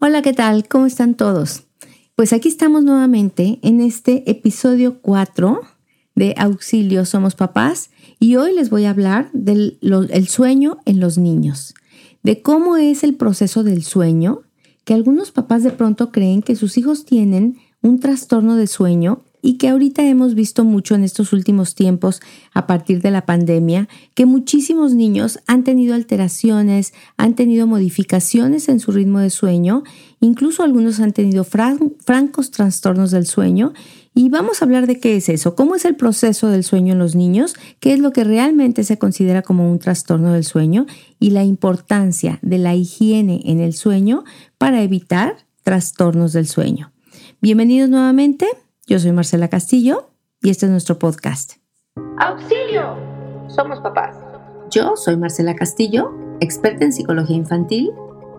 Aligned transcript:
Hola, 0.00 0.22
¿qué 0.22 0.32
tal? 0.32 0.68
¿Cómo 0.68 0.86
están 0.86 1.16
todos? 1.16 1.64
Pues 2.14 2.32
aquí 2.32 2.46
estamos 2.46 2.84
nuevamente 2.84 3.58
en 3.62 3.80
este 3.80 4.30
episodio 4.30 5.00
4 5.02 5.60
de 6.14 6.36
Auxilio 6.38 7.04
Somos 7.04 7.34
Papás 7.34 7.90
y 8.20 8.36
hoy 8.36 8.54
les 8.54 8.70
voy 8.70 8.84
a 8.84 8.90
hablar 8.90 9.28
del 9.32 9.80
el 9.82 10.28
sueño 10.28 10.78
en 10.84 11.00
los 11.00 11.18
niños, 11.18 11.74
de 12.22 12.42
cómo 12.42 12.76
es 12.76 13.02
el 13.02 13.16
proceso 13.16 13.64
del 13.64 13.82
sueño, 13.82 14.42
que 14.84 14.94
algunos 14.94 15.32
papás 15.32 15.64
de 15.64 15.72
pronto 15.72 16.12
creen 16.12 16.42
que 16.42 16.54
sus 16.54 16.78
hijos 16.78 17.04
tienen 17.04 17.58
un 17.82 17.98
trastorno 17.98 18.54
de 18.54 18.68
sueño 18.68 19.24
y 19.42 19.58
que 19.58 19.68
ahorita 19.68 20.04
hemos 20.04 20.34
visto 20.34 20.64
mucho 20.64 20.94
en 20.94 21.04
estos 21.04 21.32
últimos 21.32 21.74
tiempos 21.74 22.20
a 22.52 22.66
partir 22.66 23.00
de 23.00 23.10
la 23.10 23.26
pandemia, 23.26 23.88
que 24.14 24.26
muchísimos 24.26 24.94
niños 24.94 25.38
han 25.46 25.64
tenido 25.64 25.94
alteraciones, 25.94 26.92
han 27.16 27.34
tenido 27.34 27.66
modificaciones 27.66 28.68
en 28.68 28.80
su 28.80 28.92
ritmo 28.92 29.20
de 29.20 29.30
sueño, 29.30 29.84
incluso 30.20 30.62
algunos 30.62 31.00
han 31.00 31.12
tenido 31.12 31.44
francos 31.44 32.50
trastornos 32.50 33.10
del 33.10 33.26
sueño. 33.26 33.72
Y 34.14 34.30
vamos 34.30 34.60
a 34.60 34.64
hablar 34.64 34.88
de 34.88 34.98
qué 34.98 35.16
es 35.16 35.28
eso, 35.28 35.54
cómo 35.54 35.76
es 35.76 35.84
el 35.84 35.94
proceso 35.94 36.48
del 36.48 36.64
sueño 36.64 36.94
en 36.94 36.98
los 36.98 37.14
niños, 37.14 37.54
qué 37.78 37.92
es 37.92 38.00
lo 38.00 38.12
que 38.12 38.24
realmente 38.24 38.82
se 38.82 38.98
considera 38.98 39.42
como 39.42 39.70
un 39.70 39.78
trastorno 39.78 40.32
del 40.32 40.42
sueño 40.42 40.86
y 41.20 41.30
la 41.30 41.44
importancia 41.44 42.40
de 42.42 42.58
la 42.58 42.74
higiene 42.74 43.42
en 43.44 43.60
el 43.60 43.74
sueño 43.74 44.24
para 44.56 44.82
evitar 44.82 45.36
trastornos 45.62 46.32
del 46.32 46.48
sueño. 46.48 46.90
Bienvenidos 47.40 47.88
nuevamente. 47.88 48.48
Yo 48.88 48.98
soy 48.98 49.12
Marcela 49.12 49.48
Castillo 49.48 50.08
y 50.40 50.48
este 50.48 50.64
es 50.64 50.72
nuestro 50.72 50.98
podcast. 50.98 51.56
¡Auxilio! 52.16 52.96
Somos 53.46 53.80
papás. 53.80 54.16
Yo 54.70 54.96
soy 54.96 55.18
Marcela 55.18 55.54
Castillo, 55.54 56.10
experta 56.40 56.86
en 56.86 56.94
psicología 56.94 57.36
infantil, 57.36 57.90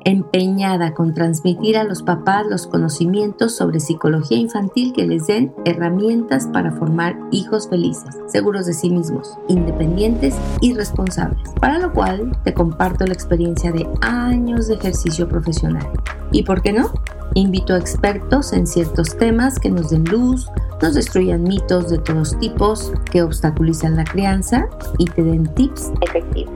empeñada 0.05 0.95
con 0.95 1.13
transmitir 1.13 1.77
a 1.77 1.83
los 1.83 2.01
papás 2.01 2.47
los 2.49 2.65
conocimientos 2.65 3.55
sobre 3.55 3.79
psicología 3.79 4.39
infantil 4.39 4.91
que 4.91 5.05
les 5.05 5.27
den 5.27 5.53
herramientas 5.65 6.47
para 6.51 6.71
formar 6.71 7.15
hijos 7.29 7.69
felices, 7.69 8.17
seguros 8.25 8.65
de 8.65 8.73
sí 8.73 8.89
mismos, 8.89 9.37
independientes 9.49 10.35
y 10.61 10.73
responsables, 10.73 11.47
para 11.61 11.77
lo 11.77 11.93
cual 11.93 12.35
te 12.43 12.55
comparto 12.55 13.05
la 13.05 13.13
experiencia 13.13 13.71
de 13.71 13.87
años 14.01 14.67
de 14.67 14.73
ejercicio 14.73 15.29
profesional. 15.29 15.87
¿Y 16.31 16.41
por 16.41 16.63
qué 16.63 16.73
no? 16.73 16.91
Invito 17.35 17.73
a 17.73 17.77
expertos 17.77 18.53
en 18.53 18.65
ciertos 18.65 19.15
temas 19.17 19.59
que 19.59 19.69
nos 19.69 19.91
den 19.91 20.03
luz, 20.05 20.49
nos 20.81 20.95
destruyan 20.95 21.43
mitos 21.43 21.89
de 21.89 21.99
todos 21.99 22.37
tipos 22.39 22.91
que 23.11 23.21
obstaculizan 23.21 23.95
la 23.95 24.03
crianza 24.03 24.67
y 24.97 25.05
te 25.05 25.23
den 25.23 25.53
tips 25.53 25.91
efectivos. 26.01 26.53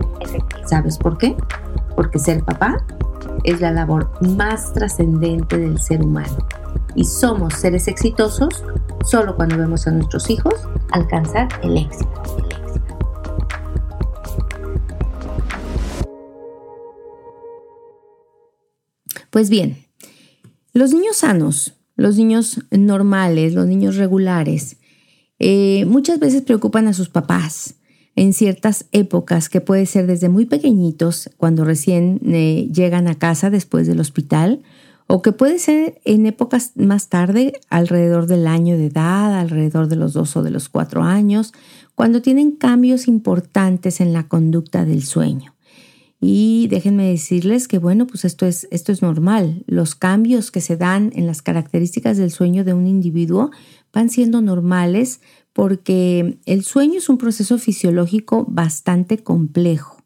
¿Sabes 0.66 0.98
por 0.98 1.18
qué? 1.18 1.36
Porque 1.96 2.18
ser 2.20 2.44
papá 2.44 2.84
es 3.44 3.62
la 3.62 3.72
labor 3.72 4.10
más 4.22 4.74
trascendente 4.74 5.58
del 5.58 5.80
ser 5.80 6.02
humano. 6.02 6.38
Y 6.96 7.06
somos 7.06 7.54
seres 7.56 7.88
exitosos 7.88 8.64
solo 9.06 9.36
cuando 9.36 9.58
vemos 9.58 9.88
a 9.88 9.92
nuestros 9.92 10.30
hijos 10.30 10.56
alcanzar 10.92 11.48
el 11.62 11.78
éxito. 11.78 12.10
Pues 19.30 19.50
bien, 19.50 19.84
los 20.74 20.94
niños 20.94 21.18
sanos, 21.18 21.76
los 21.96 22.18
niños 22.18 22.62
normales, 22.72 23.54
los 23.54 23.68
niños 23.68 23.96
regulares, 23.96 24.78
eh, 25.40 25.86
muchas 25.86 26.20
veces 26.20 26.42
preocupan 26.42 26.88
a 26.88 26.94
sus 26.94 27.10
papás 27.10 27.76
en 28.16 28.34
ciertas 28.34 28.86
épocas 28.92 29.50
que 29.50 29.62
puede 29.62 29.86
ser 29.86 30.08
desde 30.08 30.30
muy 30.30 30.46
pequeñitos, 30.46 31.30
cuando 31.38 31.66
recién 31.66 32.20
eh, 32.26 32.70
llegan 32.72 33.08
a 33.08 33.16
casa 33.16 33.50
después 33.50 33.88
del 33.88 34.00
hospital, 34.00 34.62
o 35.08 35.22
que 35.22 35.32
puede 35.32 35.60
ser 35.60 36.00
en 36.06 36.26
épocas 36.26 36.72
más 36.76 37.10
tarde, 37.10 37.54
alrededor 37.70 38.28
del 38.28 38.48
año 38.48 38.78
de 38.78 38.88
edad, 38.88 39.38
alrededor 39.40 39.88
de 39.88 39.96
los 39.96 40.14
dos 40.14 40.36
o 40.38 40.44
de 40.44 40.52
los 40.52 40.70
cuatro 40.70 41.04
años, 41.04 41.54
cuando 41.96 42.22
tienen 42.22 42.52
cambios 42.52 43.08
importantes 43.08 44.02
en 44.02 44.14
la 44.14 44.28
conducta 44.28 44.86
del 44.86 45.04
sueño. 45.04 45.54
Y 46.26 46.68
déjenme 46.70 47.10
decirles 47.10 47.68
que, 47.68 47.80
bueno, 47.80 48.08
pues 48.08 48.24
esto 48.24 48.46
es, 48.46 48.66
esto 48.72 48.94
es 48.94 49.02
normal. 49.02 49.66
Los 49.68 49.94
cambios 49.94 50.52
que 50.52 50.62
se 50.62 50.78
dan 50.78 51.12
en 51.16 51.28
las 51.28 51.42
características 51.42 52.16
del 52.16 52.32
sueño 52.32 52.64
de 52.64 52.74
un 52.74 52.88
individuo 52.88 53.52
van 53.92 54.10
siendo 54.10 54.42
normales 54.42 55.20
porque 55.52 56.40
el 56.46 56.64
sueño 56.64 57.00
es 57.00 57.10
un 57.10 57.18
proceso 57.18 57.58
fisiológico 57.58 58.46
bastante 58.48 59.18
complejo. 59.18 60.02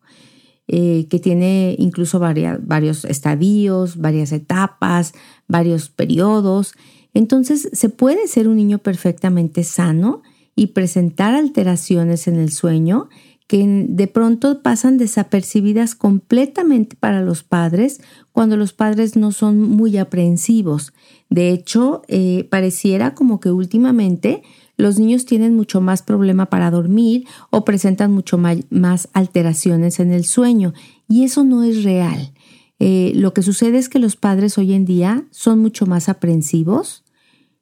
Eh, 0.68 1.06
que 1.10 1.20
tiene 1.20 1.76
incluso 1.78 2.20
varios 2.20 3.06
estadios, 3.06 3.98
varias 3.98 4.32
etapas, 4.32 5.14
varios 5.48 5.88
periodos. 5.90 6.74
Entonces, 7.14 7.70
se 7.72 7.90
puede 7.90 8.28
ser 8.28 8.48
un 8.48 8.58
niño 8.58 8.80
perfectamente 8.80 9.64
sano 9.64 10.24
y 10.56 10.68
presentar 10.68 11.36
alteraciones 11.36 12.28
en 12.28 12.38
el 12.38 12.52
sueño 12.52 13.08
que 13.48 13.86
de 13.88 14.08
pronto 14.08 14.62
pasan 14.62 14.98
desapercibidas 14.98 15.96
completamente 15.96 16.98
para 17.00 17.22
los 17.22 17.44
padres 17.44 18.02
cuando 18.34 18.58
los 18.58 18.74
padres 18.74 19.16
no 19.16 19.32
son 19.32 19.62
muy 19.62 19.98
aprensivos. 19.98 20.94
De 21.30 21.52
hecho, 21.52 22.02
eh, 22.10 22.46
pareciera 22.52 23.16
como 23.16 23.40
que 23.40 23.52
últimamente 23.52 24.44
los 24.76 25.00
niños 25.00 25.26
tienen 25.26 25.56
mucho 25.56 25.82
más 25.82 26.04
problema 26.04 26.48
para 26.48 26.70
dormir 26.70 27.26
o 27.50 27.66
presentan 27.66 28.12
mucho 28.12 28.38
más 28.38 29.10
alteraciones 29.14 30.00
en 30.00 30.12
el 30.12 30.26
sueño 30.26 30.74
y 31.08 31.24
eso 31.24 31.44
no 31.44 31.64
es 31.64 31.84
real. 31.84 32.34
Eh, 32.80 33.14
lo 33.16 33.34
que 33.34 33.42
sucede 33.42 33.78
es 33.78 33.90
que 33.90 33.98
los 33.98 34.18
padres 34.18 34.58
hoy 34.58 34.74
en 34.74 34.86
día 34.86 35.26
son 35.32 35.60
mucho 35.60 35.88
más 35.88 36.10
aprensivos. 36.10 37.06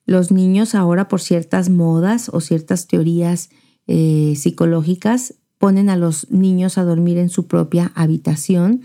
Los 0.05 0.31
niños 0.31 0.75
ahora 0.75 1.07
por 1.07 1.21
ciertas 1.21 1.69
modas 1.69 2.29
o 2.33 2.41
ciertas 2.41 2.87
teorías 2.87 3.49
eh, 3.87 4.33
psicológicas 4.35 5.35
ponen 5.57 5.89
a 5.89 5.97
los 5.97 6.29
niños 6.31 6.77
a 6.77 6.83
dormir 6.83 7.17
en 7.17 7.29
su 7.29 7.47
propia 7.47 7.91
habitación, 7.95 8.81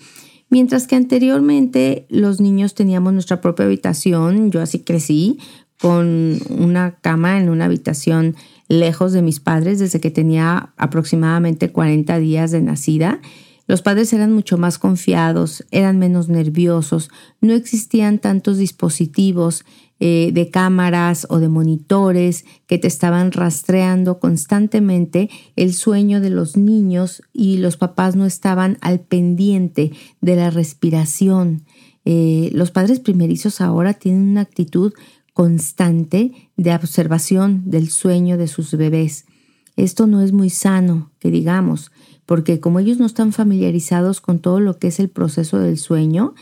mientras 0.49 0.87
que 0.87 0.97
anteriormente 0.97 2.07
los 2.09 2.41
niños 2.41 2.75
teníamos 2.75 3.13
nuestra 3.13 3.41
propia 3.41 3.67
habitación, 3.67 4.51
yo 4.51 4.61
así 4.61 4.81
crecí, 4.81 5.39
con 5.81 6.39
una 6.51 6.97
cama 7.01 7.39
en 7.39 7.49
una 7.49 7.65
habitación 7.65 8.37
lejos 8.69 9.13
de 9.13 9.23
mis 9.23 9.41
padres 9.41 9.79
desde 9.79 9.99
que 10.01 10.11
tenía 10.11 10.75
aproximadamente 10.77 11.73
40 11.73 12.19
días 12.19 12.51
de 12.51 12.61
nacida. 12.61 13.21
Los 13.67 13.81
padres 13.81 14.13
eran 14.13 14.33
mucho 14.33 14.59
más 14.59 14.79
confiados, 14.79 15.65
eran 15.71 15.99
menos 15.99 16.29
nerviosos, 16.29 17.09
no 17.41 17.55
existían 17.55 18.19
tantos 18.19 18.59
dispositivos 18.59 19.65
eh, 20.01 20.31
de 20.33 20.51
cámaras 20.51 21.27
o 21.29 21.41
de 21.41 21.49
monitores 21.49 22.47
que 22.67 22.79
te 22.79 22.89
estaban 22.89 23.33
rastreando 23.33 24.19
constantemente 24.19 25.29
el 25.57 25.75
sueño 25.75 26.23
de 26.23 26.31
los 26.31 26.57
niños 26.57 27.23
y 27.35 27.59
los 27.59 27.77
papás 27.77 28.17
no 28.17 28.25
estaban 28.25 28.79
al 28.81 29.01
pendiente 29.01 29.93
de 30.23 30.37
la 30.37 30.49
respiración. 30.49 31.65
Eh, 32.07 32.51
los 32.55 32.71
padres 32.71 32.99
primerizos 32.99 33.61
ahora 33.61 33.93
tienen 33.93 34.23
una 34.23 34.41
actitud 34.41 34.95
constante 35.35 36.33
de 36.57 36.75
observación 36.75 37.63
del 37.67 37.91
sueño 37.91 38.39
de 38.39 38.49
sus 38.49 38.75
bebés. 38.75 39.27
Esto 39.77 40.07
no 40.07 40.23
es 40.23 40.33
muy 40.33 40.51
sano, 40.51 41.11
que 41.19 41.31
digamos, 41.31 41.93
porque 42.27 42.59
como 42.59 42.79
ellos 42.79 42.99
no 42.99 43.07
están 43.07 43.33
familiarizados 43.33 44.21
con 44.21 44.39
todo 44.39 44.61
lo 44.61 44.79
que 44.79 44.89
es 44.89 44.99
el 44.99 45.09
proceso 45.09 45.59
del 45.59 45.79
sueño, 45.79 46.35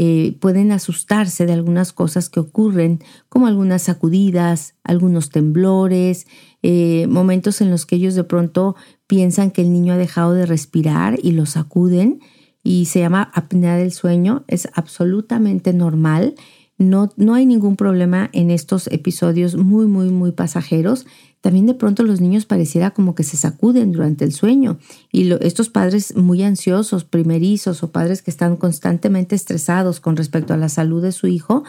eh, 0.00 0.36
pueden 0.40 0.70
asustarse 0.70 1.44
de 1.44 1.52
algunas 1.52 1.92
cosas 1.92 2.30
que 2.30 2.38
ocurren, 2.38 3.00
como 3.28 3.48
algunas 3.48 3.82
sacudidas, 3.82 4.74
algunos 4.84 5.30
temblores, 5.30 6.28
eh, 6.62 7.06
momentos 7.08 7.60
en 7.60 7.70
los 7.70 7.84
que 7.84 7.96
ellos 7.96 8.14
de 8.14 8.22
pronto 8.22 8.76
piensan 9.08 9.50
que 9.50 9.62
el 9.62 9.72
niño 9.72 9.94
ha 9.94 9.96
dejado 9.96 10.34
de 10.34 10.46
respirar 10.46 11.18
y 11.20 11.32
lo 11.32 11.46
sacuden 11.46 12.20
y 12.62 12.84
se 12.86 13.00
llama 13.00 13.30
apnea 13.34 13.76
del 13.76 13.92
sueño, 13.92 14.44
es 14.46 14.68
absolutamente 14.74 15.72
normal. 15.72 16.34
No, 16.78 17.10
no 17.16 17.34
hay 17.34 17.44
ningún 17.44 17.76
problema 17.76 18.30
en 18.32 18.50
estos 18.50 18.86
episodios 18.86 19.56
muy, 19.56 19.86
muy, 19.86 20.10
muy 20.10 20.32
pasajeros 20.32 21.06
también 21.40 21.66
de 21.66 21.74
pronto 21.74 22.02
los 22.02 22.20
niños 22.20 22.46
pareciera 22.46 22.90
como 22.90 23.14
que 23.14 23.22
se 23.22 23.36
sacuden 23.36 23.92
durante 23.92 24.24
el 24.24 24.32
sueño 24.32 24.78
y 25.12 25.30
estos 25.40 25.68
padres 25.68 26.16
muy 26.16 26.42
ansiosos, 26.42 27.04
primerizos 27.04 27.82
o 27.84 27.92
padres 27.92 28.22
que 28.22 28.30
están 28.30 28.56
constantemente 28.56 29.36
estresados 29.36 30.00
con 30.00 30.16
respecto 30.16 30.52
a 30.52 30.56
la 30.56 30.68
salud 30.68 31.00
de 31.00 31.12
su 31.12 31.28
hijo, 31.28 31.62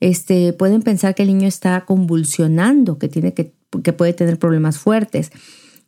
este, 0.00 0.52
pueden 0.52 0.82
pensar 0.82 1.14
que 1.14 1.22
el 1.22 1.28
niño 1.28 1.46
está 1.46 1.84
convulsionando, 1.84 2.98
que, 2.98 3.08
tiene 3.08 3.32
que, 3.32 3.54
que 3.84 3.92
puede 3.92 4.12
tener 4.12 4.40
problemas 4.40 4.78
fuertes. 4.78 5.30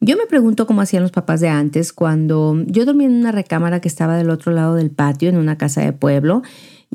Yo 0.00 0.16
me 0.16 0.26
pregunto 0.26 0.66
cómo 0.66 0.82
hacían 0.82 1.02
los 1.02 1.12
papás 1.12 1.40
de 1.40 1.48
antes 1.48 1.93
cuando 1.93 2.62
yo 2.66 2.84
dormía 2.84 3.08
en 3.08 3.14
una 3.14 3.32
recámara 3.32 3.81
que 3.81 3.88
estaba 3.88 4.16
del 4.16 4.31
otro 4.31 4.52
lado 4.52 4.76
del 4.76 4.90
patio, 4.90 5.28
en 5.28 5.38
una 5.38 5.58
casa 5.58 5.81
de 5.81 5.93
pueblo, 5.93 6.43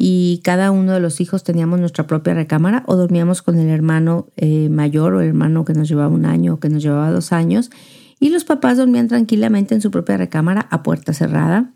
y 0.02 0.40
cada 0.46 0.72
uno 0.72 0.94
de 0.94 1.02
los 1.02 1.20
hijos 1.20 1.44
teníamos 1.44 1.82
nuestra 1.82 2.08
propia 2.08 2.34
recámara 2.34 2.84
o 2.88 2.96
dormíamos 2.96 3.42
con 3.42 3.60
el 3.60 3.68
hermano 3.68 4.28
eh, 4.38 4.70
mayor 4.70 5.14
o 5.14 5.22
el 5.22 5.28
hermano 5.28 5.66
que 5.66 5.74
nos 5.74 5.90
llevaba 5.90 6.08
un 6.08 6.26
año 6.26 6.54
o 6.54 6.60
que 6.62 6.70
nos 6.70 6.82
llevaba 6.82 7.12
dos 7.12 7.34
años 7.34 7.70
y 8.18 8.30
los 8.30 8.46
papás 8.46 8.78
dormían 8.78 9.10
tranquilamente 9.10 9.76
en 9.76 9.82
su 9.82 9.92
propia 9.92 10.16
recámara 10.16 10.68
a 10.72 10.84
puerta 10.84 11.12
cerrada 11.12 11.74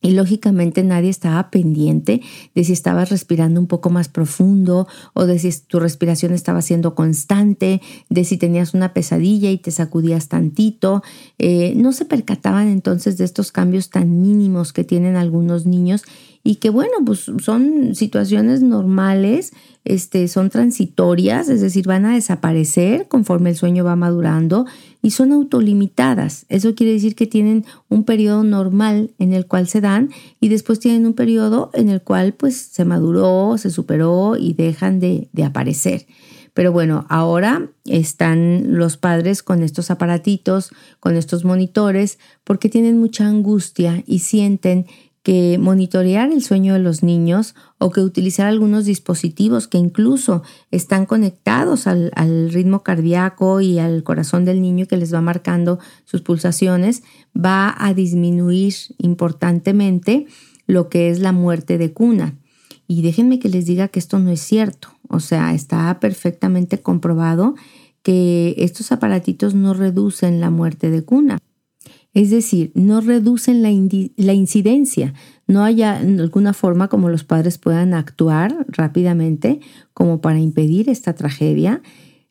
y 0.00 0.12
lógicamente 0.12 0.84
nadie 0.84 1.10
estaba 1.10 1.50
pendiente 1.50 2.20
de 2.54 2.64
si 2.64 2.72
estabas 2.72 3.10
respirando 3.10 3.60
un 3.60 3.66
poco 3.66 3.90
más 3.90 4.08
profundo 4.08 4.86
o 5.12 5.26
de 5.26 5.40
si 5.40 5.50
tu 5.66 5.80
respiración 5.80 6.32
estaba 6.32 6.62
siendo 6.62 6.94
constante, 6.94 7.80
de 8.08 8.24
si 8.24 8.36
tenías 8.36 8.74
una 8.74 8.94
pesadilla 8.94 9.50
y 9.50 9.58
te 9.58 9.72
sacudías 9.72 10.28
tantito. 10.28 11.02
Eh, 11.38 11.72
no 11.74 11.92
se 11.92 12.04
percataban 12.04 12.68
entonces 12.68 13.18
de 13.18 13.24
estos 13.24 13.50
cambios 13.50 13.90
tan 13.90 14.22
mínimos 14.22 14.72
que 14.72 14.84
tienen 14.84 15.16
algunos 15.16 15.66
niños 15.66 16.04
y 16.42 16.56
que 16.56 16.70
bueno, 16.70 16.92
pues 17.04 17.30
son 17.40 17.94
situaciones 17.94 18.62
normales, 18.62 19.52
este, 19.84 20.28
son 20.28 20.50
transitorias, 20.50 21.48
es 21.48 21.60
decir, 21.60 21.86
van 21.86 22.04
a 22.04 22.14
desaparecer 22.14 23.08
conforme 23.08 23.50
el 23.50 23.56
sueño 23.56 23.84
va 23.84 23.96
madurando 23.96 24.66
y 25.02 25.10
son 25.10 25.32
autolimitadas. 25.32 26.46
Eso 26.48 26.74
quiere 26.74 26.92
decir 26.92 27.14
que 27.14 27.26
tienen 27.26 27.64
un 27.88 28.04
periodo 28.04 28.44
normal 28.44 29.10
en 29.18 29.32
el 29.32 29.46
cual 29.46 29.68
se 29.68 29.80
dan 29.80 30.10
y 30.40 30.48
después 30.48 30.78
tienen 30.78 31.06
un 31.06 31.14
periodo 31.14 31.70
en 31.74 31.88
el 31.88 32.02
cual 32.02 32.34
pues 32.34 32.56
se 32.56 32.84
maduró, 32.84 33.56
se 33.58 33.70
superó 33.70 34.36
y 34.36 34.54
dejan 34.54 35.00
de, 35.00 35.28
de 35.32 35.44
aparecer. 35.44 36.06
Pero 36.58 36.72
bueno, 36.72 37.06
ahora 37.08 37.70
están 37.84 38.76
los 38.76 38.96
padres 38.96 39.44
con 39.44 39.62
estos 39.62 39.92
aparatitos, 39.92 40.70
con 40.98 41.14
estos 41.14 41.44
monitores, 41.44 42.18
porque 42.42 42.68
tienen 42.68 42.98
mucha 42.98 43.28
angustia 43.28 44.02
y 44.08 44.18
sienten 44.18 44.86
que 45.22 45.58
monitorear 45.58 46.30
el 46.32 46.42
sueño 46.42 46.74
de 46.74 46.78
los 46.78 47.02
niños 47.02 47.54
o 47.78 47.90
que 47.90 48.00
utilizar 48.00 48.46
algunos 48.46 48.84
dispositivos 48.84 49.68
que 49.68 49.78
incluso 49.78 50.42
están 50.70 51.06
conectados 51.06 51.86
al, 51.86 52.10
ritmo 52.50 52.82
cardíaco 52.82 53.60
y 53.60 53.78
al 53.78 54.02
corazón 54.02 54.44
del 54.44 54.62
niño 54.62 54.86
que 54.86 54.96
les 54.96 55.12
va 55.12 55.20
marcando 55.20 55.78
sus 56.04 56.22
pulsaciones, 56.22 57.02
va 57.36 57.74
a 57.78 57.94
disminuir 57.94 58.74
importantemente 58.98 60.26
lo 60.66 60.88
que 60.88 61.10
es 61.10 61.20
la 61.20 61.32
muerte 61.32 61.78
de 61.78 61.92
cuna. 61.92 62.38
Y 62.86 63.02
déjenme 63.02 63.38
que 63.38 63.48
les 63.48 63.66
diga 63.66 63.88
que 63.88 63.98
esto 63.98 64.18
no 64.18 64.30
es 64.30 64.40
cierto. 64.40 64.88
O 65.08 65.20
sea, 65.20 65.54
está 65.54 65.98
perfectamente 66.00 66.80
comprobado 66.80 67.54
que 68.02 68.54
estos 68.58 68.92
aparatitos 68.92 69.54
no 69.54 69.74
reducen 69.74 70.40
la 70.40 70.50
muerte 70.50 70.90
de 70.90 71.04
cuna. 71.04 71.38
Es 72.18 72.30
decir, 72.30 72.72
no 72.74 73.00
reducen 73.00 73.62
la, 73.62 73.70
incidencia, 73.70 75.14
no 75.46 75.62
haya 75.62 75.98
alguna 75.98 76.52
forma 76.52 76.88
como 76.88 77.10
los 77.10 77.22
padres 77.22 77.58
puedan 77.58 77.94
actuar 77.94 78.66
rápidamente 78.66 79.60
como 79.94 80.20
para 80.20 80.40
impedir 80.40 80.90
esta 80.90 81.14
tragedia. 81.14 81.80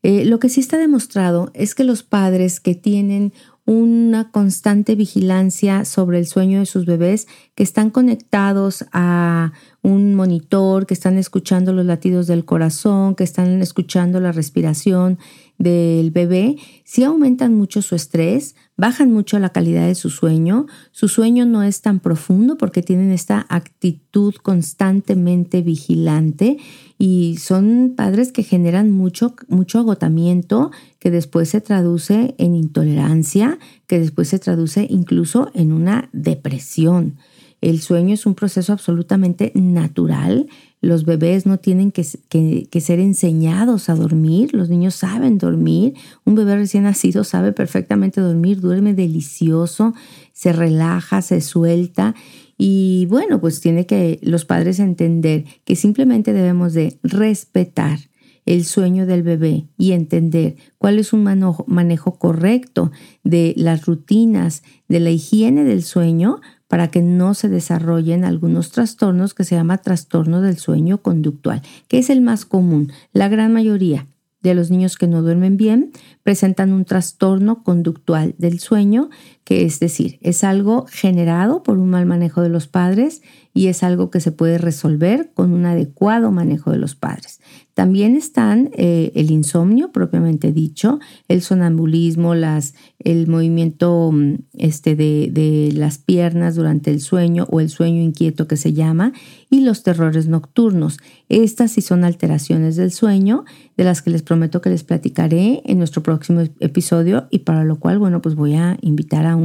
Eh, 0.03 0.25
lo 0.25 0.39
que 0.39 0.49
sí 0.49 0.59
está 0.59 0.77
demostrado 0.77 1.51
es 1.53 1.73
que 1.73 1.85
los 1.85 2.03
padres 2.03 2.59
que 2.59 2.75
tienen 2.75 3.31
una 3.63 4.29
constante 4.29 4.95
vigilancia 4.95 5.85
sobre 5.85 6.19
el 6.19 6.25
sueño 6.25 6.59
de 6.59 6.65
sus 6.65 6.85
bebés, 6.85 7.27
que 7.55 7.63
están 7.63 7.89
conectados 7.89 8.85
a 8.91 9.53
un 9.83 10.15
monitor, 10.15 10.85
que 10.85 10.95
están 10.95 11.17
escuchando 11.17 11.71
los 11.71 11.85
latidos 11.85 12.27
del 12.27 12.43
corazón, 12.43 13.15
que 13.15 13.23
están 13.23 13.61
escuchando 13.61 14.19
la 14.19 14.33
respiración 14.33 15.17
del 15.57 16.11
bebé, 16.11 16.57
si 16.83 17.03
aumentan 17.03 17.55
mucho 17.55 17.81
su 17.81 17.95
estrés, 17.95 18.55
bajan 18.77 19.11
mucho 19.11 19.39
la 19.39 19.49
calidad 19.49 19.87
de 19.87 19.95
su 19.95 20.11
sueño, 20.11 20.67
su 20.91 21.07
sueño 21.07 21.45
no 21.45 21.63
es 21.63 21.81
tan 21.81 21.99
profundo 21.99 22.57
porque 22.57 22.83
tienen 22.83 23.11
esta 23.11 23.45
actitud 23.49 24.35
constantemente 24.35 25.63
vigilante 25.63 26.57
y 26.99 27.37
son 27.37 27.95
padres 27.97 28.31
que 28.31 28.43
generan 28.43 28.91
mucho, 28.91 29.35
mucho 29.49 29.79
agotamiento 29.79 30.71
que 30.99 31.09
después 31.09 31.49
se 31.49 31.59
traduce 31.61 32.35
en 32.37 32.55
intolerancia, 32.55 33.57
que 33.87 33.99
después 33.99 34.29
se 34.29 34.39
traduce 34.39 34.87
incluso 34.89 35.49
en 35.55 35.73
una 35.73 36.09
depresión. 36.13 37.17
El 37.61 37.81
sueño 37.81 38.13
es 38.13 38.27
un 38.27 38.35
proceso 38.35 38.71
absolutamente 38.73 39.51
natural. 39.55 40.47
Los 40.79 41.05
bebés 41.05 41.45
no 41.45 41.57
tienen 41.57 41.91
que, 41.91 42.03
ser 42.03 42.99
enseñados 42.99 43.89
a 43.89 43.95
dormir. 43.95 44.53
Los 44.53 44.69
niños 44.69 44.93
saben 44.93 45.39
dormir. 45.39 45.95
Un 46.23 46.35
bebé 46.35 46.55
recién 46.55 46.83
nacido 46.83 47.23
sabe 47.23 47.51
perfectamente 47.51 48.21
dormir, 48.21 48.61
duerme 48.61 48.93
delicioso, 48.93 49.93
se 50.33 50.53
relaja, 50.53 51.23
se 51.23 51.41
suelta. 51.41 52.13
Y 52.59 53.07
bueno, 53.09 53.41
pues 53.41 53.59
tiene 53.59 53.87
que 53.87 54.19
los 54.21 54.45
padres 54.45 54.79
entender 54.79 55.45
que 55.65 55.75
simplemente 55.75 56.31
debemos 56.33 56.73
de 56.73 56.99
respetar 57.01 57.97
el 58.45 58.63
sueño 58.63 59.05
del 59.05 59.23
bebé 59.23 59.67
y 59.77 59.91
entender 59.91 60.55
cuál 60.77 60.99
es 60.99 61.11
un 61.11 61.23
manejo 61.67 62.17
correcto 62.17 62.91
de 63.23 63.53
las 63.57 63.85
rutinas, 63.85 64.63
de 64.87 65.01
la 65.01 65.09
higiene 65.09 65.65
del 65.65 65.83
sueño 65.83 66.39
para 66.67 66.89
que 66.89 67.01
no 67.01 67.33
se 67.33 67.49
desarrollen 67.49 68.25
algunos 68.25 68.71
trastornos 68.71 69.33
que 69.33 69.43
se 69.43 69.55
llama 69.55 69.79
trastorno 69.79 70.41
del 70.41 70.57
sueño 70.57 71.01
conductual, 71.01 71.61
que 71.87 71.99
es 71.99 72.09
el 72.09 72.21
más 72.21 72.45
común. 72.45 72.91
La 73.13 73.29
gran 73.29 73.53
mayoría 73.53 74.05
de 74.41 74.53
los 74.53 74.69
niños 74.69 74.97
que 74.97 75.07
no 75.07 75.21
duermen 75.21 75.57
bien 75.57 75.91
presentan 76.23 76.71
un 76.71 76.85
trastorno 76.85 77.63
conductual 77.63 78.35
del 78.37 78.59
sueño, 78.59 79.09
que 79.47 79.63
es 79.63 79.79
decir, 79.79 80.19
es 80.21 80.43
algo 80.43 80.87
generado 80.89 81.63
por 81.63 81.77
un 81.77 81.89
mal 81.89 82.05
manejo 82.05 82.41
de 82.41 82.49
los 82.49 82.67
padres 82.67 83.21
y 83.53 83.67
es 83.67 83.81
algo 83.81 84.11
que 84.11 84.19
se 84.19 84.33
puede 84.33 84.57
resolver 84.57 85.31
con 85.33 85.53
un 85.53 85.65
adecuado 85.65 86.33
manejo 86.33 86.71
de 86.71 86.77
los 86.77 86.95
padres. 86.95 87.39
También 87.73 88.15
están 88.15 88.71
eh, 88.73 89.11
el 89.15 89.31
insomnio 89.31 89.91
propiamente 89.91 90.51
dicho, 90.51 90.99
el 91.27 91.41
sonambulismo, 91.41 92.35
las, 92.35 92.73
el 92.99 93.27
movimiento 93.27 94.11
mm, 94.11 94.35
este, 94.57 94.95
de, 94.95 95.29
de 95.31 95.71
las 95.73 95.97
piernas 95.97 96.55
durante 96.55 96.91
el 96.91 96.99
sueño 96.99 97.47
o 97.49 97.61
el 97.61 97.69
sueño 97.69 98.01
inquieto 98.01 98.47
que 98.47 98.57
se 98.57 98.73
llama 98.73 99.13
y 99.49 99.61
los 99.61 99.83
terrores 99.83 100.27
nocturnos. 100.27 100.97
Estas 101.29 101.71
sí 101.71 101.81
son 101.81 102.03
alteraciones 102.03 102.75
del 102.75 102.91
sueño 102.91 103.45
de 103.77 103.83
las 103.83 104.01
que 104.01 104.09
les 104.09 104.23
prometo 104.23 104.59
que 104.59 104.71
les 104.71 104.83
platicaré 104.83 105.61
en 105.65 105.77
nuestro 105.77 106.03
próximo 106.03 106.41
episodio 106.59 107.27
y 107.31 107.39
para 107.39 107.63
lo 107.63 107.79
cual, 107.79 107.97
bueno, 107.97 108.21
pues 108.21 108.35
voy 108.35 108.55
a 108.55 108.77
invitar 108.81 109.25
a 109.25 109.35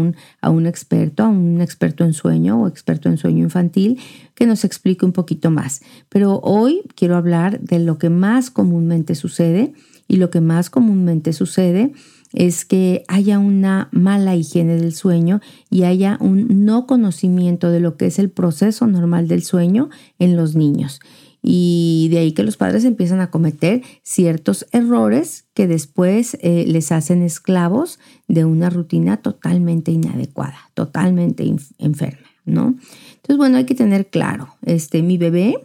a 0.40 0.50
un 0.50 0.66
experto, 0.66 1.24
a 1.24 1.28
un 1.28 1.60
experto 1.60 2.04
en 2.04 2.12
sueño 2.12 2.62
o 2.62 2.68
experto 2.68 3.08
en 3.08 3.18
sueño 3.18 3.44
infantil 3.44 4.00
que 4.34 4.46
nos 4.46 4.64
explique 4.64 5.04
un 5.04 5.12
poquito 5.12 5.50
más. 5.50 5.82
Pero 6.08 6.40
hoy 6.42 6.82
quiero 6.94 7.16
hablar 7.16 7.60
de 7.60 7.78
lo 7.78 7.98
que 7.98 8.10
más 8.10 8.50
comúnmente 8.50 9.14
sucede 9.14 9.72
y 10.08 10.16
lo 10.16 10.30
que 10.30 10.40
más 10.40 10.70
comúnmente 10.70 11.32
sucede 11.32 11.92
es 12.32 12.64
que 12.64 13.04
haya 13.08 13.38
una 13.38 13.88
mala 13.92 14.34
higiene 14.36 14.76
del 14.76 14.94
sueño 14.94 15.40
y 15.70 15.84
haya 15.84 16.16
un 16.20 16.64
no 16.64 16.86
conocimiento 16.86 17.70
de 17.70 17.80
lo 17.80 17.96
que 17.96 18.06
es 18.06 18.18
el 18.18 18.30
proceso 18.30 18.86
normal 18.86 19.28
del 19.28 19.42
sueño 19.42 19.90
en 20.18 20.36
los 20.36 20.56
niños. 20.56 21.00
Y 21.42 22.08
de 22.10 22.18
ahí 22.18 22.32
que 22.32 22.44
los 22.44 22.56
padres 22.56 22.84
empiezan 22.84 23.20
a 23.20 23.30
cometer 23.30 23.82
ciertos 24.02 24.66
errores 24.70 25.46
que 25.54 25.66
después 25.66 26.38
eh, 26.40 26.64
les 26.68 26.92
hacen 26.92 27.22
esclavos 27.22 27.98
de 28.28 28.44
una 28.44 28.70
rutina 28.70 29.16
totalmente 29.16 29.90
inadecuada, 29.90 30.70
totalmente 30.74 31.44
enferma, 31.78 32.28
¿no? 32.44 32.76
Entonces, 33.14 33.36
bueno, 33.36 33.56
hay 33.56 33.64
que 33.64 33.74
tener 33.74 34.06
claro, 34.06 34.54
este, 34.64 35.02
mi 35.02 35.18
bebé 35.18 35.56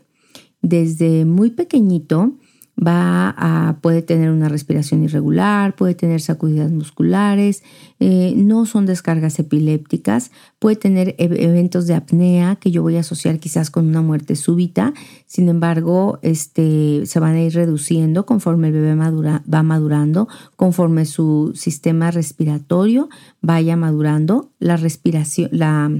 desde 0.61 1.25
muy 1.25 1.51
pequeñito 1.51 2.33
va 2.79 3.33
a, 3.37 3.77
puede 3.81 4.01
tener 4.01 4.29
una 4.29 4.49
respiración 4.49 5.03
irregular, 5.03 5.75
puede 5.75 5.95
tener 5.95 6.21
sacudidas 6.21 6.71
musculares, 6.71 7.63
eh, 7.99 8.33
no 8.35 8.65
son 8.65 8.85
descargas 8.85 9.39
epilépticas, 9.39 10.31
puede 10.59 10.75
tener 10.75 11.15
eventos 11.17 11.87
de 11.87 11.95
apnea 11.95 12.55
que 12.55 12.69
yo 12.69 12.83
voy 12.83 12.97
a 12.97 12.99
asociar 12.99 13.39
quizás 13.39 13.71
con 13.71 13.87
una 13.87 14.01
muerte 14.01 14.35
súbita, 14.35 14.93
sin 15.25 15.49
embargo, 15.49 16.19
este, 16.21 17.05
se 17.05 17.19
van 17.19 17.35
a 17.35 17.41
ir 17.41 17.53
reduciendo 17.53 18.25
conforme 18.25 18.67
el 18.67 18.73
bebé 18.73 18.95
madura, 18.95 19.43
va 19.51 19.63
madurando, 19.63 20.27
conforme 20.55 21.05
su 21.05 21.53
sistema 21.55 22.11
respiratorio 22.11 23.09
vaya 23.41 23.75
madurando, 23.75 24.51
la 24.59 24.77
respiración, 24.77 25.49
la 25.51 25.91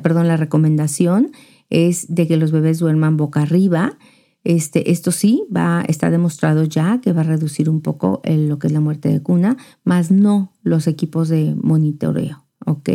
perdón, 0.00 0.28
la 0.28 0.36
recomendación 0.36 1.32
es 1.70 2.14
de 2.14 2.26
que 2.26 2.36
los 2.36 2.52
bebés 2.52 2.78
duerman 2.78 3.16
boca 3.16 3.42
arriba. 3.42 3.96
Este, 4.44 4.90
esto 4.92 5.10
sí, 5.10 5.44
va, 5.54 5.84
está 5.88 6.10
demostrado 6.10 6.64
ya 6.64 7.00
que 7.00 7.12
va 7.12 7.22
a 7.22 7.24
reducir 7.24 7.70
un 7.70 7.80
poco 7.80 8.20
lo 8.24 8.58
que 8.58 8.66
es 8.66 8.72
la 8.72 8.80
muerte 8.80 9.08
de 9.08 9.22
cuna, 9.22 9.56
más 9.84 10.10
no 10.10 10.52
los 10.62 10.86
equipos 10.86 11.28
de 11.28 11.54
monitoreo, 11.56 12.44
¿ok? 12.66 12.90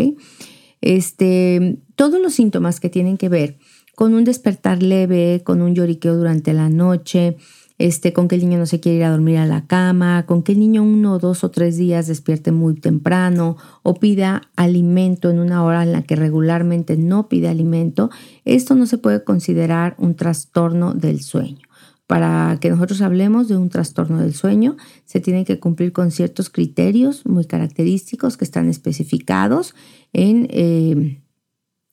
Este, 0.82 1.82
todos 1.96 2.22
los 2.22 2.34
síntomas 2.34 2.80
que 2.80 2.90
tienen 2.90 3.18
que 3.18 3.30
ver 3.30 3.58
con 3.96 4.14
un 4.14 4.24
despertar 4.24 4.82
leve, 4.82 5.42
con 5.44 5.62
un 5.62 5.76
lloriqueo 5.76 6.16
durante 6.16 6.54
la 6.54 6.70
noche, 6.70 7.36
este, 7.80 8.12
con 8.14 8.28
que 8.28 8.36
el 8.36 8.42
niño 8.42 8.60
no 8.60 8.66
se 8.66 8.82
quiere 8.82 9.00
ir 9.00 9.04
a 9.06 9.10
dormir 9.10 9.38
a 9.38 9.46
la 9.48 9.66
cama, 9.66 10.26
con 10.26 10.44
que 10.44 10.52
el 10.52 10.60
niño 10.60 10.84
uno, 10.84 11.18
dos 11.18 11.44
o 11.44 11.50
tres 11.50 11.78
días 11.78 12.08
despierte 12.08 12.52
muy 12.52 12.76
temprano 12.76 13.56
o 13.84 13.96
pida 13.96 14.44
alimento 14.58 15.30
en 15.30 15.40
una 15.40 15.64
hora 15.64 15.84
en 15.84 15.94
la 15.94 16.04
que 16.04 16.18
regularmente 16.18 16.98
no 16.98 17.30
pide 17.30 17.48
alimento, 17.48 18.12
esto 18.44 18.76
no 18.76 18.86
se 18.86 18.98
puede 18.98 19.24
considerar 19.24 19.96
un 19.98 20.16
trastorno 20.16 20.94
del 20.94 21.22
sueño. 21.22 21.68
Para 22.06 22.58
que 22.60 22.70
nosotros 22.70 23.02
hablemos 23.02 23.48
de 23.48 23.56
un 23.56 23.70
trastorno 23.70 24.20
del 24.20 24.34
sueño, 24.34 24.76
se 25.06 25.22
tienen 25.22 25.46
que 25.46 25.60
cumplir 25.60 25.94
con 25.94 26.12
ciertos 26.12 26.50
criterios 26.50 27.26
muy 27.26 27.46
característicos 27.46 28.36
que 28.36 28.46
están 28.46 28.68
especificados 28.70 29.74
en... 30.12 30.48
Eh, 30.52 31.22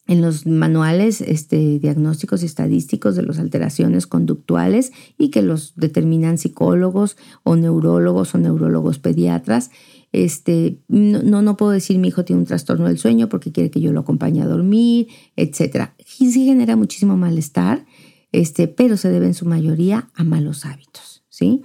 en 0.07 0.21
los 0.21 0.47
manuales 0.47 1.21
este, 1.21 1.79
diagnósticos 1.79 2.43
y 2.43 2.47
estadísticos 2.47 3.17
de 3.17 3.23
las 3.23 3.39
alteraciones 3.39 4.07
conductuales 4.07 4.93
y 5.19 5.31
que 5.31 5.43
los 5.43 5.75
determinan 5.77 6.39
psicólogos 6.39 7.17
o 7.43 7.57
neurólogos 7.57 8.35
o 8.35 8.39
neurólogos 8.39 8.99
pediatras. 8.99 9.71
Este, 10.13 10.79
no, 10.89 11.43
no 11.43 11.57
puedo 11.57 11.73
decir 11.73 11.99
mi 11.99 12.09
hijo 12.09 12.25
tiene 12.25 12.41
un 12.41 12.47
trastorno 12.47 12.87
del 12.87 12.99
sueño 12.99 13.29
porque 13.29 13.53
quiere 13.53 13.71
que 13.71 13.81
yo 13.81 13.93
lo 13.93 14.01
acompañe 14.01 14.43
a 14.43 14.47
dormir, 14.47 15.09
etc. 15.35 15.91
Sí 16.05 16.47
genera 16.47 16.77
muchísimo 16.77 17.17
malestar, 17.17 17.85
este, 18.33 18.69
pero 18.69 18.97
se 18.97 19.11
debe 19.11 19.27
en 19.27 19.35
su 19.35 19.47
mayoría 19.47 20.09
a 20.15 20.23
malos 20.23 20.65
hábitos. 20.65 21.25
¿sí? 21.29 21.63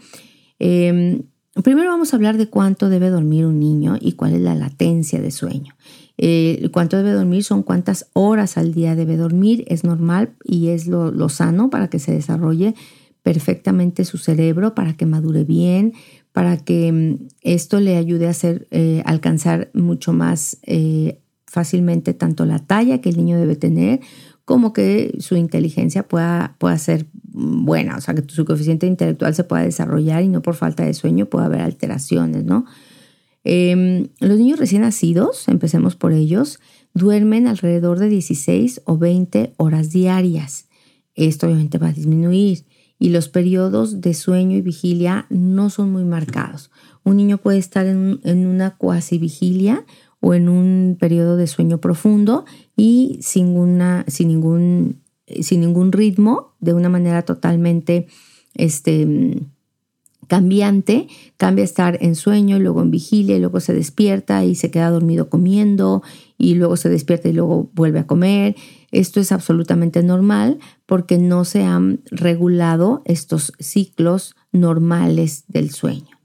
Em, 0.60 1.24
primero 1.64 1.90
vamos 1.90 2.14
a 2.14 2.18
hablar 2.18 2.38
de 2.38 2.48
cuánto 2.48 2.90
debe 2.90 3.10
dormir 3.10 3.46
un 3.46 3.60
niño 3.60 3.98
y 4.00 4.14
cuál 4.14 4.34
es 4.34 4.42
la 4.42 4.56
latencia 4.56 5.22
de 5.22 5.32
sueño. 5.32 5.76
Eh, 6.24 6.70
cuánto 6.72 6.98
debe 6.98 7.14
dormir 7.14 7.44
son 7.44 7.64
cuántas 7.64 8.12
horas 8.14 8.56
al 8.56 8.76
día 8.76 8.96
debe 8.96 9.18
dormir, 9.18 9.66
es 9.68 9.84
normal 9.84 10.36
y 10.44 10.68
es 10.68 10.86
lo, 10.86 11.30
sano 11.30 11.72
para 11.72 11.90
que 11.90 11.98
se 11.98 12.12
desarrolle 12.12 12.76
perfectamente 13.24 14.06
su 14.06 14.20
cerebro, 14.20 14.76
para 14.76 14.94
que 14.94 15.08
madure 15.08 15.46
bien, 15.46 15.94
para 16.32 16.58
que 16.58 16.92
mm, 16.92 17.28
esto 17.42 17.80
le 17.80 17.98
ayude 17.98 18.28
a 18.28 18.30
hacer, 18.30 18.68
eh, 18.70 19.02
alcanzar 19.06 19.72
mucho 19.74 20.14
más 20.14 20.60
eh, 20.62 21.22
fácilmente 21.48 22.14
tanto 22.14 22.46
la 22.46 22.60
talla 22.60 23.02
que 23.02 23.10
el 23.10 23.18
niño 23.18 23.40
debe 23.40 23.56
tener 23.56 24.00
como 24.46 24.74
que 24.74 25.16
su 25.18 25.36
inteligencia 25.36 26.08
pueda, 26.08 26.56
pueda 26.60 26.78
ser 26.78 27.08
buena, 27.14 27.98
o 27.98 28.02
sea, 28.02 28.14
que 28.14 28.24
su 28.28 28.46
coeficiente 28.46 28.86
intelectual 28.86 29.34
se 29.34 29.44
pueda 29.44 29.64
desarrollar 29.64 30.22
y 30.22 30.28
no 30.28 30.44
por 30.44 30.54
falta 30.54 30.86
de 30.86 30.94
sueño 30.94 31.26
pueda 31.26 31.46
haber 31.46 31.62
alteraciones, 31.62 32.44
¿no? 32.44 32.66
Em, 33.44 34.10
los 34.20 34.38
niños 34.38 34.60
recién 34.60 34.82
nacidos, 34.82 35.48
empecemos 35.48 35.96
por 35.96 36.14
ellos, 36.14 36.60
duermen 36.94 37.48
alrededor 37.48 38.00
de 38.00 38.10
16 38.10 38.82
o 38.86 38.98
20 38.98 39.54
horas 39.58 39.92
diarias. 39.92 40.68
Esto 41.16 41.48
obviamente 41.48 41.78
va 41.78 41.88
a 41.88 41.94
disminuir 41.94 42.66
y 43.02 43.10
los 43.10 43.30
periodos 43.30 44.00
de 44.00 44.14
sueño 44.14 44.58
y 44.58 44.62
vigilia 44.62 45.26
no 45.30 45.72
son 45.72 45.92
muy 45.92 46.04
marcados. 46.04 46.70
Un 47.04 47.18
niño 47.18 47.40
puede 47.40 47.58
estar 47.58 47.88
en, 47.88 48.20
una 48.24 48.78
cuasi 48.78 49.18
vigilia 49.18 49.86
o 50.20 50.36
en 50.36 50.48
un 50.48 50.98
periodo 51.00 51.36
de 51.36 51.48
sueño 51.48 51.80
profundo 51.80 52.46
y 52.78 53.18
sin, 53.24 53.58
una, 53.58 54.06
sin, 54.08 54.28
ningún, 54.28 55.02
sin 55.42 55.62
ningún 55.62 55.92
ritmo, 55.92 56.54
de 56.60 56.74
una 56.74 56.90
manera 56.90 57.24
totalmente 57.24 58.06
este, 58.54 59.42
cambiante, 60.32 61.10
cambia 61.36 61.66
estar 61.66 61.98
en 62.00 62.16
sueño 62.16 62.58
luego 62.58 62.82
en 62.82 62.90
vigilia 62.90 63.36
y 63.36 63.42
luego 63.42 63.60
se 63.60 63.74
despierta 63.74 64.46
y 64.46 64.56
se 64.56 64.72
queda 64.72 64.90
dormido 64.90 65.28
comiendo 65.30 66.04
y 66.38 66.56
luego 66.56 66.78
se 66.78 66.88
despierta 66.88 67.28
y 67.28 67.34
luego 67.34 67.70
vuelve 67.74 68.00
a 68.00 68.08
comer. 68.08 68.56
Esto 68.92 69.20
es 69.20 69.34
absolutamente 69.34 70.04
normal 70.04 70.58
porque 70.86 71.18
no 71.18 71.44
se 71.44 71.64
han 71.64 72.00
regulado 72.12 73.02
estos 73.04 73.52
ciclos 73.60 74.34
normales 74.54 75.44
del 75.50 75.70
sueño. 75.72 76.18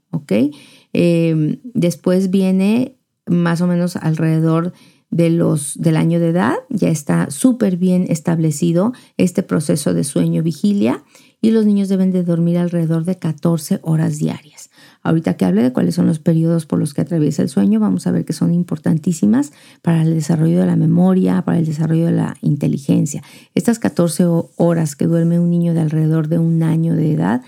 Em, 0.93 1.59
después 1.73 2.31
viene 2.31 2.95
más 3.25 3.59
o 3.59 3.67
menos 3.67 3.97
alrededor 3.97 4.71
de 5.09 5.29
los, 5.29 5.77
del 5.77 5.97
año 5.97 6.19
de 6.19 6.29
edad, 6.29 6.55
ya 6.69 6.89
está 6.89 7.31
súper 7.31 7.77
bien 7.77 8.05
establecido 8.09 8.93
este 9.17 9.43
proceso 9.43 9.93
de 9.93 10.03
sueño-vigilia 10.03 11.03
y 11.41 11.51
los 11.51 11.65
niños 11.65 11.87
deben 11.87 12.11
de 12.11 12.23
dormir 12.23 12.57
alrededor 12.57 13.05
de 13.05 13.17
14 13.17 13.79
horas 13.83 14.17
diarias. 14.17 14.69
Ahorita 15.03 15.37
que 15.37 15.45
hable 15.45 15.63
de 15.63 15.71
cuáles 15.71 15.95
son 15.95 16.07
los 16.07 16.19
periodos 16.19 16.65
por 16.65 16.79
los 16.79 16.93
que 16.93 17.01
atraviesa 17.01 17.41
el 17.41 17.49
sueño, 17.49 17.79
vamos 17.79 18.07
a 18.07 18.11
ver 18.11 18.25
que 18.25 18.33
son 18.33 18.53
importantísimas 18.53 19.53
para 19.81 20.01
el 20.01 20.13
desarrollo 20.13 20.59
de 20.59 20.65
la 20.65 20.75
memoria, 20.75 21.43
para 21.43 21.59
el 21.59 21.65
desarrollo 21.65 22.07
de 22.07 22.11
la 22.11 22.35
inteligencia. 22.41 23.23
Estas 23.55 23.79
14 23.79 24.25
horas 24.57 24.95
que 24.95 25.05
duerme 25.05 25.39
un 25.39 25.49
niño 25.49 25.73
de 25.73 25.81
alrededor 25.81 26.27
de 26.27 26.39
un 26.39 26.63
año 26.63 26.95
de 26.95 27.13
edad 27.13 27.41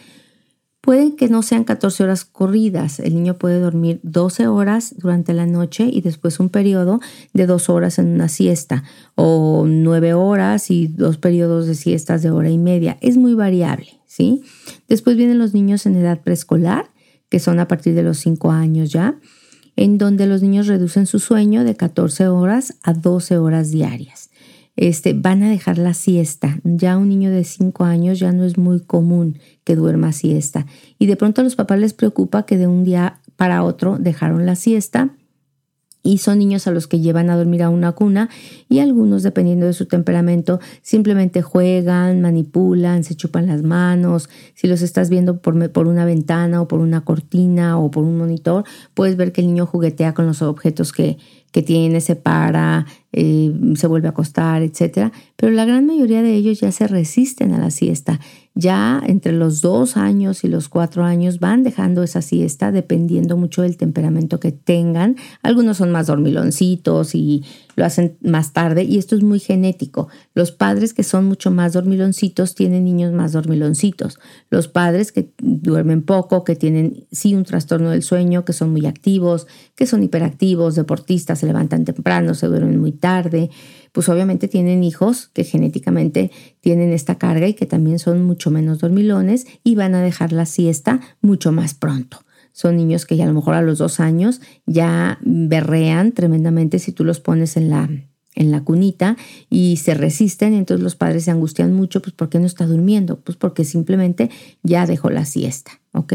Pueden 0.81 1.17
que 1.17 1.27
no 1.27 1.43
sean 1.43 1.65
14 1.65 2.03
horas 2.03 2.23
corridas. 2.23 2.99
El 2.99 3.13
niño 3.13 3.37
puede 3.37 3.59
dormir 3.59 3.99
12 4.03 4.47
horas 4.47 4.95
durante 4.97 5.33
la 5.33 5.45
noche 5.45 5.89
y 5.91 6.01
después 6.01 6.39
un 6.39 6.49
periodo 6.49 7.01
de 7.33 7.45
dos 7.45 7.69
horas 7.69 7.99
en 7.99 8.07
una 8.07 8.29
siesta 8.29 8.83
o 9.15 9.65
nueve 9.67 10.13
horas 10.13 10.71
y 10.71 10.87
dos 10.87 11.17
periodos 11.17 11.67
de 11.67 11.75
siestas 11.75 12.21
de 12.23 12.31
hora 12.31 12.49
y 12.49 12.57
media. 12.57 12.97
Es 13.01 13.17
muy 13.17 13.33
variable, 13.33 13.99
¿sí? 14.05 14.41
Después 14.87 15.17
vienen 15.17 15.37
los 15.37 15.53
niños 15.53 15.85
en 15.85 15.97
edad 15.97 16.21
preescolar, 16.21 16.89
que 17.27 17.39
son 17.39 17.59
a 17.59 17.67
partir 17.67 17.93
de 17.93 18.03
los 18.03 18.17
5 18.17 18.49
años 18.51 18.89
ya, 18.89 19.19
en 19.75 19.97
donde 19.97 20.27
los 20.27 20.41
niños 20.41 20.67
reducen 20.67 21.05
su 21.05 21.19
sueño 21.19 21.63
de 21.65 21.75
14 21.75 22.29
horas 22.29 22.75
a 22.83 22.93
12 22.93 23.37
horas 23.37 23.69
diarias 23.69 24.28
este, 24.79 25.13
van 25.13 25.43
a 25.43 25.49
dejar 25.49 25.77
la 25.77 25.93
siesta. 25.93 26.59
Ya 26.63 26.97
un 26.97 27.09
niño 27.09 27.31
de 27.31 27.43
5 27.43 27.83
años 27.83 28.17
ya 28.17 28.31
no 28.31 28.45
es 28.45 28.57
muy 28.57 28.79
común 28.79 29.37
que 29.65 29.75
duerma 29.75 30.13
siesta. 30.13 30.65
Y 30.97 31.05
de 31.05 31.17
pronto 31.17 31.41
a 31.41 31.43
los 31.43 31.55
papás 31.55 31.79
les 31.79 31.93
preocupa 31.93 32.45
que 32.45 32.57
de 32.57 32.67
un 32.67 32.85
día 32.85 33.19
para 33.35 33.63
otro 33.63 33.97
dejaron 33.99 34.45
la 34.45 34.55
siesta 34.55 35.15
y 36.01 36.19
son 36.19 36.39
niños 36.39 36.65
a 36.65 36.71
los 36.71 36.87
que 36.87 37.01
llevan 37.01 37.29
a 37.29 37.35
dormir 37.35 37.61
a 37.61 37.69
una 37.69 37.91
cuna 37.91 38.29
y 38.69 38.79
algunos, 38.79 39.21
dependiendo 39.21 39.65
de 39.65 39.73
su 39.73 39.85
temperamento, 39.85 40.61
simplemente 40.81 41.41
juegan, 41.41 42.21
manipulan, 42.21 43.03
se 43.03 43.15
chupan 43.15 43.47
las 43.47 43.63
manos. 43.63 44.29
Si 44.55 44.67
los 44.67 44.81
estás 44.81 45.09
viendo 45.09 45.41
por, 45.41 45.71
por 45.71 45.87
una 45.87 46.05
ventana 46.05 46.61
o 46.61 46.69
por 46.69 46.79
una 46.79 47.01
cortina 47.01 47.77
o 47.77 47.91
por 47.91 48.05
un 48.05 48.17
monitor, 48.17 48.63
puedes 48.93 49.17
ver 49.17 49.33
que 49.33 49.41
el 49.41 49.47
niño 49.47 49.65
juguetea 49.65 50.13
con 50.13 50.25
los 50.25 50.41
objetos 50.41 50.93
que, 50.93 51.17
que 51.51 51.61
tiene, 51.61 52.01
se 52.01 52.15
para, 52.15 52.85
eh, 53.11 53.51
se 53.75 53.87
vuelve 53.87 54.07
a 54.07 54.11
acostar, 54.11 54.61
etc. 54.61 55.11
Pero 55.35 55.51
la 55.51 55.65
gran 55.65 55.85
mayoría 55.85 56.21
de 56.21 56.33
ellos 56.33 56.59
ya 56.59 56.71
se 56.71 56.87
resisten 56.87 57.53
a 57.53 57.59
la 57.59 57.71
siesta. 57.71 58.19
Ya 58.59 59.01
entre 59.05 59.31
los 59.31 59.61
dos 59.61 59.95
años 59.95 60.43
y 60.43 60.49
los 60.49 60.67
cuatro 60.67 61.05
años 61.05 61.39
van 61.39 61.63
dejando 61.63 62.03
esa 62.03 62.21
siesta 62.21 62.73
dependiendo 62.73 63.37
mucho 63.37 63.61
del 63.61 63.77
temperamento 63.77 64.41
que 64.41 64.51
tengan. 64.51 65.15
Algunos 65.41 65.77
son 65.77 65.93
más 65.93 66.07
dormiloncitos 66.07 67.15
y 67.15 67.45
lo 67.77 67.85
hacen 67.85 68.17
más 68.21 68.51
tarde 68.51 68.83
y 68.83 68.97
esto 68.97 69.15
es 69.15 69.23
muy 69.23 69.39
genético. 69.39 70.09
Los 70.33 70.51
padres 70.51 70.93
que 70.93 71.03
son 71.03 71.23
mucho 71.23 71.51
más 71.51 71.71
dormiloncitos 71.71 72.53
tienen 72.53 72.83
niños 72.83 73.13
más 73.13 73.31
dormiloncitos. 73.31 74.19
Los 74.49 74.67
padres 74.67 75.13
que 75.13 75.31
duermen 75.41 76.01
poco, 76.01 76.43
que 76.43 76.57
tienen 76.57 77.05
sí 77.13 77.35
un 77.35 77.45
trastorno 77.45 77.91
del 77.91 78.03
sueño, 78.03 78.43
que 78.43 78.51
son 78.51 78.71
muy 78.71 78.85
activos, 78.87 79.47
que 79.75 79.85
son 79.85 80.03
hiperactivos, 80.03 80.75
deportistas, 80.75 81.39
se 81.39 81.45
levantan 81.45 81.85
temprano, 81.85 82.33
se 82.33 82.47
duermen 82.47 82.77
muy 82.77 82.91
tarde, 82.91 83.51
pues 83.91 84.09
obviamente 84.09 84.47
tienen 84.47 84.83
hijos 84.83 85.29
que 85.33 85.43
genéticamente 85.43 86.31
tienen 86.61 86.91
esta 86.91 87.15
carga 87.15 87.47
y 87.47 87.53
que 87.53 87.65
también 87.65 87.99
son 87.99 88.23
mucho 88.23 88.51
menos 88.51 88.79
dormilones 88.79 89.47
y 89.63 89.75
van 89.75 89.95
a 89.95 90.01
dejar 90.01 90.31
la 90.31 90.45
siesta 90.45 90.99
mucho 91.21 91.51
más 91.51 91.73
pronto. 91.73 92.19
Son 92.51 92.75
niños 92.75 93.05
que 93.05 93.15
ya 93.15 93.23
a 93.23 93.27
lo 93.27 93.33
mejor 93.33 93.53
a 93.53 93.61
los 93.61 93.77
dos 93.77 93.99
años 93.99 94.41
ya 94.65 95.19
berrean 95.21 96.11
tremendamente 96.11 96.79
si 96.79 96.91
tú 96.91 97.03
los 97.03 97.19
pones 97.19 97.57
en 97.57 97.69
la, 97.69 97.89
en 98.35 98.51
la 98.51 98.63
cunita 98.63 99.17
y 99.49 99.77
se 99.77 99.93
resisten, 99.93 100.53
entonces 100.53 100.83
los 100.83 100.95
padres 100.95 101.25
se 101.25 101.31
angustian 101.31 101.73
mucho, 101.73 102.01
pues 102.01 102.13
¿por 102.13 102.29
qué 102.29 102.39
no 102.39 102.45
está 102.45 102.65
durmiendo? 102.65 103.19
Pues 103.19 103.37
porque 103.37 103.63
simplemente 103.63 104.29
ya 104.63 104.85
dejó 104.85 105.09
la 105.09 105.25
siesta, 105.25 105.79
¿ok? 105.93 106.13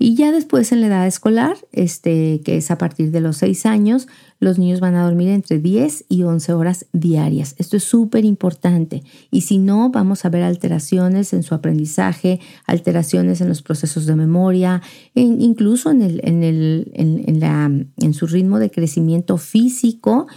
Y 0.00 0.14
ya 0.14 0.30
después 0.30 0.70
en 0.70 0.80
la 0.80 0.86
edad 0.86 1.06
escolar, 1.08 1.56
este, 1.72 2.40
que 2.44 2.56
es 2.56 2.70
a 2.70 2.78
partir 2.78 3.10
de 3.10 3.20
los 3.20 3.38
6 3.38 3.66
años, 3.66 4.06
los 4.38 4.56
niños 4.56 4.78
van 4.78 4.94
a 4.94 5.04
dormir 5.04 5.28
entre 5.30 5.58
10 5.58 6.04
y 6.08 6.22
11 6.22 6.52
horas 6.52 6.86
diarias. 6.92 7.56
Esto 7.58 7.76
es 7.76 7.82
súper 7.82 8.24
importante. 8.24 9.02
Y 9.32 9.40
si 9.40 9.58
no, 9.58 9.90
vamos 9.90 10.24
a 10.24 10.28
ver 10.28 10.44
alteraciones 10.44 11.32
en 11.32 11.42
su 11.42 11.52
aprendizaje, 11.52 12.38
alteraciones 12.64 13.40
en 13.40 13.48
los 13.48 13.62
procesos 13.62 14.06
de 14.06 14.14
memoria, 14.14 14.82
incluso 15.14 15.90
en, 15.90 16.02
el, 16.02 16.20
en, 16.22 16.44
el, 16.44 16.92
en, 16.94 17.40
la, 17.40 17.64
en 17.64 18.14
su 18.14 18.28
ritmo 18.28 18.60
de 18.60 18.70
crecimiento 18.70 19.36
físico. 19.36 20.28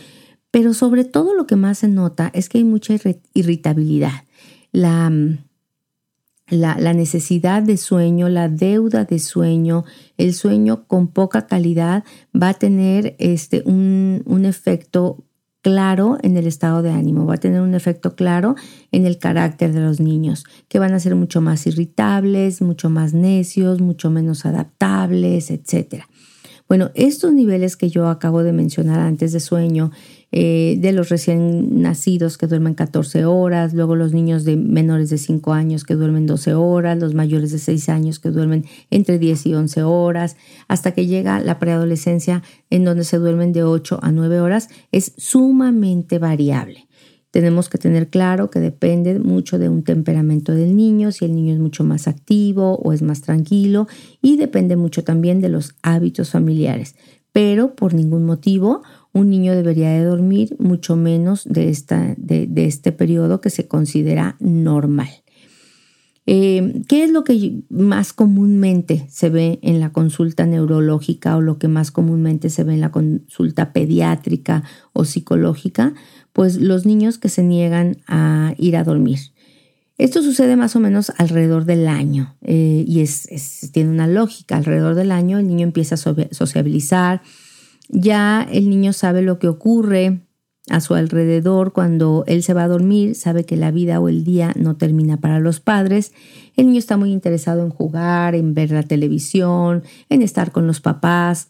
Pero 0.49 0.73
sobre 0.73 1.05
todo 1.05 1.35
lo 1.35 1.45
que 1.45 1.55
más 1.55 1.77
se 1.77 1.87
nota 1.87 2.31
es 2.33 2.49
que 2.49 2.57
hay 2.57 2.63
mucha 2.63 2.95
irritabilidad. 3.33 4.23
La 4.71 5.11
la, 6.51 6.75
necesidad 6.93 7.63
de 7.63 7.77
sueño, 7.77 8.29
la 8.29 8.49
deuda 8.49 9.05
de 9.05 9.19
sueño, 9.19 9.85
el 10.17 10.33
sueño 10.33 10.85
con 10.85 11.07
poca 11.07 11.47
calidad 11.47 12.03
va 12.39 12.49
a 12.49 12.53
tener 12.53 13.15
este, 13.19 13.63
un, 13.65 14.21
un 14.25 14.45
efecto 14.45 15.23
claro 15.61 16.17
en 16.21 16.35
el 16.37 16.47
estado 16.47 16.81
de 16.81 16.91
ánimo, 16.91 17.25
va 17.25 17.35
a 17.35 17.39
tener 17.39 17.61
un 17.61 17.73
efecto 17.73 18.15
claro 18.15 18.55
en 18.91 19.05
el 19.05 19.17
carácter 19.17 19.71
de 19.73 19.79
los 19.79 19.99
niños, 19.99 20.43
que 20.67 20.79
van 20.79 20.93
a 20.93 20.99
ser 20.99 21.15
mucho 21.15 21.39
más 21.39 21.65
irritables, 21.67 22.61
mucho 22.61 22.89
más 22.89 23.13
necios, 23.13 23.79
mucho 23.79 24.09
menos 24.09 24.45
adaptables, 24.45 25.51
etc. 25.51 26.03
Bueno, 26.67 26.91
estos 26.95 27.33
niveles 27.33 27.77
que 27.77 27.89
yo 27.89 28.07
acabo 28.07 28.43
de 28.43 28.53
mencionar 28.53 28.99
antes 28.99 29.33
de 29.33 29.39
sueño 29.39 29.91
eh, 30.33 30.77
de 30.79 30.93
los 30.93 31.09
recién 31.09 31.81
nacidos 31.81 32.37
que 32.37 32.47
duermen 32.47 32.73
14 32.73 33.25
horas, 33.25 33.73
luego 33.73 33.97
los 33.97 34.13
niños 34.13 34.45
de 34.45 34.55
menores 34.55 35.09
de 35.09 35.17
5 35.17 35.51
años 35.51 35.83
que 35.83 35.95
duermen 35.95 36.25
12 36.25 36.53
horas, 36.53 36.97
los 36.97 37.13
mayores 37.13 37.51
de 37.51 37.59
6 37.59 37.89
años 37.89 38.19
que 38.19 38.29
duermen 38.29 38.65
entre 38.91 39.19
10 39.19 39.47
y 39.47 39.55
11 39.55 39.83
horas, 39.83 40.37
hasta 40.69 40.93
que 40.93 41.05
llega 41.05 41.41
la 41.41 41.59
preadolescencia 41.59 42.43
en 42.69 42.85
donde 42.85 43.03
se 43.03 43.17
duermen 43.17 43.51
de 43.51 43.63
8 43.63 43.99
a 44.01 44.11
9 44.13 44.39
horas, 44.39 44.69
es 44.93 45.13
sumamente 45.17 46.17
variable. 46.17 46.87
tenemos 47.31 47.69
que 47.69 47.77
tener 47.77 48.09
claro 48.09 48.49
que 48.49 48.59
depende 48.59 49.17
mucho 49.19 49.57
de 49.57 49.69
un 49.69 49.83
temperamento 49.83 50.53
del 50.53 50.75
niño, 50.75 51.11
si 51.11 51.25
el 51.25 51.33
niño 51.33 51.53
es 51.53 51.59
mucho 51.59 51.83
más 51.85 52.07
activo 52.07 52.75
o 52.75 52.91
es 52.91 53.01
más 53.01 53.21
tranquilo 53.21 53.87
y 54.21 54.35
depende 54.35 54.75
mucho 54.75 55.03
también 55.05 55.39
de 55.39 55.47
los 55.47 55.75
hábitos 55.81 56.31
familiares. 56.31 56.95
Pero 57.31 57.75
por 57.75 57.93
ningún 57.93 58.25
motivo 58.25 58.81
un 59.13 59.29
niño 59.29 59.55
debería 59.55 59.91
de 59.91 60.03
dormir 60.03 60.55
mucho 60.59 60.95
menos 60.95 61.43
de, 61.45 61.69
esta, 61.69 62.15
de, 62.17 62.49
este 62.65 62.91
periodo 62.91 63.41
que 63.41 63.49
se 63.49 63.67
considera 63.67 64.37
normal. 64.39 65.09
Eh, 66.27 66.83
¿Qué 66.87 67.03
es 67.03 67.09
lo 67.09 67.23
que 67.23 67.63
más 67.69 68.13
comúnmente 68.13 69.07
se 69.09 69.29
ve 69.29 69.59
en 69.63 69.79
la 69.79 69.91
consulta 69.91 70.45
neurológica 70.45 71.35
o 71.35 71.41
lo 71.41 71.57
que 71.57 71.67
más 71.67 71.91
comúnmente 71.91 72.49
se 72.49 72.63
ve 72.63 72.75
en 72.75 72.81
la 72.81 72.91
consulta 72.91 73.73
pediátrica 73.73 74.63
o 74.93 75.03
psicológica? 75.03 75.93
pues 76.33 76.57
los 76.57 76.85
niños 76.85 77.17
que 77.17 77.29
se 77.29 77.43
niegan 77.43 77.97
a 78.07 78.53
ir 78.57 78.77
a 78.77 78.83
dormir. 78.83 79.19
Esto 79.97 80.23
sucede 80.23 80.55
más 80.55 80.75
o 80.75 80.79
menos 80.79 81.11
alrededor 81.17 81.65
del 81.65 81.87
año 81.87 82.35
eh, 82.41 82.83
y 82.87 83.01
es, 83.01 83.69
tiene 83.71 83.91
una 83.91 84.07
lógica. 84.07 84.57
Alrededor 84.57 84.95
del 84.95 85.11
año 85.11 85.37
el 85.37 85.47
niño 85.47 85.63
empieza 85.63 85.95
a 85.95 85.97
sociabilizar, 86.31 87.21
ya 87.91 88.47
el 88.51 88.69
niño 88.69 88.93
sabe 88.93 89.21
lo 89.21 89.37
que 89.37 89.47
ocurre 89.47 90.21
a 90.69 90.79
su 90.79 90.93
alrededor. 90.93 91.73
Cuando 91.73 92.23
él 92.27 92.43
se 92.43 92.53
va 92.53 92.63
a 92.63 92.67
dormir, 92.67 93.15
sabe 93.15 93.45
que 93.45 93.57
la 93.57 93.71
vida 93.71 93.99
o 93.99 94.09
el 94.09 94.23
día 94.23 94.53
no 94.55 94.77
termina 94.77 95.17
para 95.17 95.39
los 95.39 95.59
padres. 95.59 96.13
El 96.55 96.67
niño 96.67 96.79
está 96.79 96.97
muy 96.97 97.11
interesado 97.11 97.63
en 97.63 97.69
jugar, 97.69 98.35
en 98.35 98.53
ver 98.53 98.71
la 98.71 98.83
televisión, 98.83 99.83
en 100.09 100.21
estar 100.21 100.51
con 100.51 100.67
los 100.67 100.81
papás. 100.81 101.49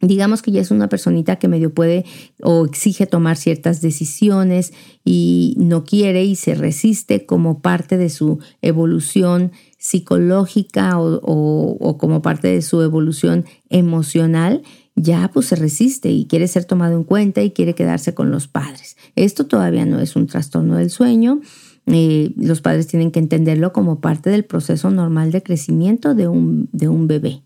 Digamos 0.00 0.42
que 0.42 0.50
ya 0.50 0.60
es 0.60 0.72
una 0.72 0.88
personita 0.88 1.36
que 1.36 1.46
medio 1.46 1.72
puede 1.72 2.04
o 2.42 2.66
exige 2.66 3.06
tomar 3.06 3.36
ciertas 3.36 3.80
decisiones 3.80 4.72
y 5.04 5.54
no 5.58 5.84
quiere 5.84 6.24
y 6.24 6.34
se 6.34 6.56
resiste 6.56 7.24
como 7.24 7.60
parte 7.60 7.96
de 7.96 8.10
su 8.10 8.40
evolución 8.62 9.52
psicológica 9.78 10.98
o, 10.98 11.96
como 11.98 12.20
parte 12.20 12.48
de 12.48 12.62
su 12.62 12.82
evolución 12.82 13.44
emocional, 13.68 14.62
ya 15.02 15.30
pues 15.32 15.46
se 15.46 15.56
resiste 15.56 16.10
y 16.10 16.26
quiere 16.26 16.48
ser 16.48 16.64
tomado 16.64 16.96
en 16.96 17.04
cuenta 17.04 17.42
y 17.42 17.50
quiere 17.50 17.74
quedarse 17.74 18.14
con 18.14 18.30
los 18.30 18.48
padres. 18.48 18.96
Esto 19.16 19.46
todavía 19.46 19.84
no 19.84 19.98
es 20.00 20.16
un 20.16 20.26
trastorno 20.26 20.76
del 20.76 20.90
sueño. 20.90 21.40
Eh, 21.86 22.32
los 22.36 22.60
padres 22.60 22.86
tienen 22.86 23.10
que 23.10 23.18
entenderlo 23.18 23.72
como 23.72 24.00
parte 24.00 24.30
del 24.30 24.44
proceso 24.44 24.90
normal 24.90 25.32
de 25.32 25.42
crecimiento 25.42 26.14
de 26.14 26.28
un, 26.28 26.68
de 26.72 26.88
un 26.88 27.06
bebé. 27.06 27.42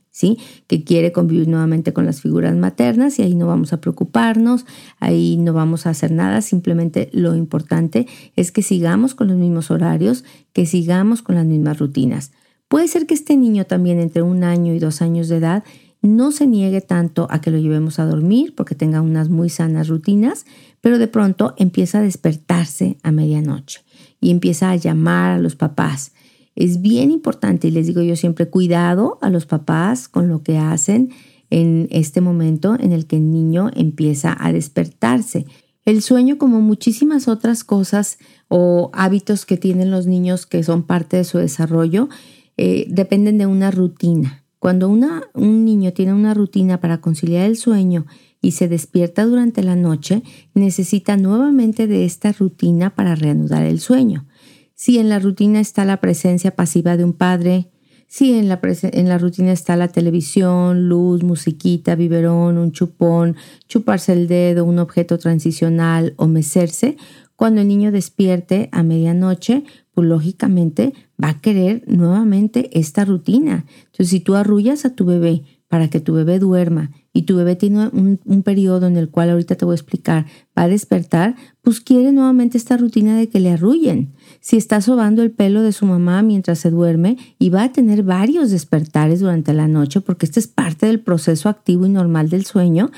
Que 0.66 0.82
quiere 0.82 1.12
convivir 1.12 1.46
nuevamente 1.46 1.92
con 1.92 2.06
las 2.06 2.22
figuras 2.22 2.56
maternas 2.56 3.18
y 3.18 3.22
ahí 3.22 3.34
no 3.34 3.46
vamos 3.46 3.74
a 3.74 3.82
preocuparnos, 3.82 4.64
ahí 4.98 5.36
no 5.36 5.52
vamos 5.52 5.86
a 5.86 5.90
hacer 5.90 6.10
nada, 6.10 6.40
simplemente 6.40 7.10
lo 7.12 7.34
importante 7.34 8.06
es 8.34 8.50
que 8.50 8.62
sigamos 8.62 9.14
con 9.14 9.28
los 9.28 9.36
mismos 9.36 9.70
horarios, 9.70 10.24
que 10.54 10.64
sigamos 10.64 11.20
con 11.20 11.34
las 11.34 11.44
mismas 11.44 11.78
rutinas. 11.78 12.32
Puede 12.68 12.88
ser 12.88 13.06
que 13.06 13.12
este 13.12 13.36
niño 13.36 13.66
también 13.66 14.00
entre 14.00 14.22
un 14.22 14.42
año 14.42 14.74
y 14.74 14.78
dos 14.78 15.02
años 15.02 15.28
de 15.28 15.36
edad 15.36 15.64
no 16.06 16.32
se 16.32 16.46
niegue 16.46 16.80
tanto 16.80 17.26
a 17.30 17.40
que 17.40 17.50
lo 17.50 17.58
llevemos 17.58 17.98
a 17.98 18.06
dormir 18.06 18.54
porque 18.54 18.74
tenga 18.74 19.00
unas 19.00 19.28
muy 19.28 19.48
sanas 19.48 19.88
rutinas, 19.88 20.46
pero 20.80 20.98
de 20.98 21.08
pronto 21.08 21.54
empieza 21.56 21.98
a 21.98 22.02
despertarse 22.02 22.98
a 23.02 23.12
medianoche 23.12 23.80
y 24.20 24.30
empieza 24.30 24.70
a 24.70 24.76
llamar 24.76 25.32
a 25.32 25.38
los 25.38 25.56
papás 25.56 26.12
es 26.56 26.80
bien 26.80 27.10
importante 27.10 27.68
y 27.68 27.70
les 27.70 27.86
digo 27.86 28.00
yo 28.00 28.16
siempre, 28.16 28.48
cuidado 28.48 29.18
a 29.20 29.28
los 29.28 29.44
papás 29.46 30.08
con 30.08 30.28
lo 30.28 30.42
que 30.42 30.56
hacen 30.56 31.10
en 31.50 31.86
este 31.90 32.22
momento 32.22 32.76
en 32.80 32.92
el 32.92 33.06
que 33.06 33.16
el 33.16 33.30
niño 33.30 33.70
empieza 33.74 34.34
a 34.40 34.52
despertarse. 34.52 35.44
El 35.84 36.02
sueño, 36.02 36.38
como 36.38 36.60
muchísimas 36.62 37.28
otras 37.28 37.62
cosas 37.62 38.18
o 38.48 38.90
hábitos 38.94 39.44
que 39.44 39.58
tienen 39.58 39.90
los 39.90 40.06
niños 40.06 40.46
que 40.46 40.64
son 40.64 40.82
parte 40.82 41.18
de 41.18 41.24
su 41.24 41.38
desarrollo, 41.38 42.08
eh, 42.56 42.86
dependen 42.88 43.36
de 43.38 43.46
una 43.46 43.70
rutina. 43.70 44.45
Cuando 44.58 44.88
un 44.88 45.64
niño 45.64 45.92
tiene 45.92 46.14
una 46.14 46.34
rutina 46.34 46.80
para 46.80 47.00
conciliar 47.00 47.46
el 47.46 47.56
sueño 47.56 48.06
y 48.40 48.52
se 48.52 48.68
despierta 48.68 49.24
durante 49.24 49.62
la 49.62 49.76
noche, 49.76 50.22
necesita 50.54 51.16
nuevamente 51.16 51.86
de 51.86 52.04
esta 52.04 52.32
rutina 52.32 52.94
para 52.94 53.14
reanudar 53.14 53.64
el 53.64 53.80
sueño. 53.80 54.26
Si 54.74 54.98
en 54.98 55.08
la 55.08 55.18
rutina 55.18 55.60
está 55.60 55.84
la 55.84 56.00
presencia 56.00 56.54
pasiva 56.54 56.96
de 56.96 57.04
un 57.04 57.12
padre, 57.12 57.70
si 58.08 58.34
en 58.34 58.48
la, 58.48 58.60
en 58.62 59.08
la 59.08 59.18
rutina 59.18 59.52
está 59.52 59.76
la 59.76 59.88
televisión, 59.88 60.88
luz, 60.88 61.22
musiquita, 61.22 61.96
biberón, 61.96 62.56
un 62.56 62.72
chupón, 62.72 63.36
chuparse 63.68 64.12
el 64.12 64.28
dedo, 64.28 64.64
un 64.64 64.78
objeto 64.78 65.18
transicional 65.18 66.14
o 66.16 66.26
mecerse, 66.26 66.96
cuando 67.34 67.60
el 67.60 67.68
niño 67.68 67.92
despierte 67.92 68.68
a 68.72 68.82
medianoche, 68.82 69.64
pues 69.92 70.06
lógicamente 70.06 70.94
va 71.22 71.30
a 71.30 71.40
querer 71.40 71.82
nuevamente 71.86 72.78
esta 72.78 73.04
rutina. 73.04 73.64
Entonces, 73.86 74.08
si 74.08 74.20
tú 74.20 74.34
arrullas 74.34 74.84
a 74.84 74.94
tu 74.94 75.04
bebé 75.04 75.42
para 75.68 75.88
que 75.88 76.00
tu 76.00 76.12
bebé 76.14 76.38
duerma 76.38 76.92
y 77.12 77.22
tu 77.22 77.36
bebé 77.36 77.56
tiene 77.56 77.88
un, 77.88 78.42
periodo 78.44 78.86
en 78.86 78.96
el 78.96 79.08
cual 79.08 79.30
ahorita 79.30 79.56
te 79.56 79.64
voy 79.64 79.72
a 79.72 79.76
explicar, 79.76 80.26
va 80.56 80.64
a 80.64 80.68
despertar, 80.68 81.34
pues 81.62 81.80
quiere 81.80 82.12
nuevamente 82.12 82.56
esta 82.56 82.76
rutina 82.76 83.16
de 83.16 83.28
que 83.28 83.40
le 83.40 83.50
arrullen. 83.50 84.12
Si 84.40 84.56
está 84.56 84.80
sobando 84.80 85.22
el 85.22 85.32
pelo 85.32 85.62
de 85.62 85.72
su 85.72 85.86
mamá 85.86 86.22
mientras 86.22 86.60
se 86.60 86.70
duerme 86.70 87.16
y 87.38 87.50
va 87.50 87.64
a 87.64 87.72
tener 87.72 88.02
varios 88.02 88.50
despertares 88.50 89.20
durante 89.20 89.54
la 89.54 89.66
noche, 89.66 90.00
porque 90.00 90.26
este 90.26 90.40
es 90.40 90.46
parte 90.46 90.86
del 90.86 91.00
proceso 91.00 91.48
activo 91.48 91.86
y 91.86 91.90
normal 91.90 92.28
del 92.28 92.44
sueño, 92.44 92.90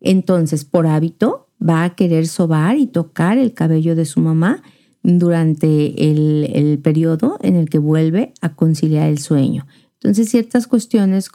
entonces 0.00 0.64
por 0.64 0.86
hábito 0.86 1.48
va 1.60 1.84
a 1.84 1.94
querer 1.94 2.26
sobar 2.26 2.76
y 2.76 2.86
tocar 2.86 3.38
el 3.38 3.54
cabello 3.54 3.96
de 3.96 4.04
su 4.04 4.20
mamá 4.20 4.62
durante 5.02 6.10
el, 6.10 6.50
el 6.52 6.78
periodo 6.78 7.38
en 7.42 7.56
el 7.56 7.68
que 7.68 7.78
vuelve 7.78 8.32
a 8.40 8.54
conciliar 8.54 9.08
el 9.08 9.18
sueño. 9.18 9.66
Entonces, 10.02 10.30
ciertas 10.30 10.66
cuestiones 10.66 11.30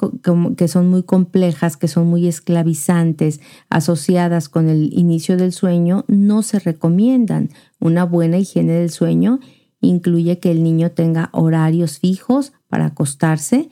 que 0.58 0.68
son 0.68 0.90
muy 0.90 1.04
complejas, 1.04 1.78
que 1.78 1.88
son 1.88 2.08
muy 2.08 2.28
esclavizantes, 2.28 3.40
asociadas 3.70 4.50
con 4.50 4.68
el 4.68 4.92
inicio 4.92 5.38
del 5.38 5.54
sueño, 5.54 6.04
no 6.10 6.44
se 6.44 6.60
recomiendan. 6.60 7.50
Una 7.80 8.04
buena 8.04 8.38
higiene 8.38 8.74
del 8.74 8.90
sueño 8.90 9.40
incluye 9.80 10.40
que 10.40 10.52
el 10.52 10.64
niño 10.64 10.92
tenga 10.92 11.30
horarios 11.32 12.00
fijos 12.00 12.52
para 12.68 12.88
acostarse, 12.88 13.70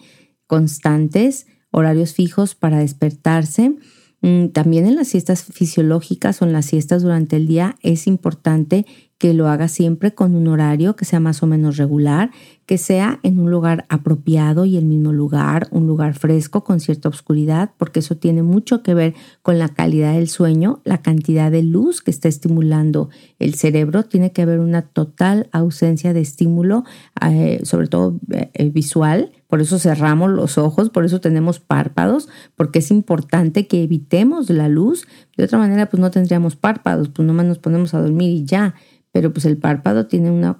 constantes, 0.48 1.48
horarios 1.72 2.14
fijos 2.14 2.56
para 2.56 2.80
despertarse. 2.80 3.76
Mm, 4.22 4.48
también 4.54 4.86
en 4.86 4.96
las 4.96 5.10
siestas 5.10 5.44
fisiológicas 5.44 6.42
o 6.42 6.46
en 6.46 6.54
las 6.54 6.68
siestas 6.68 7.04
durante 7.04 7.36
el 7.36 7.48
día 7.48 7.76
es 7.82 8.08
importante 8.08 8.86
que 9.18 9.34
lo 9.34 9.48
haga 9.48 9.68
siempre 9.68 10.14
con 10.14 10.36
un 10.36 10.48
horario 10.48 10.96
que 10.96 11.06
sea 11.06 11.20
más 11.20 11.42
o 11.42 11.48
menos 11.48 11.78
regular, 11.78 12.32
que 12.66 12.78
sea 12.78 13.20
en 13.24 13.40
un 13.40 13.52
lugar 13.52 13.86
apropiado 13.90 14.66
y 14.66 14.76
el 14.76 14.86
mismo 14.86 15.14
lugar, 15.14 15.68
un 15.72 15.88
lugar 15.88 16.16
fresco 16.16 16.64
con 16.64 16.80
cierta 16.80 17.10
oscuridad, 17.10 17.72
porque 17.78 18.00
eso 18.00 18.18
tiene 18.18 18.44
mucho 18.44 18.82
que 18.82 18.94
ver 18.94 19.14
con 19.42 19.60
la 19.60 19.70
calidad 19.70 20.14
del 20.14 20.28
sueño, 20.28 20.82
la 20.84 20.98
cantidad 20.98 21.52
de 21.52 21.64
luz 21.64 22.02
que 22.02 22.12
está 22.12 22.28
estimulando 22.28 23.10
el 23.40 23.54
cerebro, 23.54 24.04
tiene 24.04 24.32
que 24.32 24.42
haber 24.42 24.60
una 24.60 24.82
total 24.82 25.48
ausencia 25.52 26.12
de 26.12 26.22
estímulo, 26.22 26.84
eh, 27.22 27.62
sobre 27.64 27.88
todo 27.88 28.20
eh, 28.32 28.50
eh, 28.54 28.70
visual, 28.70 29.32
por 29.48 29.62
eso 29.62 29.78
cerramos 29.78 30.32
los 30.32 30.58
ojos, 30.58 30.90
por 30.90 31.06
eso 31.06 31.22
tenemos 31.22 31.60
párpados, 31.60 32.28
porque 32.56 32.80
es 32.80 32.92
importante 32.92 33.68
que 33.68 33.84
evitemos 33.84 34.50
la 34.50 34.68
luz, 34.68 35.08
de 35.38 35.46
otra 35.46 35.60
manera 35.60 35.86
pues 35.86 36.02
no 36.02 36.12
tendríamos 36.12 36.56
párpados, 36.56 37.10
pues 37.10 37.26
nomás 37.26 37.46
nos 37.46 37.60
ponemos 37.60 37.94
a 37.94 38.02
dormir 38.02 38.32
y 38.32 38.46
ya 38.46 38.74
pero 39.16 39.32
pues 39.32 39.46
el 39.46 39.56
párpado 39.56 40.10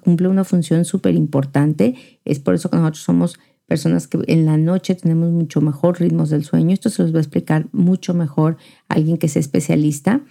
cumple 0.00 0.28
una 0.28 0.42
función 0.42 0.86
súper 0.86 1.14
importante. 1.14 1.94
Es 2.24 2.38
por 2.38 2.54
eso 2.54 2.70
que 2.70 2.78
nosotros 2.78 3.02
somos 3.02 3.38
personas 3.66 4.06
que 4.06 4.18
en 4.28 4.46
la 4.46 4.56
noche 4.56 4.94
tenemos 4.94 5.30
mucho 5.30 5.60
mejor 5.60 6.00
ritmos 6.00 6.30
del 6.30 6.42
sueño. 6.42 6.72
Esto 6.72 6.88
se 6.88 7.02
los 7.02 7.12
va 7.12 7.18
a 7.18 7.20
explicar 7.20 7.68
mucho 7.72 8.14
mejor 8.14 8.56
alguien 8.88 9.18
que 9.18 9.28
sea 9.28 9.40
especialista. 9.40 10.22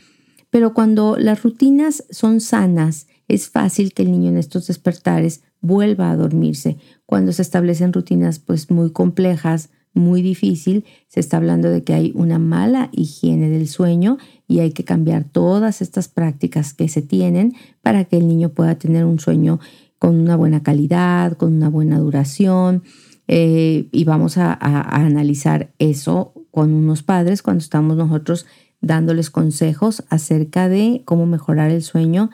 Pero 0.50 0.74
cuando 0.74 1.18
las 1.20 1.44
rutinas 1.44 2.04
son 2.10 2.42
sanas, 2.42 3.06
es 3.28 3.48
fácil 3.48 3.94
que 3.94 4.02
el 4.02 4.12
niño 4.12 4.30
en 4.30 4.38
estos 4.38 4.66
despertares 4.66 5.44
vuelva 5.62 6.10
a 6.10 6.16
dormirse. 6.16 6.78
Cuando 7.06 7.32
se 7.32 7.44
establecen 7.44 7.94
rutinas 7.94 8.40
pues 8.40 8.72
muy 8.72 8.92
complejas, 8.92 9.70
muy 9.96 10.22
difícil, 10.22 10.86
se 11.08 11.20
está 11.20 11.38
hablando 11.38 11.70
de 11.70 11.84
que 11.84 11.94
hay 11.94 12.12
una 12.16 12.38
mala 12.38 12.90
higiene 12.92 13.50
del 13.50 13.68
sueño 13.68 14.18
y 14.48 14.60
hay 14.60 14.72
que 14.72 14.84
cambiar 14.84 15.24
todas 15.24 15.82
estas 15.82 16.08
prácticas 16.08 16.74
que 16.74 16.88
se 16.90 17.02
tienen 17.02 17.56
para 17.82 18.04
que 18.06 18.18
el 18.18 18.28
niño 18.28 18.50
pueda 18.50 18.76
tener 18.76 19.06
un 19.06 19.20
sueño 19.20 19.60
con 19.98 20.20
una 20.20 20.36
buena 20.36 20.62
calidad, 20.62 21.34
con 21.34 21.56
una 21.56 21.70
buena 21.70 21.98
duración. 21.98 22.84
Eh, 23.28 23.88
y 23.92 24.04
vamos 24.04 24.38
a, 24.38 24.54
analizar 24.54 25.74
eso 25.80 26.34
con 26.52 26.74
unos 26.74 27.02
padres 27.02 27.42
cuando 27.42 27.64
estamos 27.64 27.98
nosotros 27.98 28.46
dándoles 28.82 29.32
consejos 29.32 30.04
acerca 30.10 30.70
de 30.70 31.02
cómo 31.06 31.26
mejorar 31.26 31.72
el 31.72 31.82
sueño 31.82 32.30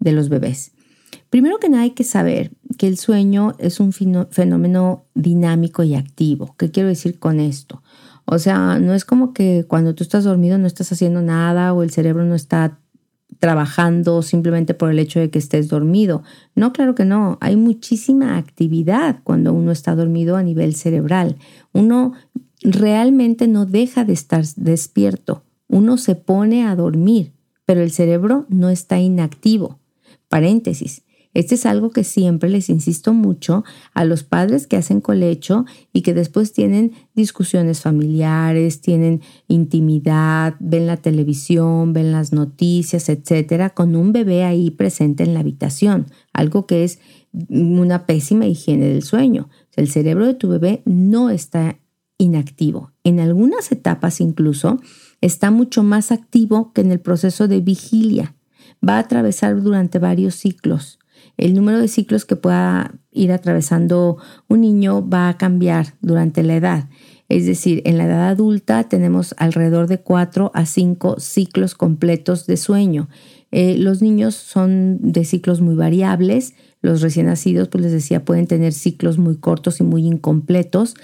de 0.00 0.12
los 0.12 0.28
bebés. 0.28 0.72
Primero 1.30 1.58
que 1.58 1.70
nada 1.70 1.84
hay 1.84 1.92
que 1.92 2.04
saber 2.04 2.50
que 2.74 2.86
el 2.86 2.98
sueño 2.98 3.54
es 3.58 3.80
un 3.80 3.92
fenómeno 3.92 5.06
dinámico 5.14 5.82
y 5.82 5.94
activo. 5.94 6.54
¿Qué 6.58 6.70
quiero 6.70 6.88
decir 6.88 7.18
con 7.18 7.40
esto? 7.40 7.82
O 8.26 8.38
sea, 8.38 8.78
no 8.78 8.94
es 8.94 9.04
como 9.04 9.34
que 9.34 9.64
cuando 9.68 9.94
tú 9.94 10.02
estás 10.02 10.24
dormido 10.24 10.58
no 10.58 10.66
estás 10.66 10.90
haciendo 10.92 11.20
nada 11.22 11.72
o 11.72 11.82
el 11.82 11.90
cerebro 11.90 12.24
no 12.24 12.34
está 12.34 12.78
trabajando 13.38 14.22
simplemente 14.22 14.74
por 14.74 14.90
el 14.90 14.98
hecho 14.98 15.20
de 15.20 15.30
que 15.30 15.38
estés 15.38 15.68
dormido. 15.68 16.22
No, 16.54 16.72
claro 16.72 16.94
que 16.94 17.04
no. 17.04 17.36
Hay 17.40 17.56
muchísima 17.56 18.38
actividad 18.38 19.20
cuando 19.24 19.52
uno 19.52 19.72
está 19.72 19.94
dormido 19.94 20.36
a 20.36 20.42
nivel 20.42 20.74
cerebral. 20.74 21.36
Uno 21.72 22.12
realmente 22.62 23.46
no 23.48 23.66
deja 23.66 24.04
de 24.04 24.14
estar 24.14 24.44
despierto. 24.56 25.42
Uno 25.68 25.98
se 25.98 26.14
pone 26.14 26.64
a 26.64 26.76
dormir, 26.76 27.32
pero 27.66 27.82
el 27.82 27.90
cerebro 27.90 28.46
no 28.48 28.70
está 28.70 28.98
inactivo. 28.98 29.78
Paréntesis. 30.28 31.03
Este 31.34 31.56
es 31.56 31.66
algo 31.66 31.90
que 31.90 32.04
siempre 32.04 32.48
les 32.48 32.70
insisto 32.70 33.12
mucho 33.12 33.64
a 33.92 34.04
los 34.04 34.22
padres 34.22 34.68
que 34.68 34.76
hacen 34.76 35.00
colecho 35.00 35.64
y 35.92 36.02
que 36.02 36.14
después 36.14 36.52
tienen 36.52 36.92
discusiones 37.14 37.80
familiares, 37.80 38.80
tienen 38.80 39.20
intimidad, 39.48 40.54
ven 40.60 40.86
la 40.86 40.96
televisión, 40.96 41.92
ven 41.92 42.12
las 42.12 42.32
noticias, 42.32 43.08
etcétera, 43.08 43.70
con 43.70 43.96
un 43.96 44.12
bebé 44.12 44.44
ahí 44.44 44.70
presente 44.70 45.24
en 45.24 45.34
la 45.34 45.40
habitación, 45.40 46.06
algo 46.32 46.66
que 46.66 46.84
es 46.84 47.00
una 47.48 48.06
pésima 48.06 48.46
higiene 48.46 48.86
del 48.86 49.02
sueño. 49.02 49.48
El 49.74 49.88
cerebro 49.88 50.26
de 50.26 50.34
tu 50.34 50.48
bebé 50.48 50.82
no 50.84 51.30
está 51.30 51.78
inactivo. 52.16 52.92
En 53.02 53.18
algunas 53.18 53.72
etapas 53.72 54.20
incluso 54.20 54.80
está 55.20 55.50
mucho 55.50 55.82
más 55.82 56.12
activo 56.12 56.72
que 56.72 56.82
en 56.82 56.92
el 56.92 57.00
proceso 57.00 57.48
de 57.48 57.60
vigilia. 57.60 58.36
Va 58.86 58.96
a 58.96 59.00
atravesar 59.00 59.60
durante 59.60 59.98
varios 59.98 60.36
ciclos 60.36 61.00
el 61.36 61.54
número 61.54 61.80
de 61.80 61.88
ciclos 61.88 62.24
que 62.24 62.36
pueda 62.36 62.94
ir 63.10 63.32
atravesando 63.32 64.18
un 64.48 64.60
niño 64.60 65.08
va 65.08 65.28
a 65.28 65.38
cambiar 65.38 65.94
durante 66.00 66.42
la 66.42 66.56
edad. 66.56 66.88
Es 67.28 67.46
decir, 67.46 67.82
en 67.84 67.98
la 67.98 68.04
edad 68.04 68.28
adulta 68.28 68.84
tenemos 68.84 69.34
alrededor 69.38 69.86
de 69.86 69.98
4 69.98 70.50
a 70.54 70.66
5 70.66 71.18
ciclos 71.18 71.74
completos 71.74 72.46
de 72.46 72.56
sueño. 72.56 73.08
Eh, 73.50 73.76
los 73.78 74.02
niños 74.02 74.34
son 74.34 74.98
de 75.00 75.24
ciclos 75.24 75.60
muy 75.60 75.74
variables. 75.74 76.54
Los 76.82 77.00
recién 77.00 77.26
nacidos, 77.26 77.68
pues 77.68 77.82
les 77.82 77.92
decía, 77.92 78.24
pueden 78.24 78.46
tener 78.46 78.72
ciclos 78.72 79.18
muy 79.18 79.36
cortos 79.36 79.80
y 79.80 79.84
muy 79.84 80.06
incompletos. 80.06 80.94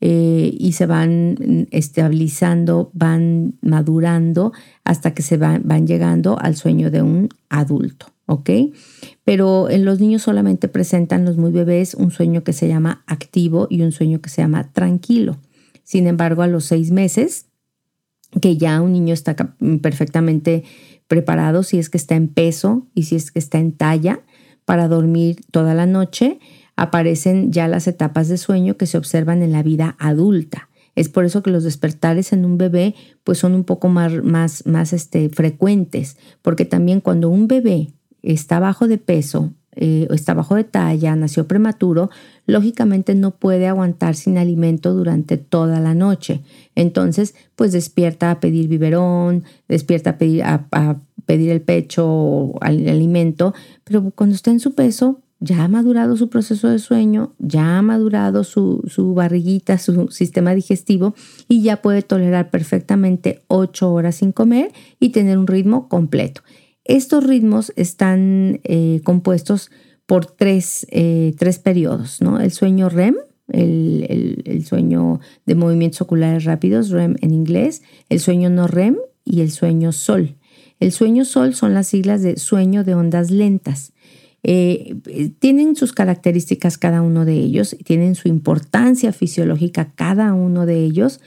Eh, 0.00 0.54
y 0.58 0.72
se 0.72 0.86
van 0.86 1.68
estabilizando, 1.70 2.90
van 2.92 3.54
madurando 3.62 4.52
hasta 4.84 5.14
que 5.14 5.22
se 5.22 5.36
van, 5.36 5.62
van 5.64 5.86
llegando 5.86 6.38
al 6.38 6.56
sueño 6.56 6.90
de 6.90 7.02
un 7.02 7.28
adulto. 7.48 8.06
¿ok? 8.26 8.50
Pero 9.26 9.68
en 9.68 9.84
los 9.84 9.98
niños 9.98 10.22
solamente 10.22 10.68
presentan 10.68 11.24
los 11.24 11.36
muy 11.36 11.50
bebés 11.50 11.94
un 11.94 12.12
sueño 12.12 12.44
que 12.44 12.52
se 12.52 12.68
llama 12.68 13.02
activo 13.08 13.66
y 13.68 13.82
un 13.82 13.90
sueño 13.90 14.20
que 14.20 14.30
se 14.30 14.40
llama 14.40 14.70
tranquilo. 14.72 15.36
Sin 15.82 16.06
embargo, 16.06 16.42
a 16.42 16.46
los 16.46 16.64
seis 16.64 16.92
meses, 16.92 17.46
que 18.40 18.56
ya 18.56 18.80
un 18.80 18.92
niño 18.92 19.12
está 19.12 19.34
perfectamente 19.82 20.62
preparado, 21.08 21.64
si 21.64 21.80
es 21.80 21.90
que 21.90 21.98
está 21.98 22.14
en 22.14 22.28
peso 22.28 22.86
y 22.94 23.02
si 23.02 23.16
es 23.16 23.32
que 23.32 23.40
está 23.40 23.58
en 23.58 23.72
talla, 23.72 24.20
para 24.64 24.86
dormir 24.86 25.40
toda 25.50 25.74
la 25.74 25.86
noche, 25.86 26.38
aparecen 26.76 27.50
ya 27.50 27.66
las 27.66 27.88
etapas 27.88 28.28
de 28.28 28.38
sueño 28.38 28.76
que 28.76 28.86
se 28.86 28.96
observan 28.96 29.42
en 29.42 29.50
la 29.50 29.64
vida 29.64 29.96
adulta. 29.98 30.68
Es 30.94 31.08
por 31.08 31.24
eso 31.24 31.42
que 31.42 31.50
los 31.50 31.64
despertares 31.64 32.32
en 32.32 32.44
un 32.44 32.58
bebé 32.58 32.94
pues 33.24 33.38
son 33.38 33.54
un 33.54 33.64
poco 33.64 33.88
más, 33.88 34.22
más, 34.22 34.64
más 34.66 34.92
este, 34.92 35.30
frecuentes, 35.30 36.16
porque 36.42 36.64
también 36.64 37.00
cuando 37.00 37.28
un 37.28 37.48
bebé 37.48 37.92
está 38.32 38.60
bajo 38.60 38.88
de 38.88 38.98
peso, 38.98 39.52
eh, 39.78 40.08
está 40.10 40.32
bajo 40.32 40.54
de 40.54 40.64
talla, 40.64 41.14
nació 41.16 41.46
prematuro, 41.46 42.10
lógicamente 42.46 43.14
no 43.14 43.32
puede 43.32 43.66
aguantar 43.66 44.14
sin 44.14 44.38
alimento 44.38 44.94
durante 44.94 45.36
toda 45.36 45.80
la 45.80 45.94
noche. 45.94 46.40
Entonces, 46.74 47.34
pues 47.56 47.72
despierta 47.72 48.30
a 48.30 48.40
pedir 48.40 48.68
biberón, 48.68 49.44
despierta 49.68 50.10
a 50.10 50.18
pedir, 50.18 50.42
a, 50.44 50.98
pedir 51.26 51.50
el 51.50 51.60
pecho 51.60 52.06
o 52.08 52.58
el 52.64 52.88
alimento, 52.88 53.52
pero 53.84 54.10
cuando 54.12 54.34
está 54.34 54.50
en 54.50 54.60
su 54.60 54.74
peso, 54.74 55.20
ya 55.40 55.64
ha 55.64 55.68
madurado 55.68 56.16
su 56.16 56.30
proceso 56.30 56.68
de 56.68 56.78
sueño, 56.78 57.34
ya 57.38 57.76
ha 57.76 57.82
madurado 57.82 58.44
su, 58.44 58.82
su, 58.86 59.12
barriguita, 59.12 59.76
su 59.76 60.08
sistema 60.08 60.54
digestivo 60.54 61.14
y 61.48 61.62
ya 61.62 61.82
puede 61.82 62.00
tolerar 62.00 62.48
perfectamente 62.50 63.42
ocho 63.48 63.92
horas 63.92 64.14
sin 64.14 64.32
comer 64.32 64.72
y 64.98 65.10
tener 65.10 65.36
un 65.36 65.46
ritmo 65.46 65.88
completo. 65.88 66.40
Estos 66.88 67.24
ritmos 67.24 67.72
están 67.76 68.60
eh, 68.64 69.00
compuestos 69.04 69.70
por 70.06 70.26
tres, 70.26 70.86
eh, 70.90 71.34
tres, 71.36 71.58
periodos, 71.58 72.20
¿no? 72.22 72.38
El 72.38 72.52
sueño 72.52 72.88
REM, 72.88 73.16
el, 73.52 74.42
el, 74.44 74.64
sueño 74.64 75.20
de 75.46 75.54
movimientos 75.56 76.00
oculares 76.00 76.44
rápidos, 76.44 76.90
REM 76.90 77.16
en 77.20 77.34
inglés, 77.34 77.82
el 78.08 78.20
sueño 78.20 78.50
no 78.50 78.68
REM 78.68 78.96
y 79.24 79.40
el 79.40 79.50
sueño 79.50 79.90
SOL. 79.90 80.36
El 80.78 80.92
sueño 80.92 81.24
SOL 81.24 81.54
son 81.54 81.74
las 81.74 81.88
siglas 81.88 82.22
de 82.22 82.36
sueño 82.36 82.84
de 82.84 82.94
ondas 82.94 83.30
lentas. 83.30 83.92
Eh, 84.44 84.94
tienen 85.40 85.74
sus 85.74 85.92
características 85.92 86.78
cada 86.78 87.02
uno 87.02 87.24
de 87.24 87.34
ellos, 87.34 87.76
tienen 87.84 88.14
su 88.14 88.28
importancia 88.28 89.12
fisiológica 89.12 89.92
cada 89.96 90.34
uno 90.34 90.66
de 90.66 90.84
ellos. 90.84 91.20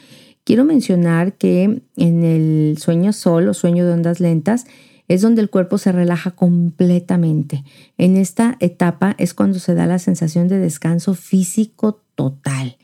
Quiero 0.46 0.64
mencionar 0.64 1.34
que 1.34 1.82
en 1.98 2.24
el 2.24 2.78
sueño 2.78 3.12
SOL 3.12 3.50
o 3.50 3.54
sueño 3.54 3.86
de 3.86 3.92
ondas 3.92 4.22
lentas, 4.22 4.66
es 5.10 5.22
donde 5.22 5.42
el 5.42 5.50
cuerpo 5.50 5.78
se 5.78 5.92
relaja 5.92 6.32
completamente. 6.32 7.66
En 7.98 8.16
esta 8.16 8.56
etapa 8.62 9.16
es 9.18 9.34
cuando 9.34 9.60
se 9.60 9.74
da 9.74 9.86
la 9.88 10.00
sensación 10.00 10.48
de 10.48 10.60
descanso 10.60 11.16
físico 11.16 12.02
total. 12.16 12.78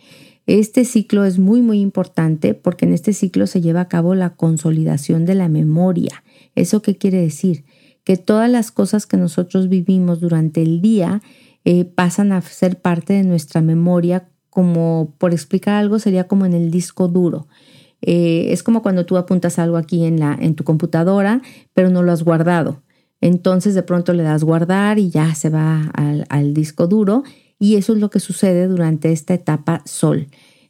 Este 0.48 0.86
ciclo 0.86 1.24
es 1.24 1.40
muy 1.40 1.62
muy 1.62 1.80
importante 1.80 2.54
porque 2.54 2.86
en 2.86 2.94
este 2.94 3.14
ciclo 3.14 3.48
se 3.48 3.62
lleva 3.62 3.82
a 3.82 3.88
cabo 3.88 4.16
la 4.16 4.32
consolidación 4.32 5.26
de 5.26 5.36
la 5.36 5.48
memoria. 5.50 6.24
¿Eso 6.56 6.82
qué 6.82 6.98
quiere 6.98 7.22
decir? 7.22 7.64
Que 8.04 8.18
todas 8.18 8.50
las 8.50 8.72
cosas 8.72 9.06
que 9.06 9.18
nosotros 9.18 9.70
vivimos 9.70 10.20
durante 10.20 10.62
el 10.62 10.82
día 10.82 11.22
eh, 11.64 11.86
pasan 11.86 12.32
a 12.32 12.42
ser 12.42 12.80
parte 12.80 13.14
de 13.14 13.24
nuestra 13.24 13.62
memoria 13.62 14.28
como, 14.50 15.14
por 15.18 15.34
explicar 15.34 15.76
algo, 15.76 16.00
sería 16.00 16.28
como 16.28 16.46
en 16.46 16.54
el 16.54 16.72
disco 16.72 17.08
duro. 17.08 17.48
Eh, 18.08 18.54
es 18.54 18.62
como 18.62 18.84
cuando 18.84 19.06
tú 19.06 19.18
apuntas 19.18 19.58
algo 19.58 19.78
aquí 19.78 20.06
en, 20.06 20.20
la, 20.20 20.38
en 20.40 20.54
tu 20.54 20.64
computadora, 20.64 21.42
pero 21.74 21.90
no 21.90 22.04
lo 22.04 22.12
has 22.12 22.24
guardado. 22.24 22.84
Entonces 23.20 23.74
de 23.74 23.82
pronto 23.82 24.14
le 24.14 24.22
das 24.22 24.44
guardar 24.44 25.00
y 25.00 25.10
ya 25.10 25.34
se 25.34 25.50
va 25.50 25.92
al, 26.30 26.54
disco 26.54 26.86
duro 26.86 27.24
y 27.58 27.78
eso 27.78 27.94
es 27.94 28.00
lo 28.00 28.12
que 28.12 28.20
sucede 28.20 28.68
durante 28.68 29.12
esta 29.12 29.34
etapa 29.34 29.82
sol. 29.86 30.28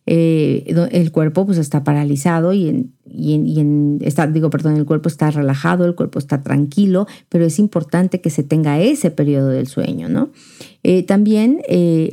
Eh, 0.08 0.64
el 0.92 1.12
cuerpo 1.12 1.48
pues 1.48 1.58
está 1.58 1.84
paralizado 1.84 2.54
y, 2.54 2.70
en, 2.70 2.94
y, 3.06 3.60
en, 3.60 3.98
está, 4.02 4.28
digo, 4.28 4.52
perdón, 4.52 4.78
el 4.78 4.86
cuerpo 4.86 5.10
está 5.10 5.32
relajado, 5.32 5.84
el 5.84 5.96
cuerpo 5.96 6.20
está 6.20 6.42
tranquilo, 6.44 7.08
pero 7.28 7.44
es 7.44 7.58
importante 7.58 8.22
que 8.22 8.30
se 8.30 8.44
tenga 8.44 8.80
ese 8.80 9.10
periodo 9.10 9.50
del 9.50 9.68
sueño, 9.68 10.08
¿no? 10.08 10.30
Eh, 10.84 11.04
también 11.04 11.62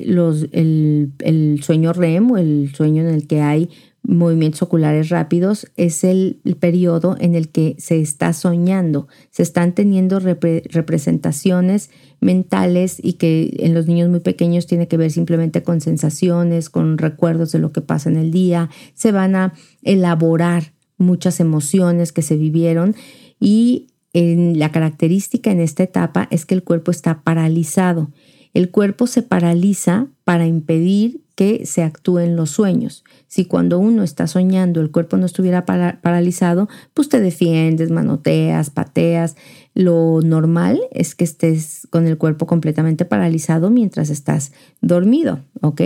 los, 0.06 0.46
el, 0.52 1.12
el, 1.18 1.62
sueño 1.62 1.92
REM 1.92 2.30
o 2.30 2.38
el 2.38 2.72
sueño 2.74 3.02
en 3.02 3.14
el 3.14 3.26
que 3.26 3.42
hay 3.42 3.68
movimientos 4.02 4.62
oculares 4.62 5.10
rápidos 5.10 5.70
es 5.76 6.04
el, 6.04 6.40
periodo 6.58 7.16
en 7.20 7.34
el 7.34 7.48
que 7.48 7.76
se 7.78 8.00
está 8.00 8.32
soñando, 8.32 9.08
se 9.30 9.42
están 9.42 9.74
teniendo 9.74 10.18
representaciones 10.20 11.90
mentales 12.20 12.98
y 13.02 13.14
que 13.14 13.54
en 13.60 13.74
los 13.74 13.86
niños 13.86 14.10
muy 14.10 14.20
pequeños 14.20 14.66
tiene 14.66 14.88
que 14.88 14.96
ver 14.96 15.10
simplemente 15.10 15.62
con 15.62 15.80
sensaciones, 15.80 16.68
con 16.68 16.98
recuerdos 16.98 17.52
de 17.52 17.58
lo 17.58 17.72
que 17.72 17.80
pasa 17.80 18.10
en 18.10 18.16
el 18.16 18.30
día, 18.30 18.70
se 18.94 19.12
van 19.12 19.36
a 19.36 19.54
elaborar 19.82 20.72
muchas 20.98 21.40
emociones 21.40 22.12
que 22.12 22.22
se 22.22 22.36
vivieron 22.36 22.94
y 23.40 23.88
la 24.14 24.70
característica 24.70 25.50
en 25.50 25.60
esta 25.60 25.82
etapa 25.84 26.28
es 26.30 26.44
que 26.44 26.54
el 26.54 26.62
cuerpo 26.62 26.90
está 26.90 27.22
paralizado. 27.22 28.10
El 28.52 28.70
cuerpo 28.70 29.06
se 29.06 29.22
paraliza 29.22 30.08
para 30.24 30.46
impedir 30.46 31.22
que 31.34 31.66
se 31.66 31.82
actúen 31.82 32.36
los 32.36 32.50
sueños. 32.50 33.04
Si 33.26 33.46
cuando 33.46 33.78
uno 33.78 34.02
está 34.02 34.26
soñando 34.26 34.80
el 34.80 34.90
cuerpo 34.90 35.16
no 35.16 35.26
estuviera 35.26 35.64
paralizado, 35.64 36.68
pues 36.94 37.08
te 37.08 37.20
defiendes, 37.20 37.90
manoteas, 37.90 38.70
pateas. 38.70 39.36
Lo 39.74 40.20
normal 40.22 40.80
es 40.90 41.14
que 41.14 41.24
estés 41.24 41.88
con 41.90 42.06
el 42.06 42.18
cuerpo 42.18 42.46
completamente 42.46 43.06
paralizado 43.06 43.70
mientras 43.70 44.10
estás 44.10 44.52
dormido, 44.82 45.40
¿ok? 45.62 45.80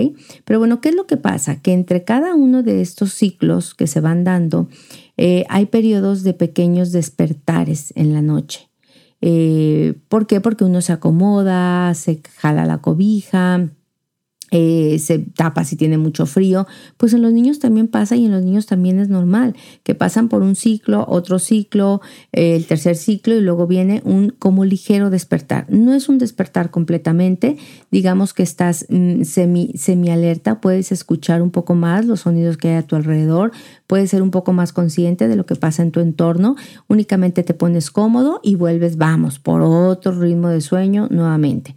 Pero 0.44 0.58
bueno, 0.58 0.80
¿qué 0.80 0.88
es 0.88 0.96
lo 0.96 1.06
que 1.06 1.16
pasa? 1.16 1.62
Que 1.62 1.72
entre 1.72 2.02
cada 2.02 2.34
uno 2.34 2.64
de 2.64 2.80
estos 2.80 3.12
ciclos 3.12 3.74
que 3.74 3.86
se 3.86 4.00
van 4.00 4.24
dando, 4.24 4.68
eh, 5.16 5.44
hay 5.48 5.66
periodos 5.66 6.24
de 6.24 6.34
pequeños 6.34 6.90
despertares 6.90 7.92
en 7.96 8.12
la 8.12 8.22
noche. 8.22 8.68
Eh, 9.20 9.94
¿Por 10.08 10.26
qué? 10.26 10.40
Porque 10.40 10.64
uno 10.64 10.80
se 10.80 10.92
acomoda, 10.92 11.94
se 11.94 12.20
jala 12.36 12.66
la 12.66 12.78
cobija, 12.78 13.70
eh, 14.52 14.98
se 15.00 15.18
tapa 15.18 15.64
si 15.64 15.74
tiene 15.74 15.98
mucho 15.98 16.24
frío, 16.24 16.68
pues 16.96 17.12
en 17.12 17.22
los 17.22 17.32
niños 17.32 17.58
también 17.58 17.88
pasa 17.88 18.14
y 18.14 18.26
en 18.26 18.32
los 18.32 18.44
niños 18.44 18.66
también 18.66 19.00
es 19.00 19.08
normal, 19.08 19.56
que 19.82 19.96
pasan 19.96 20.28
por 20.28 20.42
un 20.42 20.54
ciclo, 20.54 21.04
otro 21.08 21.40
ciclo, 21.40 22.00
eh, 22.32 22.54
el 22.54 22.66
tercer 22.66 22.96
ciclo 22.96 23.34
y 23.34 23.40
luego 23.40 23.66
viene 23.66 24.02
un 24.04 24.30
como 24.38 24.64
ligero 24.64 25.10
despertar. 25.10 25.66
No 25.68 25.94
es 25.94 26.08
un 26.08 26.18
despertar 26.18 26.70
completamente, 26.70 27.56
digamos 27.90 28.34
que 28.34 28.44
estás 28.44 28.86
mm, 28.88 29.22
semi, 29.22 29.72
semi 29.76 30.10
alerta, 30.10 30.60
puedes 30.60 30.92
escuchar 30.92 31.42
un 31.42 31.50
poco 31.50 31.74
más 31.74 32.06
los 32.06 32.20
sonidos 32.20 32.56
que 32.56 32.68
hay 32.68 32.76
a 32.76 32.86
tu 32.86 32.94
alrededor, 32.94 33.50
puedes 33.88 34.10
ser 34.10 34.22
un 34.22 34.30
poco 34.30 34.52
más 34.52 34.72
consciente 34.72 35.26
de 35.26 35.34
lo 35.34 35.44
que 35.44 35.56
pasa 35.56 35.82
en 35.82 35.90
tu 35.90 35.98
entorno, 35.98 36.54
únicamente 36.86 37.42
te 37.42 37.54
pones 37.54 37.90
cómodo 37.90 38.40
y 38.44 38.54
vuelves, 38.54 38.96
vamos, 38.96 39.40
por 39.40 39.62
otro 39.62 40.12
ritmo 40.12 40.48
de 40.48 40.60
sueño 40.60 41.08
nuevamente. 41.10 41.74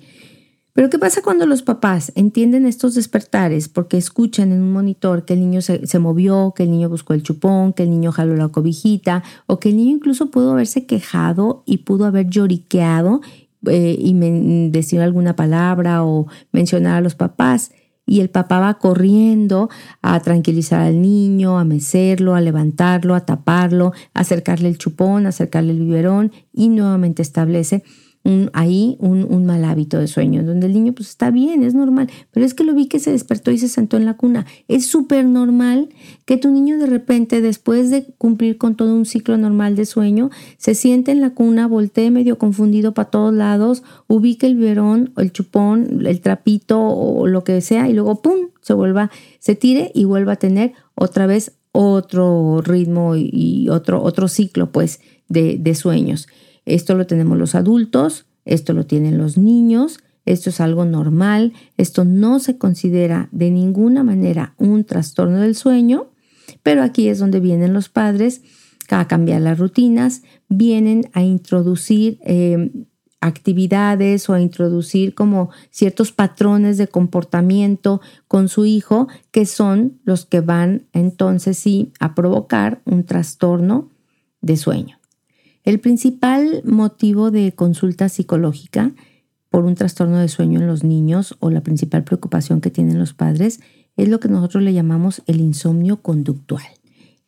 Pero 0.80 0.90
¿qué 0.90 0.98
pasa 0.98 1.22
cuando 1.22 1.46
los 1.46 1.62
papás 1.62 2.14
entienden 2.16 2.66
estos 2.66 2.96
despertares 2.96 3.68
porque 3.68 3.98
escuchan 3.98 4.54
en 4.54 4.62
un 4.62 4.72
monitor 4.72 5.26
que 5.26 5.34
el 5.34 5.42
niño 5.42 5.62
se, 5.62 6.00
movió, 6.00 6.54
que 6.56 6.64
el 6.64 6.72
niño 6.72 6.88
buscó 6.88 7.14
el 7.14 7.22
chupón, 7.22 7.74
que 7.74 7.84
el 7.84 7.90
niño 7.90 8.14
jaló 8.14 8.38
la 8.38 8.48
cobijita 8.48 9.22
o 9.46 9.60
que 9.60 9.72
el 9.72 9.76
niño 9.76 9.98
incluso 9.98 10.32
pudo 10.32 10.54
haberse 10.54 10.86
quejado 10.86 11.64
y 11.66 11.80
pudo 11.80 12.06
haber 12.06 12.30
lloriqueado 12.30 13.20
eh, 13.66 13.98
y 14.00 14.70
decir 14.70 15.02
alguna 15.02 15.36
palabra 15.36 16.06
o 16.06 16.28
mencionar 16.54 16.96
a 16.96 17.02
los 17.02 17.16
papás? 17.16 17.72
y 18.06 18.22
el 18.22 18.30
papá 18.32 18.60
va 18.60 18.80
corriendo 18.80 19.70
a 20.02 20.20
tranquilizar 20.22 20.82
al 20.82 21.00
niño, 21.00 21.60
a 21.60 21.64
mecerlo, 21.64 22.34
a 22.34 22.42
levantarlo, 22.42 23.14
a 23.14 23.24
taparlo, 23.24 23.92
a 24.16 24.22
acercarle 24.22 24.68
el 24.68 24.80
chupón, 24.80 25.28
a 25.28 25.30
acercarle 25.30 25.74
el 25.74 25.80
biberón 25.80 26.32
y 26.52 26.70
nuevamente 26.70 27.22
establece 27.22 27.84
ahí 28.54 28.98
un, 29.00 29.46
mal 29.46 29.64
hábito 29.64 29.98
de 29.98 30.08
sueño, 30.08 30.44
donde 30.44 30.68
el 30.68 30.74
niño 30.74 30.94
pues 30.94 31.10
está 31.10 31.32
bien, 31.32 31.64
es 31.64 31.74
normal, 31.74 32.10
pero 32.32 32.46
es 32.46 32.54
que 32.54 32.64
lo 32.64 32.74
vi 32.74 32.88
que 32.88 33.00
se 33.00 33.12
despertó 33.12 33.52
y 33.52 33.58
se 33.58 33.68
sentó 33.68 33.98
en 33.98 34.06
la 34.06 34.16
cuna. 34.16 34.46
Es 34.68 34.86
súper 34.86 35.26
normal 35.26 35.90
que 36.26 36.38
tu 36.38 36.52
niño 36.52 36.78
de 36.78 36.86
repente, 36.86 37.42
después 37.42 37.90
de 37.90 38.06
cumplir 38.18 38.58
con 38.58 38.76
todo 38.76 38.94
un 38.94 39.06
ciclo 39.06 39.38
normal 39.38 39.76
de 39.76 39.86
sueño, 39.86 40.30
se 40.58 40.76
siente 40.76 41.12
en 41.12 41.22
la 41.22 41.32
cuna, 41.32 41.68
voltee 41.68 42.12
medio 42.12 42.38
confundido 42.38 42.94
para 42.94 43.10
todos 43.10 43.34
lados, 43.34 43.84
ubique 44.08 44.46
el 44.46 44.58
verón, 44.58 45.12
el 45.18 45.32
chupón, 45.32 46.06
el 46.06 46.22
trapito 46.22 46.80
o 46.80 47.28
lo 47.28 47.44
que 47.44 47.62
sea 47.62 47.90
y 47.90 47.94
luego 47.94 48.22
¡pum! 48.22 48.50
se 48.62 48.74
vuelva, 48.74 49.10
se 49.40 49.56
tire 49.56 49.92
y 49.96 50.04
vuelva 50.04 50.34
a 50.34 50.36
tener 50.36 50.74
otra 50.96 51.26
vez 51.26 51.54
otro 51.72 52.62
ritmo 52.62 53.16
y 53.16 53.70
otro, 53.70 54.04
otro 54.04 54.28
ciclo 54.28 54.72
pues 54.72 55.00
de, 55.28 55.58
de 55.58 55.76
sueños. 55.76 56.28
Esto 56.70 56.96
lo 56.96 57.08
tenemos 57.08 57.38
los 57.38 57.56
adultos, 57.56 58.26
esto 58.46 58.74
lo 58.74 58.86
tienen 58.86 59.18
los 59.18 59.38
niños, 59.38 60.00
esto 60.26 60.50
es 60.50 60.62
algo 60.62 60.86
normal, 60.86 61.54
esto 61.78 62.06
no 62.06 62.40
se 62.40 62.58
considera 62.58 63.30
de 63.32 63.52
ninguna 63.52 64.04
manera 64.04 64.54
un 64.58 64.84
trastorno 64.84 65.40
del 65.40 65.56
sueño, 65.56 66.12
pero 66.64 66.84
aquí 66.84 67.10
es 67.10 67.20
donde 67.20 67.40
vienen 67.40 67.74
los 67.74 67.90
padres 67.90 68.42
a 68.98 69.08
cambiar 69.08 69.42
las 69.42 69.60
rutinas, 69.60 70.24
vienen 70.48 71.10
a 71.14 71.22
introducir 71.22 72.20
eh, 72.24 72.72
actividades 73.22 74.30
o 74.30 74.34
a 74.34 74.42
introducir 74.42 75.14
como 75.14 75.50
ciertos 75.70 76.12
patrones 76.12 76.78
de 76.78 76.88
comportamiento 76.88 78.02
con 78.28 78.48
su 78.48 78.66
hijo 78.66 79.08
que 79.32 79.46
son 79.46 80.00
los 80.04 80.26
que 80.26 80.42
van 80.42 80.88
entonces 80.94 81.58
sí 81.58 81.92
a 82.00 82.16
provocar 82.16 82.82
un 82.86 83.04
trastorno 83.04 83.90
de 84.42 84.58
sueño. 84.58 84.99
El 85.64 85.80
principal 85.80 86.62
motivo 86.64 87.32
de 87.32 87.52
consulta 87.52 88.10
psicológica 88.10 88.92
por 89.50 89.66
un 89.66 89.76
trastorno 89.76 90.18
de 90.18 90.28
sueño 90.28 90.60
en 90.60 90.68
los 90.68 90.84
niños 90.84 91.36
o 91.40 91.50
la 91.50 91.62
principal 91.62 92.04
preocupación 92.04 92.62
que 92.62 92.70
tienen 92.70 93.00
los 93.00 93.14
padres 93.14 93.60
es 93.98 94.08
lo 94.08 94.20
que 94.20 94.30
nosotros 94.30 94.64
le 94.64 94.74
llamamos 94.74 95.22
el 95.28 95.42
insomnio 95.42 96.02
conductual, 96.02 96.64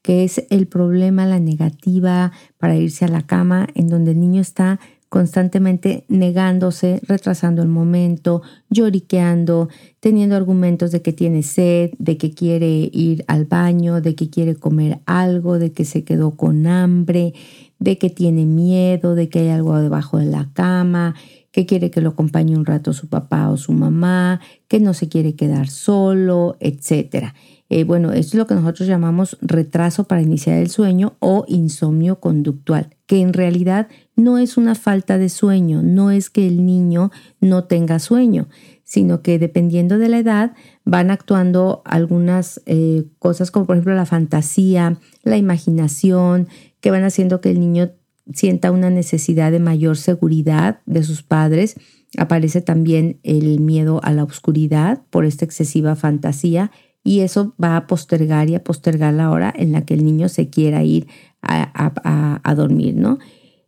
que 0.02 0.24
es 0.24 0.46
el 0.50 0.68
problema, 0.68 1.26
la 1.26 1.40
negativa 1.40 2.32
para 2.58 2.78
irse 2.78 3.06
a 3.06 3.10
la 3.10 3.24
cama, 3.24 3.68
en 3.76 3.88
donde 3.88 4.12
el 4.12 4.20
niño 4.20 4.42
está 4.42 4.80
constantemente 5.10 6.06
negándose, 6.08 7.02
retrasando 7.06 7.62
el 7.62 7.68
momento, 7.68 8.44
lloriqueando, 8.70 9.68
teniendo 10.00 10.38
argumentos 10.38 10.92
de 10.92 11.02
que 11.02 11.12
tiene 11.12 11.44
sed, 11.44 11.92
de 12.00 12.16
que 12.16 12.32
quiere 12.32 12.90
ir 12.94 13.26
al 13.28 13.44
baño, 13.44 14.00
de 14.00 14.16
que 14.16 14.30
quiere 14.30 14.56
comer 14.56 15.00
algo, 15.06 15.60
de 15.60 15.74
que 15.74 15.84
se 15.84 16.06
quedó 16.06 16.32
con 16.32 16.66
hambre, 16.66 17.34
de 17.82 17.98
que 17.98 18.12
tiene 18.12 18.46
miedo, 18.46 19.16
de 19.16 19.28
que 19.28 19.40
hay 19.40 19.50
algo 19.50 19.76
debajo 19.82 20.20
de 20.20 20.28
la 20.28 20.48
cama, 20.54 21.16
que 21.52 21.66
quiere 21.66 21.90
que 21.90 22.00
lo 22.00 22.10
acompañe 22.10 22.56
un 22.56 22.66
rato 22.66 22.94
su 22.94 23.10
papá 23.10 23.50
o 23.50 23.58
su 23.58 23.74
mamá, 23.74 24.40
que 24.68 24.80
no 24.80 24.94
se 24.94 25.10
quiere 25.10 25.36
quedar 25.36 25.68
solo, 25.68 26.58
etc. 26.60 27.34
Eh, 27.70 27.84
bueno, 27.84 28.12
esto 28.12 28.36
es 28.36 28.36
lo 28.36 28.46
que 28.46 28.54
nosotros 28.54 28.88
llamamos 28.88 29.36
retraso 29.42 30.04
para 30.04 30.22
iniciar 30.22 30.60
el 30.60 30.70
sueño 30.70 31.16
o 31.18 31.44
insomnio 31.48 32.20
conductual, 32.20 32.96
que 33.08 33.20
en 33.20 33.34
realidad 33.34 33.88
no 34.16 34.38
es 34.38 34.58
una 34.58 34.76
falta 34.76 35.18
de 35.18 35.30
sueño, 35.30 35.82
no 35.82 36.12
es 36.12 36.30
que 36.30 36.48
el 36.48 36.64
niño 36.64 37.10
no 37.40 37.64
tenga 37.64 37.98
sueño, 37.98 38.48
sino 38.92 39.22
que 39.22 39.40
dependiendo 39.40 39.98
de 40.00 40.10
la 40.10 40.20
edad 40.20 40.54
van 40.84 41.12
actuando 41.12 41.82
algunas 41.86 42.62
eh, 42.66 43.06
cosas 43.20 43.50
como 43.50 43.66
por 43.66 43.78
ejemplo 43.78 43.96
la 43.96 44.06
fantasía, 44.06 44.98
la 45.24 45.38
imaginación, 45.38 46.50
que 46.82 46.92
van 46.92 47.06
haciendo 47.06 47.40
que 47.40 47.52
el 47.52 47.62
niño 47.62 47.94
sienta 48.34 48.70
una 48.70 48.90
necesidad 48.90 49.50
de 49.50 49.62
mayor 49.62 49.96
seguridad 49.96 50.82
de 50.86 51.04
sus 51.04 51.24
padres. 51.24 51.76
Aparece 52.18 52.60
también 52.60 53.22
el 53.24 53.62
miedo 53.62 54.02
a 54.04 54.12
la 54.12 54.26
oscuridad 54.26 55.04
por 55.10 55.24
esta 55.24 55.46
excesiva 55.46 55.96
fantasía 55.96 56.70
y 57.02 57.22
eso 57.22 57.56
va 57.64 57.78
a 57.78 57.88
postergar 57.88 58.50
y 58.50 58.56
a 58.56 58.64
postergar 58.66 59.14
la 59.14 59.32
hora 59.32 59.54
en 59.56 59.72
la 59.72 59.86
que 59.86 59.94
el 59.94 60.04
niño 60.04 60.28
se 60.28 60.50
quiera 60.50 60.84
ir 60.84 61.08
a, 61.42 62.54
dormir, 62.58 62.96
¿no? 62.96 63.20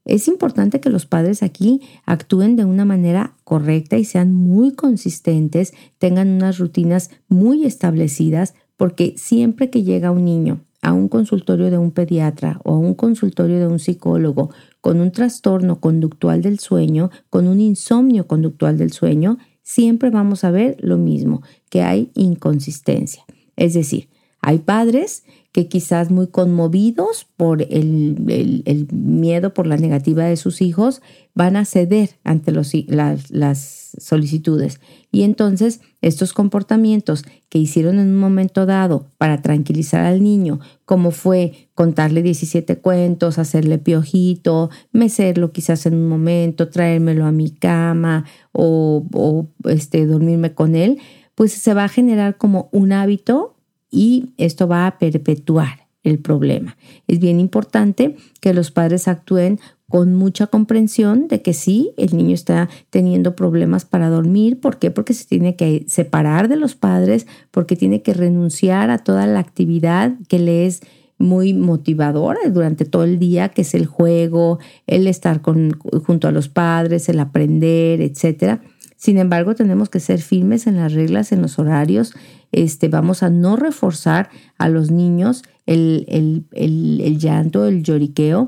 Es 0.06 0.28
importante 0.28 0.82
que 0.82 0.90
los 0.90 1.06
padres 1.06 1.44
aquí 1.44 1.82
actúen 2.06 2.56
de 2.56 2.66
una 2.66 2.84
manera 2.84 3.36
correcta 3.44 3.98
y 3.98 4.04
sean 4.04 4.34
muy 4.34 4.74
consistentes, 4.74 5.74
tengan 5.98 6.28
unas 6.30 6.58
rutinas 6.58 7.10
muy 7.30 7.66
establecidas, 7.66 8.54
porque 8.76 9.14
siempre 9.18 9.70
que 9.70 9.84
llega 9.84 10.12
un 10.12 10.26
niño 10.26 10.62
a 10.82 10.92
un 10.92 11.08
consultorio 11.08 11.72
de 11.72 11.78
un 11.78 11.92
pediatra 11.92 12.60
o 12.66 12.74
a 12.74 12.78
un 12.78 12.94
consultorio 12.94 13.58
de 13.58 13.68
un 13.68 13.80
psicólogo 13.80 14.50
con 14.82 15.00
un 15.00 15.12
trastorno 15.12 15.80
conductual 15.80 16.42
del 16.42 16.60
sueño, 16.60 17.10
con 17.30 17.48
un 17.48 17.62
insomnio 17.62 18.28
conductual 18.28 18.78
del 18.78 18.92
sueño, 18.92 19.38
siempre 19.62 20.10
vamos 20.10 20.44
a 20.44 20.52
ver 20.52 20.76
lo 20.82 20.98
mismo, 20.98 21.42
que 21.70 21.82
hay 21.82 22.12
inconsistencia. 22.16 23.24
Es 23.56 23.74
decir, 23.74 24.10
hay 24.42 24.60
padres 24.60 25.24
que 25.54 25.68
quizás 25.68 26.10
muy 26.10 26.28
conmovidos 26.28 27.28
por 27.38 27.62
el, 27.62 28.88
miedo, 28.92 29.54
por 29.54 29.68
la 29.68 29.78
negativa 29.78 30.26
de 30.26 30.36
sus 30.36 30.64
hijos, 30.64 31.04
van 31.36 31.56
a 31.56 31.64
ceder 31.64 32.18
ante 32.24 32.52
las, 32.52 33.70
solicitudes. 34.00 34.82
Y 35.12 35.22
entonces 35.22 35.80
estos 36.02 36.34
comportamientos 36.34 37.24
que 37.50 37.60
hicieron 37.60 38.00
en 38.00 38.08
un 38.08 38.18
momento 38.18 38.66
dado 38.66 39.06
para 39.20 39.44
tranquilizar 39.44 40.04
al 40.04 40.24
niño, 40.24 40.60
como 40.86 41.12
fue 41.12 41.70
contarle 41.76 42.24
17 42.24 42.80
cuentos, 42.80 43.38
hacerle 43.38 43.78
piojito, 43.78 44.72
mecerlo 44.92 45.52
quizás 45.52 45.86
en 45.86 45.94
un 45.94 46.10
momento, 46.10 46.70
traérmelo 46.70 47.28
a 47.28 47.32
mi 47.32 47.52
cama 47.52 48.26
o, 48.52 49.06
o 49.14 49.48
este, 49.70 50.08
dormirme 50.08 50.56
con 50.56 50.76
él, 50.76 50.98
pues 51.36 51.52
se 51.52 51.76
va 51.76 51.84
a 51.84 51.90
generar 51.90 52.38
como 52.38 52.70
un 52.72 52.92
hábito 52.92 53.53
y 53.94 54.34
esto 54.38 54.68
va 54.68 54.88
a 54.88 54.98
perpetuar 54.98 55.88
el 56.04 56.20
problema. 56.20 56.76
Es 57.08 57.20
bien 57.20 57.40
importante 57.40 58.18
que 58.42 58.54
los 58.54 58.72
padres 58.72 59.08
actúen 59.08 59.60
con 59.88 60.16
mucha 60.16 60.48
comprensión 60.48 61.28
de 61.28 61.44
que 61.44 61.54
sí, 61.54 61.92
el 61.98 62.18
niño 62.18 62.34
está 62.34 62.68
teniendo 62.90 63.36
problemas 63.36 63.86
para 63.86 64.10
dormir. 64.10 64.60
¿Por 64.60 64.80
qué? 64.80 64.90
Porque 64.90 65.14
se 65.14 65.26
tiene 65.26 65.56
que 65.56 65.86
separar 65.88 66.50
de 66.50 66.56
los 66.56 66.74
padres, 66.74 67.28
porque 67.52 67.76
tiene 67.76 68.02
que 68.02 68.16
renunciar 68.16 68.90
a 68.90 68.98
toda 68.98 69.28
la 69.28 69.40
actividad 69.40 70.16
que 70.28 70.40
le 70.40 70.66
es 70.66 70.82
muy 71.20 71.54
motivadora 71.54 72.40
durante 72.50 72.86
todo 72.86 73.04
el 73.04 73.20
día, 73.20 73.50
que 73.50 73.62
es 73.62 73.76
el 73.76 73.86
juego, 73.86 74.58
el 74.88 75.06
estar 75.06 75.42
con, 75.42 75.80
junto 76.06 76.28
a 76.28 76.32
los 76.32 76.50
padres, 76.50 77.08
el 77.08 77.20
aprender, 77.20 78.02
etcétera. 78.02 78.62
Sin 79.04 79.18
embargo, 79.18 79.54
tenemos 79.54 79.90
que 79.90 80.00
ser 80.00 80.22
firmes 80.22 80.66
en 80.66 80.78
las 80.78 80.94
reglas, 80.94 81.34
en 81.34 81.42
los 81.42 81.60
horarios, 81.60 82.14
este, 82.54 82.88
vamos 82.88 83.22
a 83.22 83.30
no 83.30 83.58
reforzar 83.58 84.30
a 84.58 84.70
los 84.70 84.92
niños 84.92 85.44
el, 85.66 86.06
el, 86.54 87.18
llanto, 87.20 87.68
el 87.68 87.84
lloriqueo. 87.84 88.48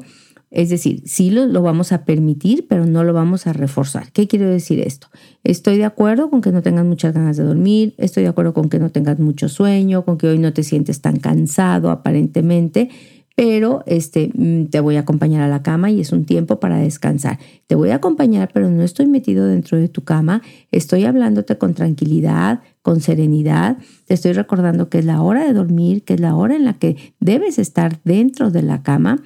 Es 0.51 0.69
decir, 0.69 1.01
sí 1.05 1.29
lo, 1.29 1.45
lo, 1.45 1.61
vamos 1.61 1.91
a 1.91 2.05
permitir, 2.05 2.67
pero 2.69 2.85
no 2.85 3.03
lo 3.03 3.11
vamos 3.11 3.47
a 3.47 3.51
reforzar. 3.51 4.13
¿Qué 4.13 4.29
quiero 4.29 4.47
decir 4.47 4.79
esto? 4.79 5.09
Estoy 5.43 5.77
de 5.77 5.83
acuerdo 5.83 6.29
con 6.29 6.39
que 6.39 6.53
no 6.53 6.61
tengas 6.61 6.85
muchas 6.85 7.13
ganas 7.13 7.35
de 7.35 7.43
dormir, 7.43 7.93
estoy 7.97 8.23
de 8.23 8.29
acuerdo 8.29 8.53
con 8.53 8.69
que 8.69 8.79
no 8.79 8.91
tengas 8.91 9.19
mucho 9.19 9.49
sueño, 9.49 10.05
con 10.05 10.17
que 10.17 10.27
hoy 10.27 10.39
no 10.39 10.53
te 10.53 10.63
sientes 10.63 11.01
tan 11.01 11.17
cansado 11.17 11.89
aparentemente, 11.89 12.91
pero 13.35 13.83
este, 13.85 14.31
mm, 14.33 14.67
te 14.67 14.79
voy 14.79 14.95
a 14.95 15.01
acompañar 15.01 15.41
a 15.41 15.49
la 15.49 15.61
cama 15.61 15.91
y 15.91 15.99
es 15.99 16.13
un 16.13 16.25
tiempo 16.25 16.59
para 16.59 16.77
descansar. 16.77 17.37
Te 17.67 17.75
voy 17.75 17.89
a 17.89 17.95
acompañar, 17.95 18.49
pero 18.53 18.69
no 18.69 18.81
estoy 18.81 19.07
metido 19.07 19.45
dentro 19.45 19.77
de 19.77 19.89
tu 19.89 20.03
cama, 20.03 20.41
estoy 20.71 21.03
hablándote 21.03 21.57
con 21.57 21.73
tranquilidad, 21.73 22.61
con 22.81 23.01
serenidad, 23.01 23.77
te 24.05 24.13
estoy 24.13 24.31
recordando 24.31 24.89
que 24.89 24.99
es 24.99 25.05
la 25.05 25.21
hora 25.21 25.45
de 25.45 25.53
dormir, 25.53 26.03
que 26.03 26.13
es 26.13 26.19
la 26.21 26.35
hora 26.35 26.55
en 26.55 26.63
la 26.63 26.79
que 26.79 27.13
debes 27.19 27.59
estar 27.59 27.99
dentro 28.05 28.51
de 28.51 28.61
la 28.61 28.83
cama. 28.83 29.21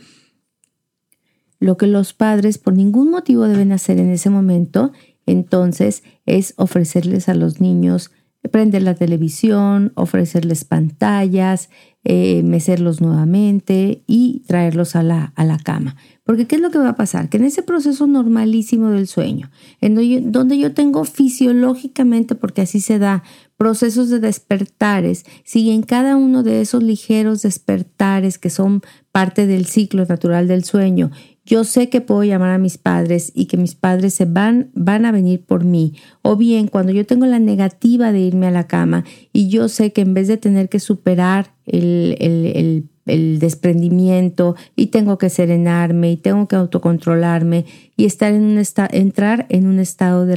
Lo 1.60 1.78
que 1.78 1.88
los 1.88 2.14
padres 2.14 2.58
por 2.58 2.74
ningún 2.74 3.12
motivo 3.12 3.48
deben 3.48 3.72
hacer 3.72 4.00
en 4.00 4.10
ese 4.10 4.30
momento, 4.30 4.92
entonces, 5.26 6.04
es 6.26 6.56
ofrecerles 6.58 7.30
a 7.30 7.36
los 7.36 7.62
niños 7.62 8.12
prender 8.48 8.84
la 8.84 8.96
televisión, 8.96 9.92
ofrecerles 9.96 10.64
pantallas, 10.64 11.70
eh, 12.06 12.44
mecerlos 12.44 13.02
nuevamente 13.02 14.04
y 14.08 14.44
traerlos 14.48 14.96
a 14.96 15.04
la, 15.04 15.34
a 15.36 15.44
la 15.44 15.58
cama. 15.58 15.98
Porque 16.24 16.48
¿qué 16.48 16.56
es 16.56 16.62
lo 16.62 16.72
que 16.72 16.78
va 16.78 16.90
a 16.90 16.96
pasar? 16.96 17.28
Que 17.28 17.38
en 17.38 17.44
ese 17.44 17.62
proceso 17.62 18.08
normalísimo 18.08 18.90
del 18.90 19.08
sueño, 19.08 19.50
en 19.82 20.32
donde 20.32 20.58
yo, 20.58 20.74
tengo 20.74 21.04
fisiológicamente, 21.04 22.36
porque 22.36 22.62
así 22.62 22.80
se 22.80 23.00
da, 23.00 23.24
procesos 23.58 24.10
de 24.10 24.20
despertares, 24.20 25.26
si 25.44 25.72
en 25.72 25.82
cada 25.82 26.16
uno 26.16 26.44
de 26.44 26.62
esos 26.62 26.84
ligeros 26.84 27.42
despertares 27.42 28.38
que 28.38 28.50
son 28.50 28.82
parte 29.12 29.48
del 29.48 29.66
ciclo 29.66 30.06
natural 30.06 30.48
del 30.48 30.64
sueño, 30.64 31.12
yo 31.50 31.64
sé 31.64 31.90
que 31.90 32.00
puedo 32.00 32.24
llamar 32.24 32.52
a 32.52 32.60
mis 32.60 32.78
padres 32.78 33.32
y 33.34 33.46
que 33.46 33.58
mis 33.58 33.74
padres 33.74 34.14
se 34.14 34.26
van, 34.26 34.70
van 34.76 35.04
a 35.04 35.12
venir 35.12 35.44
por 35.44 35.64
mí. 35.64 35.96
O 36.22 36.36
bien, 36.36 36.68
cuando 36.68 36.92
yo 36.92 37.08
tengo 37.08 37.26
la 37.26 37.40
negativa 37.40 38.12
de 38.12 38.20
irme 38.20 38.46
a 38.46 38.52
la 38.52 38.68
cama 38.68 39.04
y 39.34 39.50
yo 39.50 39.68
sé 39.68 39.92
que 39.92 40.02
en 40.02 40.14
vez 40.14 40.28
de 40.28 40.38
tener 40.38 40.70
que 40.70 40.80
superar 40.80 41.56
el, 41.66 42.16
el, 42.20 42.90
el, 43.08 43.40
desprendimiento 43.40 44.56
y 44.76 44.88
tengo 44.88 45.18
que 45.18 45.32
serenarme 45.32 46.12
y 46.12 46.18
tengo 46.18 46.48
que 46.48 46.56
autocontrolarme 46.56 47.66
y 47.98 48.06
estar 48.06 48.32
en 48.32 48.44
un 48.44 48.64
entrar 48.92 49.48
en 49.50 49.66
un 49.66 49.80
estado 49.80 50.28
de, 50.28 50.36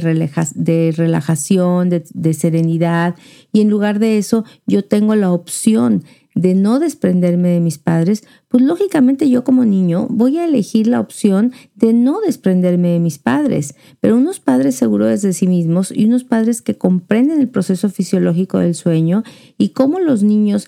de 0.55 0.93
relajación, 0.97 1.91
de, 1.91 2.03
de 2.11 2.33
serenidad 2.33 3.13
y 3.51 3.61
en 3.61 3.69
lugar 3.69 3.99
de 3.99 4.17
eso 4.17 4.45
yo 4.65 4.83
tengo 4.83 5.13
la 5.13 5.31
opción 5.31 6.03
de 6.35 6.55
no 6.55 6.79
desprenderme 6.79 7.49
de 7.49 7.59
mis 7.59 7.77
padres, 7.77 8.23
pues 8.47 8.63
lógicamente 8.63 9.29
yo 9.29 9.43
como 9.43 9.65
niño 9.65 10.07
voy 10.09 10.37
a 10.37 10.45
elegir 10.45 10.87
la 10.87 10.99
opción 10.99 11.53
de 11.75 11.93
no 11.93 12.21
desprenderme 12.21 12.89
de 12.89 12.99
mis 12.99 13.19
padres, 13.19 13.75
pero 13.99 14.17
unos 14.17 14.39
padres 14.39 14.75
seguros 14.75 15.21
de 15.21 15.33
sí 15.33 15.47
mismos 15.47 15.91
y 15.95 16.05
unos 16.05 16.23
padres 16.23 16.61
que 16.61 16.77
comprenden 16.77 17.39
el 17.39 17.49
proceso 17.49 17.89
fisiológico 17.89 18.59
del 18.59 18.75
sueño 18.75 19.23
y 19.57 19.69
cómo 19.69 19.99
los 19.99 20.23
niños 20.23 20.67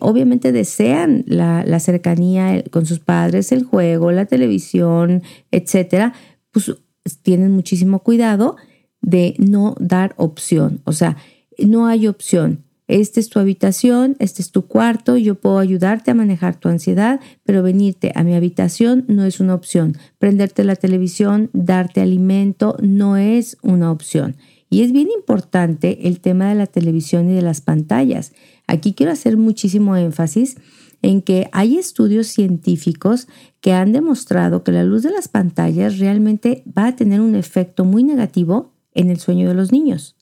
obviamente 0.00 0.52
desean 0.52 1.24
la, 1.26 1.64
la 1.64 1.80
cercanía 1.80 2.64
con 2.70 2.86
sus 2.86 2.98
padres, 2.98 3.52
el 3.52 3.64
juego, 3.64 4.10
la 4.10 4.26
televisión, 4.26 5.22
etcétera, 5.50 6.12
pues 6.50 6.74
tienen 7.22 7.52
muchísimo 7.52 8.00
cuidado 8.00 8.56
de 9.00 9.34
no 9.38 9.76
dar 9.78 10.14
opción, 10.16 10.80
o 10.84 10.92
sea, 10.92 11.16
no 11.58 11.86
hay 11.86 12.06
opción 12.06 12.64
esta 12.88 13.20
es 13.20 13.28
tu 13.28 13.38
habitación, 13.38 14.16
este 14.18 14.40
es 14.40 14.50
tu 14.50 14.66
cuarto, 14.66 15.18
yo 15.18 15.34
puedo 15.34 15.58
ayudarte 15.58 16.10
a 16.10 16.14
manejar 16.14 16.56
tu 16.56 16.70
ansiedad, 16.70 17.20
pero 17.44 17.62
venirte 17.62 18.12
a 18.14 18.24
mi 18.24 18.34
habitación 18.34 19.04
no 19.08 19.24
es 19.24 19.40
una 19.40 19.54
opción. 19.54 19.96
Prenderte 20.18 20.64
la 20.64 20.74
televisión, 20.74 21.50
darte 21.52 22.00
alimento, 22.00 22.76
no 22.80 23.18
es 23.18 23.58
una 23.62 23.92
opción. 23.92 24.36
Y 24.70 24.82
es 24.82 24.92
bien 24.92 25.08
importante 25.14 26.08
el 26.08 26.20
tema 26.20 26.48
de 26.48 26.54
la 26.54 26.66
televisión 26.66 27.30
y 27.30 27.34
de 27.34 27.42
las 27.42 27.60
pantallas. 27.60 28.32
Aquí 28.66 28.94
quiero 28.94 29.12
hacer 29.12 29.36
muchísimo 29.36 29.96
énfasis 29.96 30.56
en 31.02 31.22
que 31.22 31.48
hay 31.52 31.78
estudios 31.78 32.26
científicos 32.26 33.28
que 33.60 33.72
han 33.72 33.92
demostrado 33.92 34.64
que 34.64 34.72
la 34.72 34.82
luz 34.82 35.02
de 35.02 35.10
las 35.10 35.28
pantallas 35.28 35.98
realmente 35.98 36.64
va 36.76 36.88
a 36.88 36.96
tener 36.96 37.20
un 37.20 37.34
efecto 37.34 37.84
muy 37.84 38.02
negativo 38.02 38.72
en 38.94 39.10
el 39.10 39.20
sueño 39.20 39.46
de 39.48 39.54
los 39.54 39.72
niños. 39.72 40.17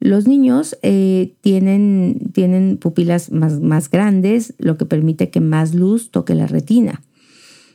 Los 0.00 0.28
niños 0.28 0.78
eh, 0.82 1.34
tienen, 1.40 2.30
tienen, 2.32 2.76
pupilas 2.76 3.32
más, 3.32 3.60
más 3.60 3.90
grandes, 3.90 4.54
lo 4.58 4.76
que 4.76 4.86
permite 4.86 5.30
que 5.30 5.40
más 5.40 5.74
luz 5.74 6.10
toque 6.10 6.34
la 6.34 6.46
retina. 6.46 7.02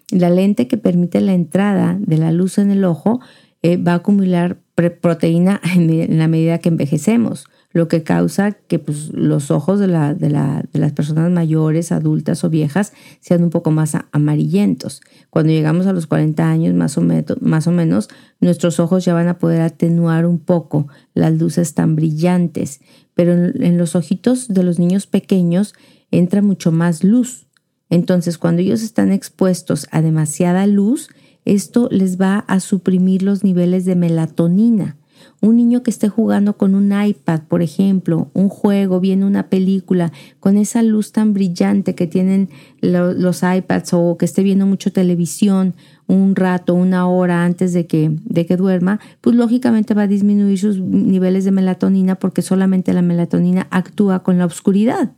La 0.09 0.29
lente 0.29 0.67
que 0.67 0.77
permite 0.77 1.19
la 1.21 1.33
entrada 1.33 1.97
de 1.99 2.17
la 2.17 2.31
luz 2.31 2.57
en 2.57 2.71
el 2.71 2.85
ojo 2.85 3.19
eh, 3.61 3.77
va 3.77 3.93
a 3.93 3.95
acumular 3.95 4.59
proteína 5.01 5.61
en 5.75 6.17
la 6.17 6.27
medida 6.27 6.59
que 6.59 6.69
envejecemos 6.69 7.45
lo 7.73 7.87
que 7.87 8.03
causa 8.03 8.51
que 8.51 8.77
pues, 8.77 9.09
los 9.13 9.49
ojos 9.49 9.79
de, 9.79 9.87
la, 9.87 10.13
de, 10.13 10.29
la, 10.29 10.63
de, 10.71 10.79
las 10.79 10.93
personas 10.93 11.31
mayores, 11.31 11.91
adultas 11.91 12.43
o 12.43 12.49
viejas 12.49 12.93
sean 13.19 13.43
un 13.43 13.49
poco 13.49 13.71
más 13.71 13.97
amarillentos. 14.11 15.01
Cuando 15.31 15.51
llegamos 15.51 15.87
a 15.87 15.93
los 15.93 16.05
40 16.05 16.47
años, 16.47 16.75
más 16.75 16.97
o, 16.97 17.01
menos, 17.01 17.41
más 17.41 17.65
o 17.65 17.71
menos, 17.71 18.09
nuestros 18.39 18.79
ojos 18.79 19.03
ya 19.03 19.15
van 19.15 19.27
a 19.27 19.39
poder 19.39 19.61
atenuar 19.61 20.27
un 20.27 20.39
poco 20.39 20.87
las 21.15 21.33
luces 21.33 21.73
tan 21.73 21.95
brillantes, 21.95 22.79
pero 23.15 23.33
en 23.33 23.77
los 23.77 23.95
ojitos 23.95 24.47
de 24.47 24.63
los 24.63 24.77
niños 24.77 25.07
pequeños 25.07 25.73
entra 26.11 26.43
mucho 26.43 26.71
más 26.71 27.03
luz. 27.03 27.47
Entonces, 27.89 28.37
cuando 28.37 28.61
ellos 28.61 28.83
están 28.83 29.11
expuestos 29.11 29.87
a 29.91 30.01
demasiada 30.01 30.67
luz, 30.67 31.09
esto 31.43 31.89
les 31.91 32.21
va 32.21 32.39
a 32.39 32.59
suprimir 32.59 33.23
los 33.23 33.43
niveles 33.43 33.85
de 33.85 33.95
melatonina 33.95 34.97
un 35.43 35.57
niño 35.57 35.83
que 35.83 35.91
esté 35.91 36.07
jugando 36.07 36.55
con 36.55 36.73
un 36.73 36.93
iPad, 36.97 37.41
por 37.49 37.61
ejemplo, 37.61 38.29
un 38.33 38.47
juego, 38.47 39.01
viendo 39.01 39.27
una 39.27 39.49
película, 39.49 40.13
con 40.39 40.55
esa 40.55 40.81
luz 40.83 41.11
tan 41.11 41.33
brillante 41.33 41.95
que 41.95 42.07
tienen 42.07 42.47
los 42.79 43.43
iPads 43.43 43.93
o 43.93 44.15
que 44.17 44.23
esté 44.23 44.41
viendo 44.41 44.65
mucho 44.65 44.93
televisión 44.93 45.75
un 46.07 46.37
rato, 46.37 46.73
una 46.73 47.09
hora 47.09 47.43
antes 47.43 47.73
de 47.73 47.87
que, 47.87 48.09
de 48.23 48.45
que 48.45 48.55
duerma, 48.55 49.01
pues 49.19 49.35
lógicamente 49.35 49.93
va 49.93 50.03
a 50.03 50.07
disminuir 50.07 50.57
sus 50.57 50.79
niveles 50.79 51.43
de 51.43 51.51
melatonina 51.51 52.15
porque 52.15 52.41
solamente 52.41 52.93
la 52.93 53.01
melatonina 53.01 53.67
actúa 53.69 54.23
con 54.23 54.37
la 54.37 54.45
oscuridad. 54.45 55.11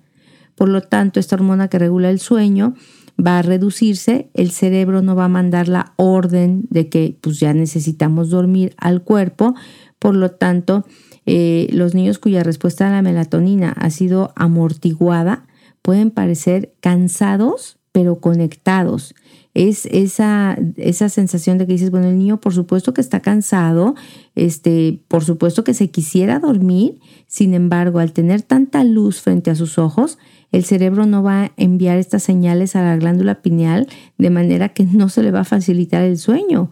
Por 0.56 0.70
lo 0.70 0.82
tanto, 0.82 1.20
esta 1.20 1.36
hormona 1.36 1.68
que 1.68 1.78
regula 1.78 2.10
el 2.10 2.20
sueño 2.20 2.74
va 3.24 3.40
a 3.40 3.42
reducirse, 3.42 4.30
el 4.34 4.52
cerebro 4.52 5.02
no 5.02 5.16
va 5.16 5.26
a 5.26 5.30
mandar 5.30 5.68
la 5.68 5.94
orden 5.96 6.68
de 6.70 6.90
que 6.90 7.18
pues 7.22 7.40
ya 7.40 7.54
necesitamos 7.54 8.30
dormir 8.30 8.76
al 8.78 9.04
cuerpo, 9.04 9.56
por 10.00 10.16
lo 10.16 10.32
tanto, 10.32 10.86
eh, 11.26 11.68
los 11.72 11.96
niños 11.96 12.20
cuya 12.20 12.44
respuesta 12.44 12.88
a 12.88 12.92
la 12.92 13.02
melatonina 13.02 13.72
ha 13.72 13.90
sido 13.90 14.32
amortiguada 14.36 15.48
pueden 15.82 16.10
parecer 16.10 16.74
cansados, 16.80 17.78
pero 17.92 18.20
conectados. 18.20 19.14
Es 19.54 19.86
esa, 19.86 20.58
esa 20.78 21.10
sensación 21.10 21.58
de 21.58 21.66
que 21.66 21.74
dices, 21.74 21.92
bueno, 21.92 22.08
el 22.08 22.18
niño 22.18 22.42
por 22.42 22.54
supuesto 22.54 22.94
que 22.94 23.02
está 23.02 23.22
cansado, 23.22 23.96
este, 24.34 25.00
por 25.08 25.24
supuesto 25.24 25.64
que 25.64 25.74
se 25.74 25.92
quisiera 25.92 26.40
dormir, 26.40 27.00
sin 27.28 27.54
embargo, 27.54 28.00
al 28.00 28.14
tener 28.14 28.42
tanta 28.42 28.84
luz 28.84 29.22
frente 29.22 29.52
a 29.52 29.56
sus 29.56 29.78
ojos, 29.78 30.18
el 30.52 30.66
cerebro 30.66 31.06
no 31.06 31.22
va 31.22 31.44
a 31.44 31.52
enviar 31.58 31.98
estas 31.98 32.24
señales 32.24 32.76
a 32.76 32.82
la 32.82 32.98
glándula 32.98 33.42
pineal 33.42 33.88
de 34.18 34.30
manera 34.30 34.70
que 34.70 34.86
no 34.86 35.08
se 35.10 35.22
le 35.22 35.32
va 35.32 35.42
a 35.42 35.46
facilitar 35.46 36.04
el 36.04 36.18
sueño. 36.18 36.72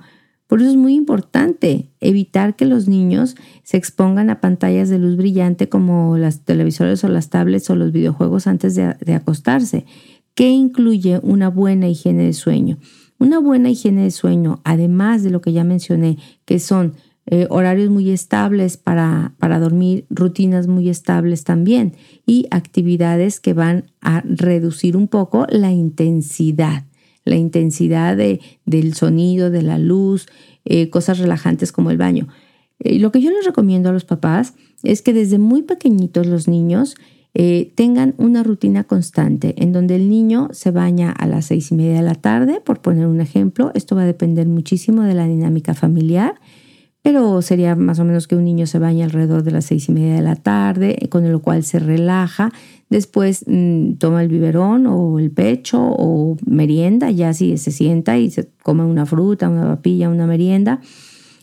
Por 0.54 0.62
eso 0.62 0.70
es 0.70 0.78
muy 0.78 0.94
importante 0.94 1.90
evitar 2.00 2.56
que 2.56 2.66
los 2.66 2.88
niños 2.88 3.36
se 3.64 3.76
expongan 3.76 4.30
a 4.30 4.40
pantallas 4.40 4.88
de 4.88 5.00
luz 5.00 5.18
brillante 5.18 5.68
como 5.68 6.16
las 6.20 6.42
televisores 6.42 7.04
o 7.04 7.08
las 7.08 7.32
tablets 7.32 7.72
o 7.72 7.76
los 7.76 7.92
videojuegos 7.92 8.46
antes 8.46 8.76
de, 8.76 9.14
acostarse. 9.16 9.88
¿Qué 10.36 10.52
incluye 10.52 11.20
una 11.24 11.50
buena 11.50 11.88
higiene 11.88 12.26
de 12.26 12.34
sueño? 12.34 12.78
Una 13.18 13.40
buena 13.40 13.72
higiene 13.72 14.04
de 14.04 14.12
sueño, 14.12 14.62
además 14.64 15.24
de 15.24 15.32
lo 15.32 15.42
que 15.42 15.54
ya 15.54 15.64
mencioné, 15.64 16.20
que 16.46 16.60
son 16.60 16.94
eh, 17.26 17.48
horarios 17.50 17.90
muy 17.90 18.12
estables 18.12 18.78
para, 18.78 19.34
para, 19.40 19.58
dormir, 19.58 20.06
rutinas 20.12 20.68
muy 20.68 20.88
estables 20.88 21.46
también 21.46 21.96
y 22.28 22.46
actividades 22.52 23.40
que 23.40 23.54
van 23.54 23.86
a 24.02 24.22
reducir 24.22 24.98
un 24.98 25.08
poco 25.08 25.48
la 25.50 25.72
intensidad 25.72 26.84
la 27.26 27.36
intensidad 27.36 28.18
de, 28.18 28.42
del 28.66 28.94
sonido, 28.94 29.50
de 29.50 29.62
la 29.62 29.78
luz, 29.78 30.28
eh, 30.66 30.90
cosas 30.90 31.20
relajantes 31.20 31.72
como 31.72 31.92
el 31.92 31.98
baño. 31.98 32.28
Eh, 32.80 33.00
lo 33.00 33.12
que 33.12 33.22
yo 33.22 33.32
les 33.32 33.46
recomiendo 33.46 33.90
a 33.90 33.94
los 33.94 34.06
papás 34.06 34.54
es 34.84 35.02
que 35.02 35.14
desde 35.14 35.38
muy 35.38 35.62
pequeñitos 35.62 36.28
los 36.28 36.48
niños 36.48 36.96
eh, 37.34 37.72
tengan 37.76 38.14
una 38.18 38.44
rutina 38.44 38.84
constante 38.84 39.56
en 39.58 39.72
donde 39.72 39.96
el 39.96 40.10
niño 40.10 40.50
se 40.52 40.72
baña 40.72 41.12
a 41.12 41.26
las 41.26 41.46
seis 41.48 41.72
y 41.72 41.76
media 41.76 41.96
de 41.96 42.04
la 42.04 42.16
tarde, 42.16 42.62
por 42.62 42.82
poner 42.82 43.08
un 43.08 43.22
ejemplo. 43.22 43.72
Esto 43.74 43.96
va 43.96 44.04
a 44.04 44.06
depender 44.06 44.48
muchísimo 44.48 45.02
de 45.04 45.16
la 45.16 45.28
dinámica 45.28 45.74
familiar 45.74 46.36
pero 47.04 47.42
sería 47.42 47.76
más 47.76 48.00
o 48.00 48.06
menos 48.06 48.28
que 48.28 48.36
un 48.36 48.46
niño 48.46 48.66
se 48.66 48.80
baña 48.80 49.06
alrededor 49.06 49.44
de 49.44 49.52
las 49.52 49.66
seis 49.66 49.90
y 49.90 49.92
media 49.92 50.16
de 50.16 50.22
la 50.22 50.38
tarde, 50.38 50.98
con 51.10 51.30
lo 51.30 51.42
cual 51.42 51.64
se 51.64 51.78
relaja, 51.80 52.52
después 52.90 53.44
mm, 53.46 53.96
toma 53.96 54.24
el 54.24 54.30
biberón 54.30 54.88
o 54.88 55.20
el 55.20 55.30
pecho 55.30 55.80
o 55.82 56.38
merienda, 56.46 57.12
ya 57.12 57.34
si 57.34 57.58
se 57.58 57.72
sienta 57.72 58.18
y 58.18 58.32
se 58.32 58.50
come 58.64 58.86
una 58.86 59.06
fruta, 59.06 59.50
una 59.50 59.68
papilla, 59.68 60.10
una 60.10 60.26
merienda, 60.26 60.80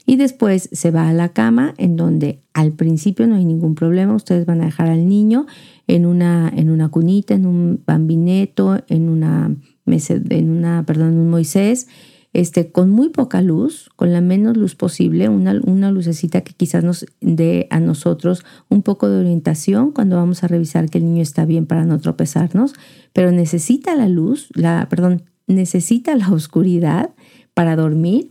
y 0.07 0.17
después 0.17 0.71
se 0.73 0.91
va 0.91 1.09
a 1.09 1.13
la 1.13 1.29
cama, 1.29 1.75
en 1.77 1.95
donde 1.95 2.41
al 2.55 2.73
principio 2.73 3.27
no 3.27 3.37
hay 3.37 3.45
ningún 3.45 3.75
problema, 3.75 4.15
ustedes 4.15 4.47
van 4.47 4.63
a 4.63 4.65
dejar 4.65 4.89
al 4.89 5.07
niño 5.09 5.47
en 5.87 6.07
una, 6.07 6.51
en 6.57 6.71
una 6.71 6.89
cunita, 6.89 7.35
en 7.35 7.45
un 7.47 7.83
bambineto, 7.87 8.83
en 8.89 9.11
una 9.11 9.55
en 9.87 10.51
una, 10.51 10.85
perdón, 10.87 11.19
un 11.19 11.31
Moisés, 11.31 11.89
este, 12.33 12.71
con 12.71 12.91
muy 12.91 13.09
poca 13.09 13.43
luz, 13.43 13.91
con 13.97 14.13
la 14.13 14.21
menos 14.21 14.57
luz 14.57 14.77
posible, 14.77 15.29
una, 15.29 15.61
una, 15.65 15.91
lucecita 15.91 16.43
que 16.43 16.53
quizás 16.53 16.85
nos 16.85 17.07
dé 17.21 17.67
a 17.71 17.81
nosotros 17.81 18.45
un 18.69 18.83
poco 18.83 19.09
de 19.09 19.19
orientación 19.19 19.91
cuando 19.91 20.17
vamos 20.17 20.45
a 20.45 20.49
revisar 20.49 20.89
que 20.89 20.99
el 20.99 21.05
niño 21.05 21.23
está 21.23 21.45
bien 21.45 21.67
para 21.67 21.85
no 21.85 21.99
tropezarnos, 21.99 22.75
pero 23.13 23.33
necesita 23.33 23.97
la 23.97 24.09
luz, 24.09 24.49
la, 24.55 24.87
perdón, 24.89 25.25
necesita 25.49 26.15
la 26.15 26.31
oscuridad 26.31 27.11
para 27.53 27.75
dormir 27.75 28.31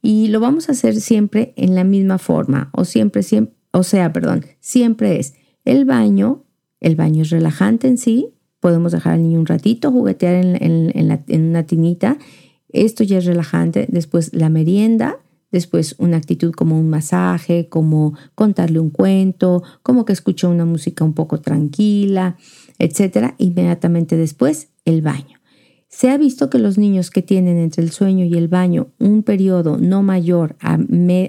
y 0.00 0.28
lo 0.28 0.40
vamos 0.40 0.68
a 0.68 0.72
hacer 0.72 0.94
siempre 0.94 1.52
en 1.56 1.74
la 1.74 1.84
misma 1.84 2.16
forma 2.16 2.70
o 2.72 2.86
siempre, 2.86 3.22
siempre, 3.22 3.54
o 3.72 3.82
sea, 3.82 4.14
perdón, 4.14 4.46
siempre 4.60 5.20
es 5.20 5.34
el 5.66 5.84
baño, 5.84 6.44
el 6.80 6.96
baño 6.96 7.22
es 7.22 7.30
relajante 7.30 7.86
en 7.88 7.98
sí, 7.98 8.30
podemos 8.60 8.92
dejar 8.92 9.14
al 9.14 9.22
niño 9.22 9.40
un 9.40 9.46
ratito 9.46 9.92
juguetear 9.92 10.36
en, 10.36 10.56
en, 10.62 11.22
en 11.28 11.42
una 11.44 11.64
tinita 11.64 12.16
esto 12.84 13.04
ya 13.04 13.18
es 13.18 13.24
relajante. 13.24 13.86
Después 13.88 14.34
la 14.34 14.48
merienda, 14.48 15.18
después 15.50 15.94
una 15.98 16.16
actitud 16.16 16.52
como 16.52 16.78
un 16.78 16.88
masaje, 16.88 17.68
como 17.68 18.14
contarle 18.34 18.80
un 18.80 18.90
cuento, 18.90 19.62
como 19.82 20.04
que 20.04 20.12
escucha 20.12 20.48
una 20.48 20.64
música 20.64 21.04
un 21.04 21.14
poco 21.14 21.40
tranquila, 21.40 22.36
etcétera. 22.78 23.34
Inmediatamente 23.38 24.16
después 24.16 24.68
el 24.84 25.02
baño. 25.02 25.36
Se 25.88 26.10
ha 26.10 26.18
visto 26.18 26.50
que 26.50 26.58
los 26.58 26.76
niños 26.76 27.10
que 27.10 27.22
tienen 27.22 27.56
entre 27.56 27.82
el 27.82 27.90
sueño 27.90 28.24
y 28.24 28.34
el 28.34 28.48
baño 28.48 28.88
un 28.98 29.22
periodo 29.22 29.78
no 29.78 30.02
mayor 30.02 30.56
a, 30.60 30.78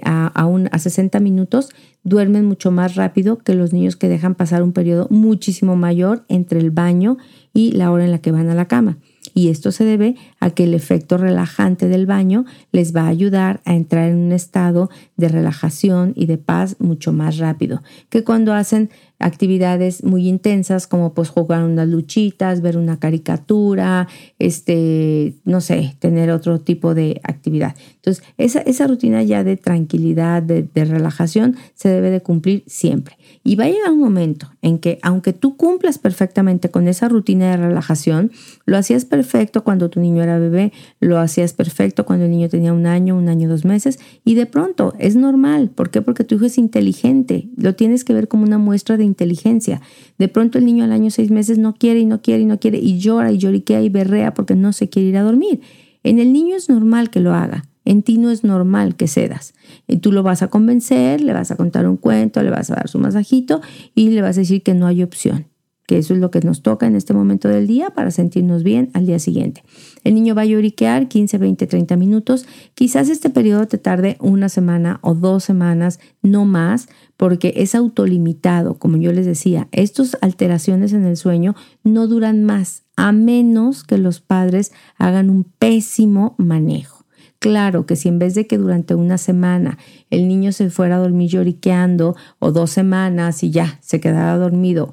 a, 0.04 0.48
a 0.70 0.78
60 0.78 1.20
minutos 1.20 1.70
duermen 2.02 2.44
mucho 2.44 2.70
más 2.70 2.96
rápido 2.96 3.38
que 3.38 3.54
los 3.54 3.72
niños 3.72 3.96
que 3.96 4.08
dejan 4.08 4.34
pasar 4.34 4.62
un 4.62 4.72
periodo 4.72 5.06
muchísimo 5.10 5.76
mayor 5.76 6.24
entre 6.28 6.58
el 6.58 6.70
baño 6.70 7.16
y 7.54 7.72
la 7.72 7.90
hora 7.90 8.04
en 8.04 8.10
la 8.10 8.18
que 8.18 8.32
van 8.32 8.50
a 8.50 8.54
la 8.54 8.68
cama 8.68 8.98
y 9.38 9.50
esto 9.50 9.70
se 9.70 9.84
debe 9.84 10.16
a 10.40 10.50
que 10.50 10.64
el 10.64 10.74
efecto 10.74 11.16
relajante 11.16 11.86
del 11.86 12.06
baño 12.06 12.44
les 12.72 12.94
va 12.94 13.02
a 13.02 13.08
ayudar 13.08 13.60
a 13.64 13.76
entrar 13.76 14.08
en 14.08 14.16
un 14.16 14.32
estado 14.32 14.90
de 15.16 15.28
relajación 15.28 16.12
y 16.16 16.26
de 16.26 16.38
paz 16.38 16.74
mucho 16.80 17.12
más 17.12 17.38
rápido 17.38 17.84
que 18.08 18.24
cuando 18.24 18.52
hacen 18.52 18.90
actividades 19.18 20.04
muy 20.04 20.28
intensas 20.28 20.86
como 20.86 21.12
pues 21.12 21.28
jugar 21.28 21.64
unas 21.64 21.88
luchitas, 21.88 22.60
ver 22.60 22.76
una 22.76 22.98
caricatura, 22.98 24.08
este, 24.38 25.34
no 25.44 25.60
sé, 25.60 25.96
tener 25.98 26.30
otro 26.30 26.60
tipo 26.60 26.94
de 26.94 27.20
actividad. 27.24 27.74
Entonces, 27.96 28.24
esa, 28.36 28.60
esa 28.60 28.86
rutina 28.86 29.22
ya 29.22 29.44
de 29.44 29.56
tranquilidad, 29.56 30.42
de, 30.42 30.62
de 30.62 30.84
relajación, 30.84 31.56
se 31.74 31.88
debe 31.88 32.10
de 32.10 32.20
cumplir 32.20 32.64
siempre. 32.66 33.16
Y 33.44 33.56
va 33.56 33.64
a 33.64 33.68
llegar 33.68 33.92
un 33.92 34.00
momento 34.00 34.50
en 34.62 34.78
que, 34.78 34.98
aunque 35.02 35.32
tú 35.32 35.56
cumplas 35.56 35.98
perfectamente 35.98 36.70
con 36.70 36.88
esa 36.88 37.08
rutina 37.08 37.50
de 37.50 37.56
relajación, 37.56 38.30
lo 38.66 38.76
hacías 38.76 39.04
perfecto 39.04 39.64
cuando 39.64 39.90
tu 39.90 40.00
niño 40.00 40.22
era 40.22 40.38
bebé, 40.38 40.72
lo 41.00 41.18
hacías 41.18 41.52
perfecto 41.52 42.04
cuando 42.04 42.24
el 42.26 42.30
niño 42.30 42.48
tenía 42.48 42.72
un 42.72 42.86
año, 42.86 43.16
un 43.16 43.28
año, 43.28 43.48
dos 43.48 43.64
meses, 43.64 43.98
y 44.24 44.34
de 44.34 44.46
pronto 44.46 44.94
es 44.98 45.16
normal. 45.16 45.70
¿Por 45.74 45.90
qué? 45.90 46.02
Porque 46.02 46.24
tu 46.24 46.36
hijo 46.36 46.46
es 46.46 46.58
inteligente. 46.58 47.48
Lo 47.56 47.74
tienes 47.74 48.04
que 48.04 48.14
ver 48.14 48.28
como 48.28 48.44
una 48.44 48.58
muestra 48.58 48.96
de 48.96 49.04
inteligencia. 49.08 49.80
De 50.18 50.28
pronto 50.28 50.58
el 50.58 50.64
niño 50.64 50.84
al 50.84 50.92
año 50.92 51.10
seis 51.10 51.30
meses 51.30 51.58
no 51.58 51.74
quiere 51.74 52.00
y 52.00 52.06
no 52.06 52.22
quiere 52.22 52.42
y 52.42 52.46
no 52.46 52.60
quiere 52.60 52.78
y 52.78 52.98
llora 52.98 53.32
y 53.32 53.38
lloriquea 53.38 53.82
y 53.82 53.88
berrea 53.88 54.34
porque 54.34 54.54
no 54.54 54.72
se 54.72 54.88
quiere 54.88 55.08
ir 55.08 55.16
a 55.16 55.22
dormir. 55.22 55.60
En 56.04 56.18
el 56.18 56.32
niño 56.32 56.56
es 56.56 56.68
normal 56.68 57.10
que 57.10 57.20
lo 57.20 57.34
haga. 57.34 57.64
En 57.84 58.02
ti 58.02 58.18
no 58.18 58.30
es 58.30 58.44
normal 58.44 58.96
que 58.96 59.08
cedas. 59.08 59.54
Y 59.86 59.96
tú 59.96 60.12
lo 60.12 60.22
vas 60.22 60.42
a 60.42 60.48
convencer, 60.48 61.22
le 61.22 61.32
vas 61.32 61.50
a 61.50 61.56
contar 61.56 61.88
un 61.88 61.96
cuento, 61.96 62.42
le 62.42 62.50
vas 62.50 62.70
a 62.70 62.74
dar 62.74 62.88
su 62.88 62.98
masajito 62.98 63.62
y 63.94 64.10
le 64.10 64.20
vas 64.20 64.36
a 64.36 64.40
decir 64.40 64.62
que 64.62 64.74
no 64.74 64.86
hay 64.86 65.02
opción, 65.02 65.46
que 65.88 65.96
eso 65.96 66.12
es 66.12 66.20
lo 66.20 66.30
que 66.30 66.42
nos 66.42 66.60
toca 66.60 66.86
en 66.86 66.94
este 66.96 67.14
momento 67.14 67.48
del 67.48 67.66
día 67.66 67.88
para 67.88 68.10
sentirnos 68.10 68.62
bien 68.62 68.90
al 68.92 69.06
día 69.06 69.18
siguiente. 69.18 69.64
El 70.04 70.14
niño 70.14 70.34
va 70.34 70.42
a 70.42 70.44
lloriquear 70.44 71.08
15, 71.08 71.38
20, 71.38 71.66
30 71.66 71.96
minutos. 71.96 72.46
Quizás 72.74 73.08
este 73.08 73.30
periodo 73.30 73.66
te 73.66 73.78
tarde 73.78 74.18
una 74.20 74.50
semana 74.50 74.98
o 75.00 75.14
dos 75.14 75.44
semanas, 75.44 75.98
no 76.20 76.44
más, 76.44 76.90
porque 77.16 77.54
es 77.56 77.74
autolimitado, 77.74 78.74
como 78.74 78.98
yo 78.98 79.14
les 79.14 79.24
decía. 79.24 79.68
Estas 79.72 80.18
alteraciones 80.20 80.92
en 80.92 81.06
el 81.06 81.16
sueño 81.16 81.54
no 81.84 82.06
duran 82.06 82.44
más, 82.44 82.82
a 82.96 83.12
menos 83.12 83.82
que 83.82 83.96
los 83.96 84.20
padres 84.20 84.72
hagan 84.98 85.30
un 85.30 85.44
pésimo 85.44 86.34
manejo. 86.36 87.06
Claro 87.38 87.86
que 87.86 87.96
si 87.96 88.08
en 88.08 88.18
vez 88.18 88.34
de 88.34 88.46
que 88.46 88.58
durante 88.58 88.94
una 88.94 89.16
semana 89.16 89.78
el 90.10 90.28
niño 90.28 90.52
se 90.52 90.68
fuera 90.68 90.96
a 90.96 90.98
dormir 90.98 91.30
lloriqueando 91.30 92.14
o 92.40 92.52
dos 92.52 92.72
semanas 92.72 93.42
y 93.42 93.50
ya 93.50 93.78
se 93.80 94.00
quedara 94.00 94.36
dormido, 94.36 94.92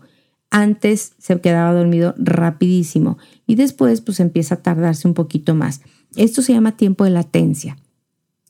antes 0.52 1.14
se 1.18 1.40
quedaba 1.42 1.74
dormido 1.74 2.16
rapidísimo 2.18 3.18
y 3.46 3.56
después 3.56 4.02
pues 4.02 4.20
empieza 4.20 4.56
a 4.56 4.62
tardarse 4.62 5.08
un 5.08 5.14
poquito 5.14 5.56
más. 5.56 5.82
Esto 6.16 6.42
se 6.42 6.54
llama 6.54 6.78
tiempo 6.78 7.04
de 7.04 7.10
latencia. 7.10 7.78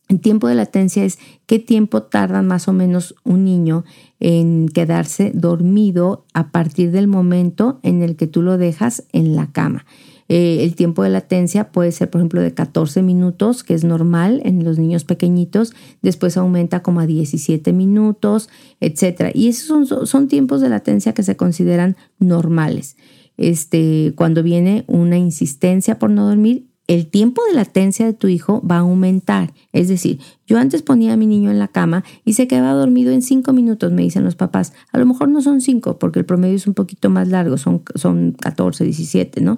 El 0.08 0.20
tiempo 0.20 0.48
de 0.48 0.56
latencia 0.56 1.04
es 1.04 1.18
qué 1.48 1.58
tiempo 1.58 2.04
tarda 2.04 2.43
más 2.43 2.68
o 2.68 2.74
menos 2.74 3.16
un 3.24 3.43
niño 3.43 3.86
en 4.20 4.70
quedarse 4.70 5.32
dormido 5.34 6.26
a 6.34 6.52
partir 6.52 6.91
del 6.91 7.08
momento 7.08 7.80
en 7.82 8.04
el 8.04 8.16
que 8.16 8.28
tú 8.28 8.43
lo 8.43 8.60
dejas 8.60 9.06
en 9.14 9.36
la 9.36 9.52
cama. 9.52 9.86
Eh, 10.28 10.64
el 10.64 10.76
tiempo 10.76 11.04
de 11.04 11.10
latencia 11.10 11.72
puede 11.72 11.92
ser, 11.92 12.10
por 12.10 12.20
ejemplo, 12.20 12.42
de 12.42 12.54
14 12.54 13.02
minutos, 13.04 13.64
que 13.64 13.74
es 13.74 13.84
normal 13.84 14.42
en 14.44 14.64
los 14.64 14.80
niños 14.80 15.04
pequeñitos, 15.04 15.74
después 16.02 16.36
aumenta 16.38 16.82
como 16.82 17.00
a 17.00 17.06
17 17.06 17.74
minutos, 17.74 18.50
etc. 18.80 19.32
Y 19.34 19.50
esos 19.50 19.88
son, 19.88 20.08
son 20.08 20.28
tiempos 20.28 20.62
de 20.62 20.70
latencia 20.70 21.14
que 21.14 21.24
se 21.24 21.36
consideran 21.36 21.96
normales. 22.20 22.98
Este, 23.38 24.14
cuando 24.16 24.44
viene 24.44 24.86
una 24.88 25.18
insistencia 25.18 26.00
por 26.00 26.10
no 26.10 26.28
dormir, 26.28 26.68
el 26.88 27.08
tiempo 27.08 27.42
de 27.48 27.56
latencia 27.56 28.06
de 28.06 28.14
tu 28.14 28.28
hijo 28.28 28.62
va 28.66 28.78
a 28.78 28.80
aumentar. 28.80 29.54
Es 29.74 29.88
decir, 29.88 30.20
yo 30.48 30.60
antes 30.60 30.84
ponía 30.84 31.14
a 31.14 31.18
mi 31.18 31.26
niño 31.26 31.50
en 31.50 31.58
la 31.58 31.68
cama 31.68 32.04
y 32.24 32.34
se 32.34 32.48
quedaba 32.48 32.74
dormido 32.74 33.12
en 33.12 33.24
cinco 33.24 33.54
minutos, 33.54 33.92
me 33.92 34.04
dicen 34.04 34.24
los 34.24 34.36
papás. 34.36 34.74
A 34.92 35.00
lo 35.00 35.06
mejor 35.08 35.30
no 35.30 35.42
son 35.42 35.62
cinco, 35.62 35.98
porque 35.98 36.20
el 36.20 36.26
promedio 36.26 36.56
es 36.56 36.68
un 36.68 36.76
poquito 36.76 37.10
más 37.10 37.28
largo, 37.28 37.58
son, 37.58 37.82
son 37.96 38.36
14, 38.40 38.84
17, 38.84 39.42
¿no? 39.42 39.58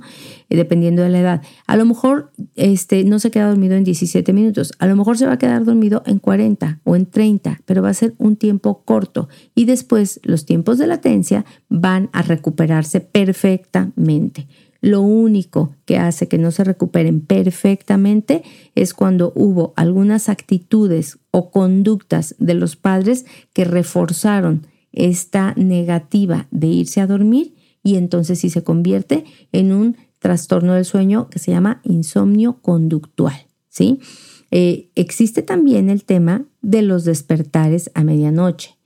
Eh, 0.49 0.55
dependiendo 0.55 1.01
de 1.01 1.09
la 1.09 1.19
edad. 1.19 1.41
A 1.65 1.75
lo 1.75 1.85
mejor 1.85 2.31
este, 2.55 3.03
no 3.03 3.19
se 3.19 3.31
queda 3.31 3.49
dormido 3.49 3.75
en 3.75 3.83
17 3.83 4.31
minutos, 4.31 4.71
a 4.79 4.87
lo 4.87 4.95
mejor 4.95 5.17
se 5.17 5.25
va 5.25 5.33
a 5.33 5.37
quedar 5.37 5.65
dormido 5.65 6.03
en 6.05 6.19
40 6.19 6.79
o 6.85 6.95
en 6.95 7.05
30, 7.05 7.59
pero 7.65 7.81
va 7.81 7.89
a 7.89 7.93
ser 7.93 8.15
un 8.17 8.37
tiempo 8.37 8.83
corto. 8.85 9.27
Y 9.53 9.65
después 9.65 10.21
los 10.23 10.45
tiempos 10.45 10.77
de 10.77 10.87
latencia 10.87 11.45
van 11.67 12.09
a 12.13 12.21
recuperarse 12.21 13.01
perfectamente. 13.01 14.47
Lo 14.81 15.01
único 15.01 15.75
que 15.85 15.97
hace 15.97 16.27
que 16.27 16.37
no 16.37 16.51
se 16.51 16.63
recuperen 16.63 17.21
perfectamente 17.21 18.43
es 18.75 18.93
cuando 18.93 19.33
hubo 19.35 19.73
algunas 19.75 20.29
actitudes 20.29 21.19
o 21.31 21.51
conductas 21.51 22.35
de 22.39 22.53
los 22.53 22.75
padres 22.75 23.25
que 23.53 23.65
reforzaron 23.65 24.67
esta 24.91 25.53
negativa 25.55 26.47
de 26.51 26.67
irse 26.67 27.01
a 27.01 27.07
dormir 27.07 27.55
y 27.83 27.95
entonces 27.95 28.39
sí 28.39 28.49
se 28.49 28.63
convierte 28.63 29.25
en 29.51 29.71
un 29.71 29.97
trastorno 30.19 30.73
del 30.73 30.85
sueño 30.85 31.29
que 31.29 31.39
se 31.39 31.51
llama 31.51 31.81
insomnio 31.83 32.59
conductual. 32.61 33.47
¿sí? 33.69 33.99
Eh, 34.51 34.89
existe 34.95 35.41
también 35.41 35.89
el 35.89 36.03
tema 36.03 36.45
de 36.61 36.81
los 36.81 37.05
despertares 37.05 37.91
a 37.93 38.03
medianoche. 38.03 38.76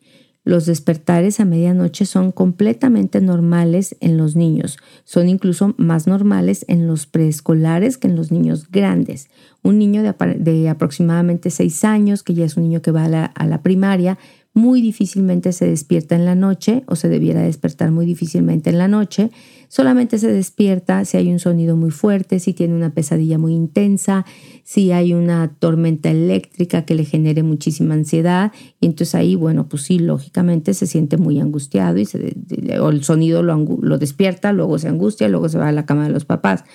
Los 0.43 0.65
despertares 0.65 1.39
a 1.39 1.45
medianoche 1.45 2.05
son 2.05 2.31
completamente 2.31 3.21
normales 3.21 3.95
en 3.99 4.17
los 4.17 4.35
niños, 4.35 4.79
son 5.03 5.29
incluso 5.29 5.75
más 5.77 6.07
normales 6.07 6.65
en 6.67 6.87
los 6.87 7.05
preescolares 7.05 7.99
que 7.99 8.07
en 8.07 8.15
los 8.15 8.31
niños 8.31 8.71
grandes. 8.71 9.29
Un 9.61 9.77
niño 9.77 10.01
de, 10.01 10.69
aproximadamente 10.69 11.51
6 11.51 11.83
años, 11.83 12.23
que 12.23 12.33
ya 12.33 12.45
es 12.45 12.57
un 12.57 12.63
niño 12.63 12.81
que 12.81 12.91
va 12.91 13.05
a 13.05 13.45
la 13.45 13.61
primaria, 13.61 14.17
muy 14.53 14.81
difícilmente 14.81 15.53
se 15.53 15.67
despierta 15.67 16.15
en 16.15 16.25
la 16.25 16.35
noche 16.35 16.83
o 16.87 16.95
se 16.95 17.07
debiera 17.07 17.41
despertar 17.41 17.91
muy 17.91 18.05
difícilmente 18.05 18.69
en 18.69 18.77
la 18.77 18.87
noche. 18.87 19.31
Solamente 19.71 20.19
se 20.19 20.29
despierta 20.29 21.05
si 21.05 21.15
hay 21.15 21.31
un 21.31 21.39
sonido 21.39 21.77
muy 21.77 21.91
fuerte, 21.91 22.41
si 22.41 22.51
tiene 22.51 22.75
una 22.75 22.93
pesadilla 22.93 23.37
muy 23.37 23.53
intensa, 23.53 24.25
si 24.65 24.91
hay 24.91 25.13
una 25.13 25.55
tormenta 25.59 26.11
eléctrica 26.11 26.83
que 26.83 26.93
le 26.93 27.05
genere 27.05 27.41
muchísima 27.41 27.93
ansiedad. 27.93 28.51
Y 28.81 28.87
entonces 28.87 29.15
ahí, 29.15 29.35
bueno, 29.35 29.69
pues 29.69 29.83
sí, 29.83 29.97
lógicamente 29.97 30.73
se 30.73 30.87
siente 30.87 31.15
muy 31.15 31.39
angustiado 31.39 31.99
y 31.99 32.05
se, 32.05 32.35
el 32.49 33.03
sonido 33.05 33.43
lo, 33.43 33.55
lo 33.81 33.97
despierta, 33.97 34.51
luego 34.51 34.77
se 34.77 34.89
angustia, 34.89 35.29
luego 35.29 35.47
se 35.47 35.57
va 35.57 35.69
a 35.69 35.71
la 35.71 35.85
cama 35.85 36.03
de 36.03 36.11
los 36.11 36.25
papás. 36.25 36.65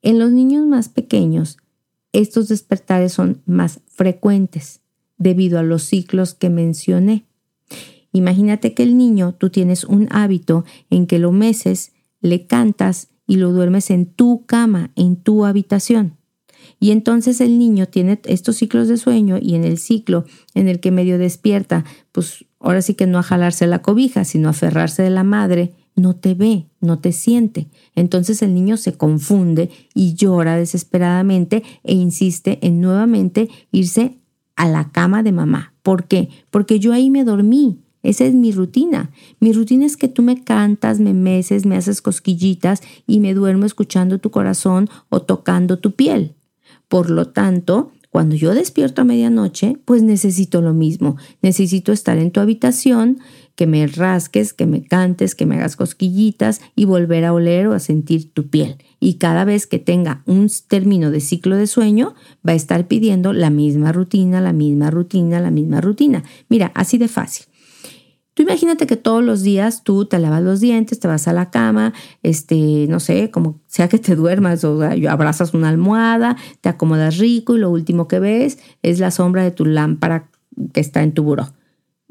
En 0.00 0.20
los 0.20 0.30
niños 0.30 0.68
más 0.68 0.88
pequeños, 0.88 1.56
estos 2.12 2.46
despertares 2.46 3.12
son 3.12 3.42
más 3.46 3.80
frecuentes 3.88 4.82
debido 5.18 5.58
a 5.58 5.64
los 5.64 5.82
ciclos 5.82 6.34
que 6.34 6.48
mencioné. 6.48 7.24
Imagínate 8.12 8.72
que 8.72 8.84
el 8.84 8.96
niño, 8.96 9.34
tú 9.36 9.50
tienes 9.50 9.82
un 9.82 10.06
hábito 10.12 10.64
en 10.90 11.08
que 11.08 11.18
lo 11.18 11.32
meces, 11.32 11.90
le 12.20 12.46
cantas 12.46 13.08
y 13.26 13.36
lo 13.36 13.52
duermes 13.52 13.90
en 13.90 14.06
tu 14.06 14.44
cama, 14.46 14.90
en 14.96 15.16
tu 15.16 15.44
habitación. 15.44 16.16
Y 16.80 16.90
entonces 16.90 17.40
el 17.40 17.58
niño 17.58 17.86
tiene 17.86 18.20
estos 18.24 18.56
ciclos 18.56 18.88
de 18.88 18.96
sueño 18.96 19.38
y 19.40 19.54
en 19.54 19.64
el 19.64 19.78
ciclo 19.78 20.24
en 20.54 20.68
el 20.68 20.80
que 20.80 20.90
medio 20.90 21.18
despierta, 21.18 21.84
pues 22.12 22.44
ahora 22.60 22.82
sí 22.82 22.94
que 22.94 23.06
no 23.06 23.18
a 23.18 23.22
jalarse 23.22 23.66
la 23.66 23.82
cobija, 23.82 24.24
sino 24.24 24.48
a 24.48 24.50
aferrarse 24.50 25.02
de 25.02 25.10
la 25.10 25.24
madre 25.24 25.74
no 25.96 26.14
te 26.14 26.34
ve, 26.34 26.66
no 26.80 26.98
te 26.98 27.10
siente. 27.12 27.68
Entonces 27.94 28.42
el 28.42 28.54
niño 28.54 28.76
se 28.76 28.96
confunde 28.96 29.70
y 29.94 30.14
llora 30.14 30.56
desesperadamente 30.56 31.62
e 31.82 31.94
insiste 31.94 32.58
en 32.62 32.80
nuevamente 32.80 33.48
irse 33.72 34.18
a 34.56 34.68
la 34.68 34.90
cama 34.92 35.22
de 35.22 35.32
mamá. 35.32 35.74
¿Por 35.82 36.06
qué? 36.06 36.28
Porque 36.50 36.78
yo 36.78 36.92
ahí 36.92 37.10
me 37.10 37.24
dormí. 37.24 37.80
Esa 38.06 38.24
es 38.24 38.34
mi 38.34 38.52
rutina. 38.52 39.10
Mi 39.40 39.52
rutina 39.52 39.84
es 39.84 39.96
que 39.96 40.06
tú 40.06 40.22
me 40.22 40.44
cantas, 40.44 41.00
me 41.00 41.12
meces, 41.12 41.66
me 41.66 41.76
haces 41.76 42.00
cosquillitas 42.00 42.80
y 43.04 43.18
me 43.18 43.34
duermo 43.34 43.66
escuchando 43.66 44.18
tu 44.18 44.30
corazón 44.30 44.88
o 45.08 45.22
tocando 45.22 45.80
tu 45.80 45.90
piel. 45.90 46.36
Por 46.86 47.10
lo 47.10 47.26
tanto, 47.26 47.90
cuando 48.10 48.36
yo 48.36 48.54
despierto 48.54 49.02
a 49.02 49.04
medianoche, 49.04 49.76
pues 49.84 50.04
necesito 50.04 50.62
lo 50.62 50.72
mismo. 50.72 51.16
Necesito 51.42 51.90
estar 51.90 52.16
en 52.18 52.30
tu 52.30 52.38
habitación, 52.38 53.18
que 53.56 53.66
me 53.66 53.84
rasques, 53.88 54.52
que 54.52 54.66
me 54.66 54.84
cantes, 54.84 55.34
que 55.34 55.44
me 55.44 55.56
hagas 55.56 55.74
cosquillitas 55.74 56.60
y 56.76 56.84
volver 56.84 57.24
a 57.24 57.32
oler 57.32 57.66
o 57.66 57.72
a 57.72 57.80
sentir 57.80 58.30
tu 58.32 58.48
piel. 58.48 58.76
Y 59.00 59.14
cada 59.14 59.44
vez 59.44 59.66
que 59.66 59.80
tenga 59.80 60.22
un 60.26 60.48
término 60.68 61.10
de 61.10 61.20
ciclo 61.20 61.56
de 61.56 61.66
sueño, 61.66 62.14
va 62.46 62.52
a 62.52 62.54
estar 62.56 62.86
pidiendo 62.86 63.32
la 63.32 63.50
misma 63.50 63.90
rutina, 63.90 64.40
la 64.40 64.52
misma 64.52 64.92
rutina, 64.92 65.40
la 65.40 65.50
misma 65.50 65.80
rutina. 65.80 66.22
Mira, 66.48 66.70
así 66.76 66.98
de 66.98 67.08
fácil. 67.08 67.46
Tú 68.36 68.42
imagínate 68.42 68.86
que 68.86 68.98
todos 68.98 69.24
los 69.24 69.40
días 69.40 69.82
tú 69.82 70.04
te 70.04 70.18
lavas 70.18 70.42
los 70.42 70.60
dientes, 70.60 71.00
te 71.00 71.08
vas 71.08 71.26
a 71.26 71.32
la 71.32 71.50
cama, 71.50 71.94
este, 72.22 72.86
no 72.86 73.00
sé, 73.00 73.30
como 73.30 73.62
sea 73.66 73.88
que 73.88 73.98
te 73.98 74.14
duermas 74.14 74.62
o 74.62 74.82
abrazas 75.08 75.54
una 75.54 75.70
almohada, 75.70 76.36
te 76.60 76.68
acomodas 76.68 77.16
rico 77.16 77.56
y 77.56 77.60
lo 77.60 77.70
último 77.70 78.08
que 78.08 78.18
ves 78.18 78.58
es 78.82 79.00
la 79.00 79.10
sombra 79.10 79.42
de 79.42 79.52
tu 79.52 79.64
lámpara 79.64 80.28
que 80.74 80.80
está 80.80 81.02
en 81.02 81.12
tu 81.12 81.22
buró. 81.22 81.54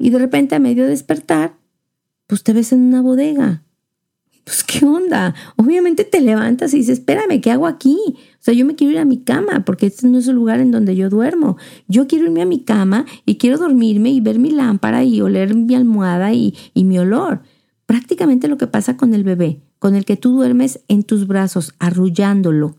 Y 0.00 0.10
de 0.10 0.18
repente 0.18 0.56
a 0.56 0.58
medio 0.58 0.88
despertar, 0.88 1.54
pues 2.26 2.42
te 2.42 2.52
ves 2.52 2.72
en 2.72 2.80
una 2.80 3.02
bodega 3.02 3.62
pues 4.46 4.62
qué 4.62 4.86
onda. 4.86 5.34
Obviamente 5.56 6.04
te 6.04 6.20
levantas 6.20 6.72
y 6.72 6.76
dices, 6.78 7.00
espérame, 7.00 7.40
¿qué 7.40 7.50
hago 7.50 7.66
aquí? 7.66 7.98
O 8.06 8.38
sea, 8.38 8.54
yo 8.54 8.64
me 8.64 8.76
quiero 8.76 8.92
ir 8.92 8.98
a 9.00 9.04
mi 9.04 9.18
cama 9.18 9.64
porque 9.64 9.86
este 9.86 10.06
no 10.06 10.18
es 10.18 10.28
el 10.28 10.36
lugar 10.36 10.60
en 10.60 10.70
donde 10.70 10.94
yo 10.94 11.10
duermo. 11.10 11.56
Yo 11.88 12.06
quiero 12.06 12.26
irme 12.26 12.42
a 12.42 12.46
mi 12.46 12.62
cama 12.62 13.06
y 13.24 13.38
quiero 13.38 13.58
dormirme 13.58 14.10
y 14.10 14.20
ver 14.20 14.38
mi 14.38 14.52
lámpara 14.52 15.02
y 15.02 15.20
oler 15.20 15.56
mi 15.56 15.74
almohada 15.74 16.32
y, 16.32 16.54
y 16.74 16.84
mi 16.84 16.96
olor. 16.96 17.42
Prácticamente 17.86 18.46
lo 18.46 18.56
que 18.56 18.68
pasa 18.68 18.96
con 18.96 19.14
el 19.14 19.24
bebé, 19.24 19.62
con 19.80 19.96
el 19.96 20.04
que 20.04 20.16
tú 20.16 20.30
duermes 20.30 20.78
en 20.86 21.02
tus 21.02 21.26
brazos, 21.26 21.74
arrullándolo, 21.80 22.76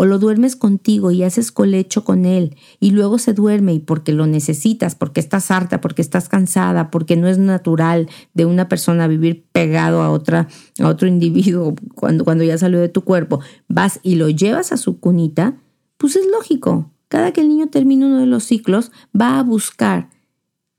o 0.00 0.06
lo 0.06 0.18
duermes 0.18 0.56
contigo 0.56 1.10
y 1.10 1.24
haces 1.24 1.52
colecho 1.52 2.04
con 2.04 2.24
él 2.24 2.56
y 2.80 2.92
luego 2.92 3.18
se 3.18 3.34
duerme 3.34 3.74
y 3.74 3.80
porque 3.80 4.12
lo 4.12 4.26
necesitas, 4.26 4.94
porque 4.94 5.20
estás 5.20 5.50
harta, 5.50 5.82
porque 5.82 6.00
estás 6.00 6.30
cansada, 6.30 6.90
porque 6.90 7.18
no 7.18 7.28
es 7.28 7.36
natural 7.36 8.08
de 8.32 8.46
una 8.46 8.66
persona 8.66 9.08
vivir 9.08 9.44
pegado 9.52 10.00
a 10.00 10.10
otra 10.10 10.48
a 10.78 10.88
otro 10.88 11.06
individuo 11.06 11.74
cuando 11.94 12.24
cuando 12.24 12.44
ya 12.44 12.56
salió 12.56 12.80
de 12.80 12.88
tu 12.88 13.04
cuerpo, 13.04 13.40
vas 13.68 14.00
y 14.02 14.14
lo 14.14 14.30
llevas 14.30 14.72
a 14.72 14.78
su 14.78 15.00
cunita, 15.00 15.58
pues 15.98 16.16
es 16.16 16.26
lógico. 16.32 16.90
Cada 17.08 17.34
que 17.34 17.42
el 17.42 17.50
niño 17.50 17.66
termina 17.66 18.06
uno 18.06 18.20
de 18.20 18.26
los 18.26 18.44
ciclos 18.44 18.92
va 19.14 19.38
a 19.38 19.42
buscar 19.42 20.08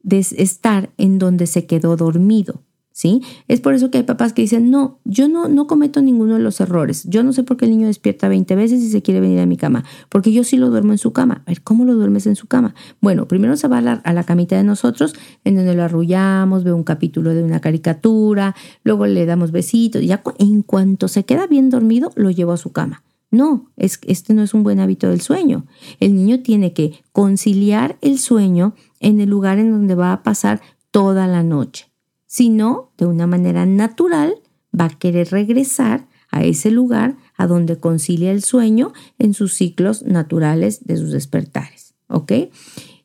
estar 0.03 0.89
en 0.97 1.19
donde 1.19 1.45
se 1.45 1.67
quedó 1.67 1.95
dormido. 1.95 2.63
¿Sí? 2.92 3.22
Es 3.48 3.62
por 3.62 3.74
eso 3.74 3.89
que 3.89 4.00
hay 4.00 4.04
papás 4.04 4.34
que 4.34 4.42
dicen, 4.42 4.70
no, 4.70 5.00
yo 5.06 5.28
no, 5.28 5.48
no 5.48 5.68
cometo 5.68 6.02
ninguno 6.02 6.36
de 6.36 6.42
los 6.42 6.60
errores. 6.62 7.06
Yo 7.08 7.24
no 7.24 7.34
sé 7.34 7.44
por 7.44 7.58
qué 7.58 7.66
el 7.66 7.72
niño 7.72 7.88
despierta 7.88 8.28
20 8.28 8.56
veces 8.56 8.82
y 8.82 8.89
se 8.89 9.02
quiere 9.02 9.20
venir 9.20 9.39
a 9.39 9.46
mi 9.46 9.58
cama, 9.58 9.84
porque 10.10 10.32
yo 10.32 10.44
sí 10.44 10.58
lo 10.58 10.70
duermo 10.70 10.92
en 10.92 10.98
su 10.98 11.14
cama. 11.14 11.44
A 11.46 11.52
ver, 11.52 11.62
¿cómo 11.62 11.86
lo 11.86 11.96
duermes 11.96 12.28
en 12.28 12.36
su 12.36 12.48
cama? 12.48 12.76
Bueno, 13.00 13.28
primero 13.28 13.56
se 13.56 13.68
va 13.68 13.80
a 13.80 13.82
la, 13.82 13.94
a 13.94 14.14
la 14.14 14.24
camita 14.24 14.58
de 14.58 14.64
nosotros, 14.64 15.16
en 15.44 15.56
donde 15.56 15.74
lo 15.74 15.84
arrullamos, 15.84 16.64
ve 16.64 16.74
un 16.74 16.84
capítulo 16.84 17.34
de 17.34 17.44
una 17.44 17.60
caricatura, 17.60 18.56
luego 18.84 19.06
le 19.08 19.26
damos 19.26 19.52
besitos, 19.52 20.02
y 20.02 20.08
ya 20.08 20.22
en 20.39 20.62
cuanto 20.62 21.08
se 21.08 21.26
queda 21.26 21.48
bien 21.48 21.70
dormido, 21.70 22.12
lo 22.16 22.30
llevo 22.32 22.52
a 22.52 22.58
su 22.58 22.72
cama. 22.72 23.04
No, 23.32 23.72
es, 23.78 24.00
este 24.08 24.34
no 24.34 24.44
es 24.44 24.54
un 24.54 24.64
buen 24.64 24.82
hábito 24.82 25.08
del 25.10 25.22
sueño. 25.22 25.66
El 26.02 26.16
niño 26.16 26.42
tiene 26.42 26.74
que 26.74 27.02
conciliar 27.14 27.98
el 28.02 28.20
sueño 28.20 28.76
en 29.00 29.22
el 29.22 29.30
lugar 29.30 29.58
en 29.58 29.72
donde 29.72 29.96
va 29.96 30.12
a 30.12 30.22
pasar 30.22 30.62
toda 30.92 31.28
la 31.28 31.42
noche 31.42 31.91
sino 32.32 32.91
de 32.97 33.05
una 33.07 33.27
manera 33.27 33.65
natural 33.65 34.36
va 34.73 34.86
a 34.86 34.97
querer 34.97 35.32
regresar 35.32 36.07
a 36.29 36.45
ese 36.45 36.71
lugar 36.71 37.17
a 37.36 37.45
donde 37.45 37.75
concilia 37.75 38.32
el 38.32 38.41
sueño 38.41 38.93
en 39.19 39.34
sus 39.34 39.53
ciclos 39.53 40.03
naturales 40.03 40.86
de 40.86 40.95
sus 40.95 41.11
despertares. 41.11 41.93
¿Ok? 42.07 42.32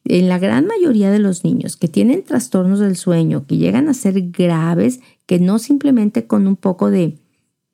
En 0.04 0.28
la 0.28 0.38
gran 0.38 0.68
mayoría 0.68 1.10
de 1.10 1.18
los 1.18 1.42
niños 1.42 1.76
que 1.76 1.88
tienen 1.88 2.22
trastornos 2.22 2.78
del 2.78 2.94
sueño, 2.94 3.48
que 3.48 3.56
llegan 3.56 3.88
a 3.88 3.94
ser 3.94 4.30
graves, 4.30 5.00
que 5.26 5.40
no 5.40 5.58
simplemente 5.58 6.28
con 6.28 6.46
un 6.46 6.54
poco 6.54 6.88
de, 6.88 7.18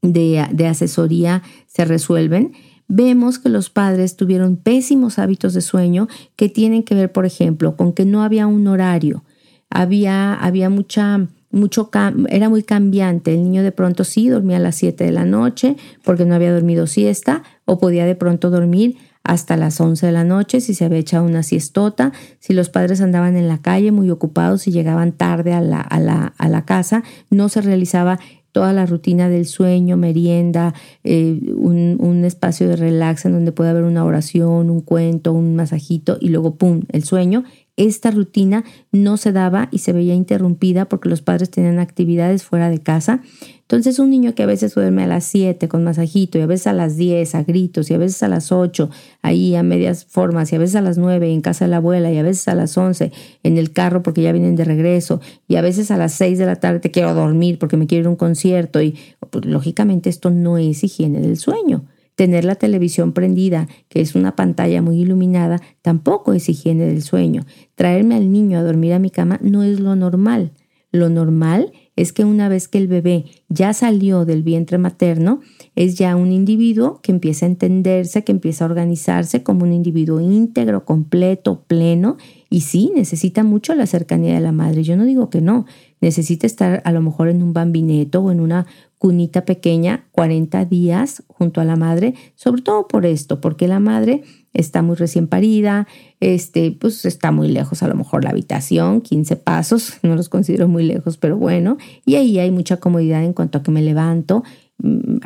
de, 0.01 0.67
asesoría 0.67 1.43
se 1.67 1.85
resuelven, 1.85 2.55
vemos 2.89 3.39
que 3.39 3.51
los 3.51 3.69
padres 3.69 4.17
tuvieron 4.17 4.57
pésimos 4.57 5.19
hábitos 5.19 5.53
de 5.53 5.61
sueño 5.61 6.09
que 6.35 6.49
tienen 6.49 6.83
que 6.83 6.95
ver, 6.95 7.13
por 7.13 7.27
ejemplo, 7.27 7.77
con 7.77 7.93
que 7.93 8.07
no 8.07 8.23
había 8.23 8.47
un 8.47 8.67
horario, 8.69 9.23
había, 9.69 10.33
había 10.33 10.71
mucha 10.71 11.29
mucho 11.53 11.91
era 12.29 12.49
muy 12.49 12.63
cambiante. 12.63 13.35
El 13.35 13.45
niño 13.45 13.63
de 13.63 13.73
pronto 13.73 14.05
sí 14.05 14.29
dormía 14.29 14.57
a 14.57 14.61
las 14.61 14.77
7 14.77 15.05
de 15.05 15.13
la 15.13 15.25
noche 15.25 15.77
porque 16.05 16.25
no 16.25 16.35
había 16.35 16.53
dormido 16.53 16.87
siesta 16.87 17.43
o 17.65 17.79
podía 17.79 18.07
de 18.07 18.15
pronto 18.15 18.51
dormir 18.51 18.97
hasta 19.25 19.57
las 19.57 19.81
11 19.81 20.07
de 20.07 20.13
la 20.13 20.25
noche 20.25 20.61
si 20.61 20.75
se 20.75 20.85
había 20.85 20.99
echado 20.99 21.25
una 21.25 21.43
siestota, 21.43 22.13
si 22.41 22.55
los 22.55 22.71
padres 22.71 23.01
andaban 23.01 23.37
en 23.37 23.49
la 23.49 23.59
calle 23.59 23.93
muy 23.93 24.11
ocupados 24.11 24.67
y 24.67 24.73
llegaban 24.73 25.13
tarde 25.13 25.53
a 25.53 25.61
la, 25.61 25.81
a 25.81 26.01
la, 26.01 26.35
a 26.37 26.49
la 26.49 26.65
casa, 26.65 27.05
no 27.31 27.49
se 27.49 27.61
realizaba 27.61 28.19
toda 28.51 28.73
la 28.75 28.85
rutina 28.85 29.29
del 29.29 29.47
sueño, 29.47 29.97
merienda, 29.97 30.75
eh, 31.05 31.41
un, 31.57 31.97
un, 32.01 32.25
espacio 32.27 32.69
de 32.69 32.77
relax 32.77 33.25
en 33.25 33.33
donde 33.33 33.51
puede 33.51 33.71
haber 33.71 33.85
una 33.85 34.05
oración, 34.05 34.69
un 34.69 34.83
cuento, 34.83 35.33
un 35.33 35.57
masajito 35.57 36.19
y 36.21 36.29
luego, 36.29 36.57
¡pum!, 36.57 36.83
el 36.91 37.03
sueño 37.03 37.45
esta 37.77 38.11
rutina 38.11 38.65
no 38.91 39.17
se 39.17 39.33
daba 39.33 39.69
y 39.71 39.79
se 39.79 39.93
veía 39.93 40.15
interrumpida 40.15 40.87
porque 40.87 41.09
los 41.09 41.23
padres 41.23 41.51
tenían 41.51 41.79
actividades 41.79 42.43
fuera 42.43 42.69
de 42.69 42.81
casa. 42.81 43.23
Entonces 43.63 43.99
un 43.99 44.11
niño 44.11 44.35
que 44.35 44.43
a 44.43 44.47
veces 44.47 44.75
duerme 44.75 45.05
a 45.05 45.07
las 45.07 45.25
7 45.25 45.67
con 45.69 45.83
masajito 45.83 46.37
y 46.37 46.43
a 46.43 46.47
veces 46.47 46.67
a 46.67 46.75
las 46.75 46.97
10 46.97 47.35
a 47.35 47.43
gritos 47.43 47.91
y 47.91 47.95
a 47.95 47.99
veces 47.99 48.23
a 48.23 48.29
las 48.29 48.53
8 48.53 48.91
ahí 49.23 49.55
a 49.55 49.63
medias 49.63 50.05
formas 50.05 50.53
y 50.53 50.57
a 50.57 50.59
veces 50.59 50.77
a 50.77 50.83
las 50.83 50.99
9 50.99 51.33
en 51.33 51.41
casa 51.41 51.65
de 51.65 51.71
la 51.71 51.79
abuela 51.79 52.13
y 52.13 52.19
a 52.19 52.23
veces 52.23 52.47
a 52.49 52.55
las 52.55 52.77
11 52.77 53.11
en 53.43 53.57
el 53.57 53.73
carro 53.73 54.03
porque 54.03 54.21
ya 54.21 54.33
vienen 54.33 54.57
de 54.57 54.65
regreso 54.65 55.23
y 55.49 55.57
a 55.57 55.63
veces 55.63 55.91
a 55.91 55.97
las 55.97 56.13
6 56.13 56.37
de 56.37 56.45
la 56.45 56.57
tarde 56.57 56.81
te 56.81 56.91
quiero 56.91 57.15
dormir 57.15 57.59
porque 57.59 57.79
me 57.79 57.87
quiero 57.87 58.03
ir 58.03 58.07
a 58.09 58.11
un 58.11 58.17
concierto 58.17 58.83
y 58.83 58.97
pues, 59.31 59.47
lógicamente 59.47 60.11
esto 60.11 60.29
no 60.29 60.59
es 60.59 60.85
higiene 60.85 61.21
del 61.21 61.39
sueño. 61.39 61.87
Tener 62.23 62.45
la 62.45 62.55
televisión 62.55 63.11
prendida, 63.11 63.67
que 63.89 64.01
es 64.01 64.15
una 64.15 64.37
pantalla 64.37 64.81
muy 64.81 65.01
iluminada, 65.01 65.61
tampoco 65.83 66.35
es 66.35 66.49
higiene 66.49 66.87
del 66.87 67.03
sueño. 67.03 67.47
Traerme 67.75 68.15
al 68.15 68.31
niño 68.31 68.61
a 68.61 68.63
dormir 68.63 68.93
a 68.93 69.01
mi 69.01 69.11
cama 69.11 69.41
no 69.43 69.65
es 69.65 69.81
lo 69.81 69.97
normal. 69.97 70.53
Lo 70.93 71.09
normal 71.09 71.73
es 71.97 72.13
que 72.13 72.25
una 72.25 72.49
vez 72.49 72.69
que 72.69 72.79
el 72.79 72.87
bebé 72.87 73.25
ya 73.49 73.73
salió 73.73 74.25
del 74.25 74.45
vientre 74.45 74.79
materno, 74.79 75.41
es 75.75 75.97
ya 75.97 76.15
un 76.15 76.31
individuo 76.31 77.01
que 77.03 77.11
empieza 77.11 77.45
a 77.45 77.49
entenderse, 77.49 78.23
que 78.23 78.31
empieza 78.31 78.65
a 78.65 78.69
organizarse 78.69 79.43
como 79.43 79.65
un 79.65 79.73
individuo 79.73 80.21
íntegro, 80.21 80.85
completo, 80.85 81.65
pleno, 81.67 82.19
y 82.51 82.61
sí, 82.61 82.93
necesita 82.95 83.43
mucho 83.43 83.75
la 83.75 83.87
cercanía 83.87 84.35
de 84.35 84.41
la 84.41 84.53
madre. 84.53 84.85
Yo 84.85 84.97
no 84.97 85.05
digo 85.07 85.29
que 85.29 85.41
no, 85.41 85.67
necesita 86.01 86.47
estar 86.47 86.83
a 86.85 86.93
lo 86.93 87.01
mejor 87.01 87.29
en 87.29 87.43
un 87.43 87.53
bambineto 87.53 88.21
o 88.21 88.31
en 88.31 88.41
una 88.41 88.67
cunita 89.03 89.45
pequeña 89.45 90.07
40 90.13 90.65
días 90.67 91.25
junto 91.27 91.61
a 91.61 91.65
la 91.65 91.75
madre, 91.75 92.15
sobre 92.37 92.63
todo 92.63 92.87
por 92.87 93.05
esto, 93.05 93.41
porque 93.41 93.67
la 93.67 93.81
madre 93.81 94.23
está 94.53 94.81
muy 94.81 94.95
recién 94.95 95.27
parida, 95.27 95.89
este, 96.21 96.71
pues 96.71 97.05
está 97.05 97.33
muy 97.33 97.49
lejos 97.49 97.83
a 97.83 97.89
lo 97.89 97.97
mejor 97.97 98.23
la 98.23 98.31
habitación, 98.31 99.01
15 99.01 99.35
pasos, 99.35 99.95
no 100.05 100.15
los 100.15 100.29
considero 100.29 100.69
muy 100.69 100.85
lejos, 100.85 101.17
pero 101.17 101.37
bueno, 101.37 101.79
y 102.07 102.15
ahí 102.15 102.39
hay 102.39 102.53
mucha 102.53 102.77
comodidad 102.77 103.25
en 103.25 103.33
cuanto 103.33 103.59
a 103.59 103.65
que 103.65 103.73
me 103.73 103.83
levanto, 103.83 104.45
mm, 104.79 105.17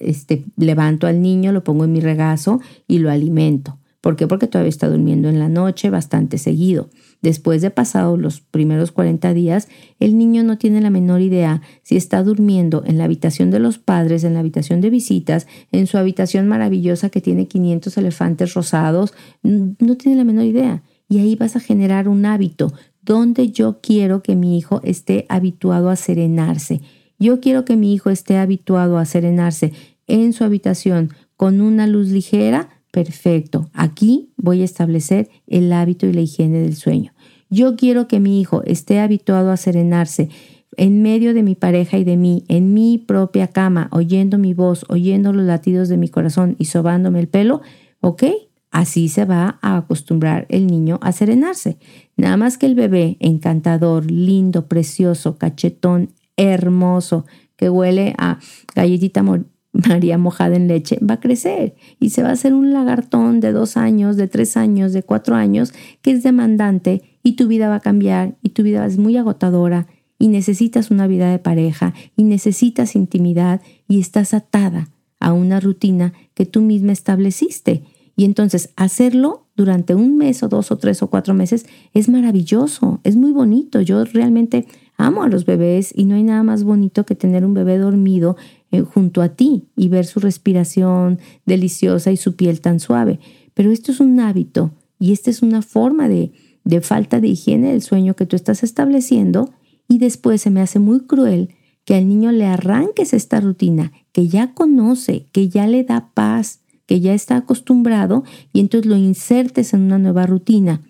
este, 0.00 0.44
levanto 0.56 1.06
al 1.06 1.22
niño, 1.22 1.52
lo 1.52 1.62
pongo 1.62 1.84
en 1.84 1.92
mi 1.92 2.00
regazo 2.00 2.60
y 2.88 2.98
lo 2.98 3.12
alimento. 3.12 3.78
¿Por 4.00 4.16
qué? 4.16 4.26
Porque 4.26 4.48
todavía 4.48 4.70
está 4.70 4.88
durmiendo 4.88 5.28
en 5.28 5.38
la 5.38 5.48
noche 5.48 5.88
bastante 5.88 6.36
seguido. 6.36 6.90
Después 7.22 7.60
de 7.60 7.70
pasados 7.70 8.18
los 8.18 8.40
primeros 8.40 8.92
40 8.92 9.34
días, 9.34 9.68
el 9.98 10.16
niño 10.16 10.42
no 10.42 10.56
tiene 10.56 10.80
la 10.80 10.90
menor 10.90 11.20
idea 11.20 11.60
si 11.82 11.96
está 11.96 12.22
durmiendo 12.22 12.82
en 12.86 12.96
la 12.96 13.04
habitación 13.04 13.50
de 13.50 13.58
los 13.58 13.78
padres, 13.78 14.24
en 14.24 14.34
la 14.34 14.40
habitación 14.40 14.80
de 14.80 14.90
visitas, 14.90 15.46
en 15.70 15.86
su 15.86 15.98
habitación 15.98 16.48
maravillosa 16.48 17.10
que 17.10 17.20
tiene 17.20 17.46
500 17.46 17.96
elefantes 17.98 18.54
rosados. 18.54 19.12
No 19.42 19.96
tiene 19.96 20.16
la 20.16 20.24
menor 20.24 20.44
idea. 20.44 20.82
Y 21.08 21.18
ahí 21.18 21.36
vas 21.36 21.56
a 21.56 21.60
generar 21.60 22.08
un 22.08 22.24
hábito 22.24 22.72
donde 23.02 23.50
yo 23.50 23.80
quiero 23.82 24.22
que 24.22 24.36
mi 24.36 24.56
hijo 24.56 24.80
esté 24.84 25.26
habituado 25.28 25.90
a 25.90 25.96
serenarse. 25.96 26.80
Yo 27.18 27.40
quiero 27.40 27.64
que 27.64 27.76
mi 27.76 27.92
hijo 27.92 28.10
esté 28.10 28.38
habituado 28.38 28.96
a 28.96 29.04
serenarse 29.04 29.72
en 30.06 30.32
su 30.32 30.44
habitación 30.44 31.10
con 31.36 31.60
una 31.60 31.86
luz 31.86 32.08
ligera, 32.08 32.68
Perfecto. 32.90 33.70
Aquí 33.72 34.32
voy 34.36 34.62
a 34.62 34.64
establecer 34.64 35.28
el 35.46 35.72
hábito 35.72 36.06
y 36.06 36.12
la 36.12 36.22
higiene 36.22 36.60
del 36.60 36.74
sueño. 36.74 37.12
Yo 37.48 37.76
quiero 37.76 38.08
que 38.08 38.20
mi 38.20 38.40
hijo 38.40 38.62
esté 38.64 39.00
habituado 39.00 39.50
a 39.50 39.56
serenarse 39.56 40.28
en 40.76 41.02
medio 41.02 41.34
de 41.34 41.42
mi 41.42 41.54
pareja 41.54 41.98
y 41.98 42.04
de 42.04 42.16
mí, 42.16 42.44
en 42.48 42.74
mi 42.74 42.98
propia 42.98 43.48
cama, 43.48 43.88
oyendo 43.92 44.38
mi 44.38 44.54
voz, 44.54 44.84
oyendo 44.88 45.32
los 45.32 45.44
latidos 45.44 45.88
de 45.88 45.96
mi 45.96 46.08
corazón 46.08 46.56
y 46.58 46.66
sobándome 46.66 47.20
el 47.20 47.28
pelo, 47.28 47.60
¿ok? 48.00 48.24
Así 48.70 49.08
se 49.08 49.24
va 49.24 49.58
a 49.62 49.76
acostumbrar 49.76 50.46
el 50.48 50.68
niño 50.68 51.00
a 51.02 51.10
serenarse. 51.10 51.78
Nada 52.16 52.36
más 52.36 52.56
que 52.56 52.66
el 52.66 52.76
bebé 52.76 53.16
encantador, 53.18 54.08
lindo, 54.10 54.68
precioso, 54.68 55.38
cachetón, 55.38 56.10
hermoso, 56.36 57.26
que 57.56 57.68
huele 57.68 58.14
a 58.16 58.38
galletita 58.74 59.24
María 59.88 60.18
mojada 60.18 60.56
en 60.56 60.68
leche, 60.68 60.98
va 60.98 61.14
a 61.14 61.20
crecer 61.20 61.74
y 61.98 62.10
se 62.10 62.22
va 62.22 62.30
a 62.30 62.32
hacer 62.32 62.54
un 62.54 62.72
lagartón 62.72 63.40
de 63.40 63.52
dos 63.52 63.76
años, 63.76 64.16
de 64.16 64.28
tres 64.28 64.56
años, 64.56 64.92
de 64.92 65.02
cuatro 65.02 65.36
años, 65.36 65.72
que 66.02 66.10
es 66.10 66.22
demandante 66.22 67.02
y 67.22 67.32
tu 67.32 67.46
vida 67.46 67.68
va 67.68 67.76
a 67.76 67.80
cambiar 67.80 68.36
y 68.42 68.50
tu 68.50 68.62
vida 68.62 68.84
es 68.86 68.98
muy 68.98 69.16
agotadora 69.16 69.86
y 70.18 70.28
necesitas 70.28 70.90
una 70.90 71.06
vida 71.06 71.30
de 71.30 71.38
pareja 71.38 71.94
y 72.16 72.24
necesitas 72.24 72.94
intimidad 72.94 73.62
y 73.88 74.00
estás 74.00 74.34
atada 74.34 74.88
a 75.18 75.32
una 75.32 75.60
rutina 75.60 76.12
que 76.34 76.46
tú 76.46 76.60
misma 76.62 76.92
estableciste. 76.92 77.84
Y 78.16 78.24
entonces 78.24 78.70
hacerlo 78.76 79.46
durante 79.56 79.94
un 79.94 80.18
mes 80.18 80.42
o 80.42 80.48
dos 80.48 80.70
o 80.70 80.76
tres 80.76 81.02
o 81.02 81.08
cuatro 81.08 81.32
meses 81.32 81.66
es 81.94 82.08
maravilloso, 82.08 83.00
es 83.02 83.16
muy 83.16 83.32
bonito. 83.32 83.80
Yo 83.80 84.04
realmente 84.04 84.66
amo 84.98 85.22
a 85.22 85.28
los 85.28 85.46
bebés 85.46 85.92
y 85.96 86.04
no 86.04 86.16
hay 86.16 86.22
nada 86.22 86.42
más 86.42 86.64
bonito 86.64 87.06
que 87.06 87.14
tener 87.14 87.44
un 87.46 87.54
bebé 87.54 87.78
dormido 87.78 88.36
eh, 88.72 88.82
junto 88.82 89.22
a 89.22 89.30
ti 89.30 89.68
y 89.76 89.88
ver 89.88 90.06
su 90.06 90.20
respiración 90.20 91.18
deliciosa 91.46 92.12
y 92.12 92.16
su 92.16 92.36
piel 92.36 92.60
tan 92.60 92.80
suave. 92.80 93.20
Pero 93.54 93.70
esto 93.72 93.92
es 93.92 94.00
un 94.00 94.20
hábito 94.20 94.72
y 94.98 95.12
esta 95.12 95.30
es 95.30 95.42
una 95.42 95.62
forma 95.62 96.08
de, 96.08 96.32
de 96.64 96.80
falta 96.80 97.20
de 97.20 97.28
higiene 97.28 97.72
del 97.72 97.82
sueño 97.82 98.14
que 98.14 98.26
tú 98.26 98.36
estás 98.36 98.62
estableciendo 98.62 99.50
y 99.88 99.98
después 99.98 100.40
se 100.40 100.50
me 100.50 100.60
hace 100.60 100.78
muy 100.78 101.00
cruel 101.00 101.50
que 101.84 101.94
al 101.94 102.08
niño 102.08 102.30
le 102.30 102.46
arranques 102.46 103.12
esta 103.12 103.40
rutina 103.40 103.92
que 104.12 104.28
ya 104.28 104.54
conoce, 104.54 105.26
que 105.32 105.48
ya 105.48 105.66
le 105.66 105.82
da 105.82 106.10
paz, 106.14 106.60
que 106.86 107.00
ya 107.00 107.14
está 107.14 107.36
acostumbrado 107.36 108.24
y 108.52 108.60
entonces 108.60 108.88
lo 108.88 108.96
insertes 108.96 109.74
en 109.74 109.82
una 109.82 109.98
nueva 109.98 110.26
rutina. 110.26 110.82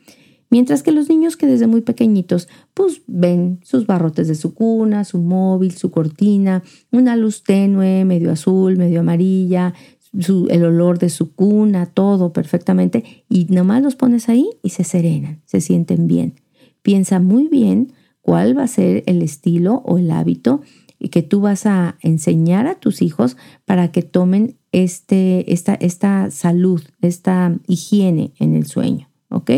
Mientras 0.51 0.83
que 0.83 0.91
los 0.91 1.09
niños 1.09 1.37
que 1.37 1.47
desde 1.47 1.69
muy 1.69 1.81
pequeñitos 1.81 2.49
pues 2.75 3.03
ven 3.07 3.61
sus 3.63 3.87
barrotes 3.87 4.27
de 4.27 4.35
su 4.35 4.53
cuna, 4.53 5.05
su 5.05 5.19
móvil, 5.19 5.73
su 5.73 5.93
cortina, 5.93 6.63
una 6.91 7.17
luz 7.17 7.45
tenue, 7.45 8.05
medio 8.05 8.33
azul, 8.33 8.77
medio 8.77 9.01
amarilla, 9.01 9.75
el 10.13 10.65
olor 10.65 10.99
de 10.99 11.09
su 11.09 11.35
cuna, 11.35 11.87
todo 11.87 12.33
perfectamente 12.33 13.25
y 13.29 13.45
nomás 13.45 13.81
los 13.81 13.95
pones 13.95 14.29
ahí 14.29 14.51
y 14.63 14.71
se 14.71 14.83
serenan, 14.83 15.41
se 15.45 15.61
sienten 15.61 16.09
bien. 16.09 16.35
Piensa 16.83 17.21
muy 17.21 17.47
bien 17.47 17.93
cuál 18.21 18.59
va 18.59 18.65
a 18.65 18.69
ser 18.69 19.05
el 19.07 19.23
estilo 19.23 19.83
o 19.87 19.99
el 19.99 20.11
hábito 20.11 20.63
que 21.11 21.23
tú 21.23 21.41
vas 21.41 21.65
a 21.65 21.97
enseñar 22.03 22.67
a 22.67 22.75
tus 22.75 23.03
hijos 23.03 23.37
para 23.65 23.93
que 23.93 24.03
tomen 24.03 24.59
este, 24.73 25.53
esta, 25.53 25.75
esta 25.75 26.31
salud, 26.31 26.83
esta 27.01 27.57
higiene 27.69 28.33
en 28.39 28.55
el 28.57 28.67
sueño. 28.67 29.11
¿ok? 29.31 29.51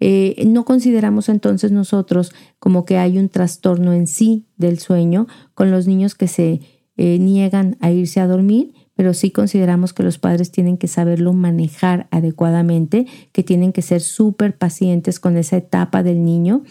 Eh, 0.00 0.42
no 0.46 0.64
consideramos 0.64 1.28
entonces 1.28 1.72
nosotros 1.72 2.32
como 2.58 2.84
que 2.84 2.96
hay 2.96 3.18
un 3.18 3.28
trastorno 3.28 3.92
en 3.92 4.06
sí 4.06 4.46
del 4.56 4.78
sueño 4.78 5.26
con 5.54 5.70
los 5.70 5.86
niños 5.86 6.14
que 6.14 6.26
se 6.26 6.60
eh, 6.96 7.18
niegan 7.18 7.76
a 7.80 7.90
irse 7.90 8.20
a 8.20 8.26
dormir, 8.26 8.72
pero 8.94 9.14
sí 9.14 9.30
consideramos 9.30 9.92
que 9.92 10.02
los 10.02 10.18
padres 10.18 10.50
tienen 10.50 10.78
que 10.78 10.88
saberlo 10.88 11.32
manejar 11.32 12.08
adecuadamente, 12.10 13.06
que 13.32 13.42
tienen 13.42 13.72
que 13.72 13.82
ser 13.82 14.00
súper 14.00 14.56
pacientes 14.56 15.20
con 15.20 15.36
esa 15.36 15.58
etapa 15.58 16.02
del 16.02 16.24
niño 16.24 16.62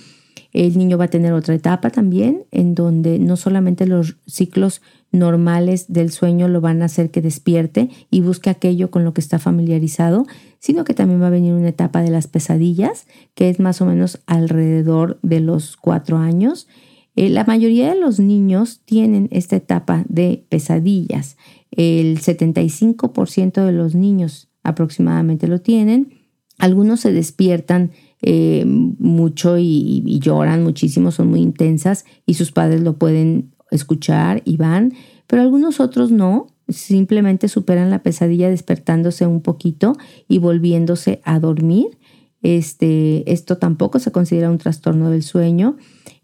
el 0.53 0.77
niño 0.77 0.97
va 0.97 1.05
a 1.05 1.09
tener 1.09 1.33
otra 1.33 1.53
etapa 1.53 1.89
también 1.89 2.45
en 2.51 2.73
donde 2.75 3.19
no 3.19 3.37
solamente 3.37 3.85
los 3.85 4.17
ciclos 4.25 4.81
normales 5.11 5.91
del 5.91 6.11
sueño 6.11 6.47
lo 6.47 6.61
van 6.61 6.81
a 6.81 6.85
hacer 6.85 7.11
que 7.11 7.21
despierte 7.21 7.89
y 8.09 8.21
busque 8.21 8.49
aquello 8.49 8.91
con 8.91 9.03
lo 9.03 9.13
que 9.13 9.21
está 9.21 9.39
familiarizado, 9.39 10.25
sino 10.59 10.83
que 10.83 10.93
también 10.93 11.21
va 11.21 11.27
a 11.27 11.31
venir 11.31 11.53
una 11.53 11.69
etapa 11.69 12.01
de 12.01 12.11
las 12.11 12.27
pesadillas, 12.27 13.07
que 13.33 13.49
es 13.49 13.59
más 13.59 13.81
o 13.81 13.85
menos 13.85 14.19
alrededor 14.25 15.19
de 15.21 15.39
los 15.39 15.77
cuatro 15.77 16.17
años. 16.17 16.67
Eh, 17.15 17.29
la 17.29 17.43
mayoría 17.43 17.89
de 17.93 17.99
los 17.99 18.19
niños 18.19 18.81
tienen 18.85 19.29
esta 19.31 19.55
etapa 19.55 20.05
de 20.07 20.45
pesadillas. 20.49 21.37
El 21.71 22.19
75% 22.19 23.65
de 23.65 23.71
los 23.71 23.95
niños 23.95 24.49
aproximadamente 24.63 25.47
lo 25.47 25.61
tienen. 25.61 26.13
Algunos 26.57 27.01
se 27.01 27.13
despiertan 27.13 27.91
eh, 28.21 28.65
mucho 28.65 29.57
y, 29.57 30.19
lloran 30.19 30.63
muchísimo, 30.63 31.11
son 31.11 31.29
muy 31.29 31.41
intensas 31.41 32.05
y 32.25 32.33
sus 32.33 32.51
padres 32.51 32.81
lo 32.81 32.97
pueden 32.97 33.51
escuchar 33.71 34.41
y 34.45 34.57
van, 34.57 34.93
pero 35.27 35.41
algunos 35.41 35.79
otros 35.79 36.11
no, 36.11 36.47
simplemente 36.67 37.47
superan 37.47 37.89
la 37.89 38.03
pesadilla 38.03 38.49
despertándose 38.49 39.25
un 39.25 39.41
poquito 39.41 39.93
y 40.27 40.39
volviéndose 40.39 41.21
a 41.23 41.39
dormir. 41.39 41.97
Este, 42.41 43.31
esto 43.31 43.57
tampoco 43.57 43.99
se 43.99 44.11
considera 44.11 44.49
un 44.49 44.57
trastorno 44.57 45.09
del 45.09 45.23
sueño. 45.23 45.75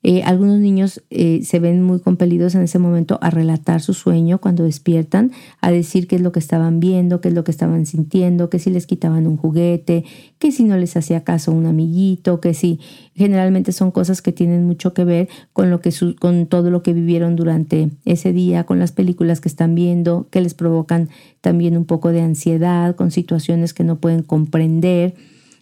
Eh, 0.08 0.22
algunos 0.24 0.60
niños 0.60 1.04
eh, 1.10 1.42
se 1.44 1.60
ven 1.60 1.82
muy 1.82 2.00
compelidos 2.00 2.54
en 2.54 2.62
ese 2.62 2.78
momento 2.78 3.18
a 3.22 3.32
relatar 3.32 3.82
su 3.82 3.96
sueño 3.96 4.40
cuando 4.40 4.64
despiertan, 4.64 5.32
a 5.62 5.72
decir 5.72 6.08
qué 6.08 6.18
es 6.18 6.22
lo 6.22 6.32
que 6.32 6.40
estaban 6.40 6.80
viendo, 6.80 7.22
qué 7.22 7.30
es 7.30 7.34
lo 7.34 7.44
que 7.44 7.50
estaban 7.50 7.88
sintiendo, 7.88 8.50
que 8.52 8.60
si 8.60 8.70
les 8.70 8.86
quitaban 8.86 9.26
un 9.26 9.36
juguete, 9.36 10.06
que 10.38 10.52
si 10.52 10.64
no 10.64 10.78
les 10.78 10.96
hacía 10.96 11.24
caso 11.24 11.52
un 11.52 11.66
amiguito, 11.66 12.40
que 12.40 12.54
si 12.54 12.80
generalmente 13.16 13.72
son 13.72 13.90
cosas 13.90 14.22
que 14.22 14.32
tienen 14.32 14.66
mucho 14.66 14.94
que 14.94 15.06
ver 15.06 15.28
con 15.54 15.72
lo 15.72 15.82
que 15.82 15.92
con 16.20 16.46
todo 16.46 16.70
lo 16.70 16.84
que 16.84 16.94
vivieron 16.94 17.36
durante 17.36 17.90
ese 18.06 18.32
día, 18.32 18.64
con 18.64 18.78
las 18.78 18.92
películas 18.92 19.42
que 19.42 19.50
están 19.50 19.74
viendo, 19.74 20.28
que 20.30 20.42
les 20.42 20.54
provocan 20.54 21.10
también 21.42 21.76
un 21.76 21.86
poco 21.86 22.12
de 22.12 22.22
ansiedad, 22.22 22.96
con 22.96 23.10
situaciones 23.10 23.74
que 23.74 23.84
no 23.84 23.98
pueden 23.98 24.22
comprender 24.22 25.16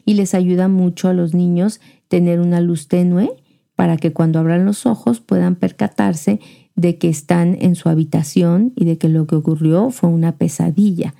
y 0.05 0.15
les 0.15 0.33
ayuda 0.33 0.67
mucho 0.67 1.07
a 1.07 1.13
los 1.13 1.33
niños 1.33 1.79
tener 2.07 2.39
una 2.39 2.61
luz 2.61 2.87
tenue 2.87 3.31
para 3.75 3.97
que 3.97 4.13
cuando 4.13 4.39
abran 4.39 4.65
los 4.65 4.85
ojos 4.85 5.19
puedan 5.19 5.55
percatarse 5.55 6.39
de 6.75 6.97
que 6.97 7.09
están 7.09 7.57
en 7.59 7.75
su 7.75 7.89
habitación 7.89 8.73
y 8.75 8.85
de 8.85 8.97
que 8.97 9.09
lo 9.09 9.27
que 9.27 9.35
ocurrió 9.35 9.89
fue 9.91 10.09
una 10.09 10.37
pesadilla. 10.37 11.13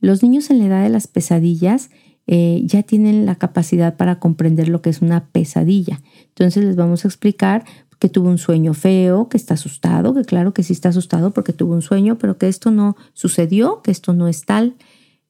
Los 0.00 0.22
niños 0.22 0.50
en 0.50 0.58
la 0.58 0.66
edad 0.66 0.82
de 0.82 0.90
las 0.90 1.06
pesadillas 1.06 1.90
eh, 2.26 2.62
ya 2.64 2.82
tienen 2.82 3.24
la 3.24 3.36
capacidad 3.36 3.96
para 3.96 4.18
comprender 4.18 4.68
lo 4.68 4.82
que 4.82 4.90
es 4.90 5.00
una 5.00 5.26
pesadilla. 5.28 6.00
Entonces 6.28 6.64
les 6.64 6.76
vamos 6.76 7.04
a 7.04 7.08
explicar 7.08 7.64
que 7.98 8.08
tuvo 8.08 8.28
un 8.28 8.38
sueño 8.38 8.74
feo, 8.74 9.28
que 9.28 9.36
está 9.36 9.54
asustado, 9.54 10.14
que 10.14 10.24
claro 10.24 10.54
que 10.54 10.62
sí 10.62 10.72
está 10.72 10.90
asustado 10.90 11.32
porque 11.32 11.52
tuvo 11.52 11.74
un 11.74 11.82
sueño, 11.82 12.18
pero 12.18 12.38
que 12.38 12.48
esto 12.48 12.70
no 12.70 12.96
sucedió, 13.12 13.82
que 13.82 13.90
esto 13.90 14.12
no 14.12 14.28
es 14.28 14.44
tal. 14.44 14.76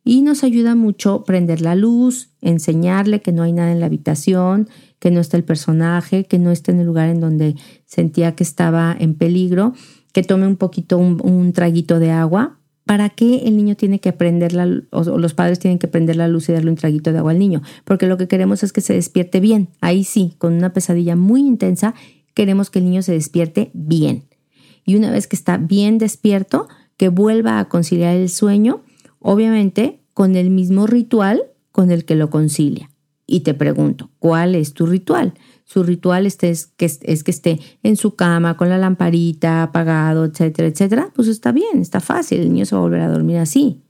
Y 0.04 0.22
nos 0.22 0.44
ayuda 0.44 0.74
mucho 0.74 1.24
prender 1.24 1.61
la 1.61 1.74
luz, 1.74 2.28
enseñarle 2.41 3.20
que 3.20 3.32
no 3.32 3.43
hay 3.43 3.53
nada 3.53 3.72
en 3.72 3.80
la 3.80 3.86
habitación, 3.86 4.68
que 4.99 5.11
no 5.11 5.20
está 5.20 5.36
el 5.36 5.45
personaje, 5.45 6.24
que 6.24 6.39
no 6.39 6.51
está 6.51 6.72
en 6.72 6.80
el 6.80 6.86
lugar 6.86 7.09
en 7.09 7.20
donde 7.20 7.57
sentía 7.86 8.34
que 8.34 8.45
estaba 8.45 8.97
en 8.99 9.14
peligro, 9.14 9.74
que 10.12 10.22
tome 10.22 10.47
un 10.47 10.57
poquito, 10.57 10.99
un, 10.99 11.53
traguito 11.53 11.99
de 11.99 12.11
agua. 12.11 12.59
¿Para 12.84 13.11
qué 13.11 13.43
el 13.47 13.57
niño 13.57 13.74
tiene 13.76 14.01
que 14.01 14.12
prender 14.12 14.55
la, 14.55 14.66
o 14.91 15.18
los 15.18 15.34
padres 15.34 15.59
tienen 15.59 15.78
que 15.78 15.89
prender 15.89 16.16
la 16.16 16.26
luz 16.26 16.49
y 16.49 16.53
darle 16.53 16.70
un 16.70 16.76
traguito 16.76 17.12
de 17.12 17.18
agua 17.18 17.32
al 17.32 17.39
niño? 17.39 17.62
Porque 17.84 18.07
lo 18.07 18.16
que 18.16 18.28
queremos 18.28 18.62
es 18.62 18.72
que 18.72 18.80
se 18.80 18.95
despierte 18.95 19.41
bien. 19.41 19.68
Ahí 19.80 20.05
sí, 20.05 20.34
con 20.39 20.55
una 20.55 20.72
pesadilla 20.72 21.14
muy 21.14 21.41
intensa, 21.41 21.95
queremos 22.34 22.70
que 22.70 22.78
el 22.78 22.86
niño 22.86 23.03
se 23.03 23.12
despierte 23.12 23.70
bien. 23.74 24.24
Y 24.86 24.97
una 24.97 25.11
vez 25.11 25.26
que 25.26 25.36
está 25.36 25.59
bien 25.59 25.99
despierto, 25.99 26.66
que 26.97 27.09
vuelva 27.09 27.59
a 27.59 27.68
conciliar 27.68 28.16
el 28.16 28.30
sueño, 28.30 28.82
obviamente 29.20 30.01
con 30.14 30.34
el 30.34 30.49
mismo 30.51 30.86
ritual 30.86 31.43
con 31.79 31.93
el 31.93 32.05
que 32.05 32.16
lo 32.16 32.29
concilia 32.29 32.91
y 33.24 33.43
te 33.43 33.55
pregunto, 33.55 34.11
¿cuál 34.18 34.57
es 34.57 34.74
tu 34.74 34.85
ritual? 34.85 35.35
Su 35.64 35.85
ritual 35.85 36.26
es 36.26 36.37
que, 36.37 36.51
es 36.51 37.22
que 37.22 37.31
esté 37.31 37.61
en 37.85 37.95
su 37.95 38.16
cama 38.16 38.57
con 38.57 38.68
la 38.68 38.79
lamparita 38.79 39.62
apagado, 39.62 40.24
etcétera, 40.24 40.66
etcétera. 40.66 41.12
Pues 41.14 41.29
está 41.29 41.53
bien, 41.53 41.81
está 41.81 42.01
fácil, 42.01 42.41
el 42.41 42.53
niño 42.53 42.66
se 42.66 42.74
va 42.74 42.81
a 42.81 42.83
volver 42.83 43.03
a 43.03 43.09
dormir 43.09 43.37
así. 43.37 43.85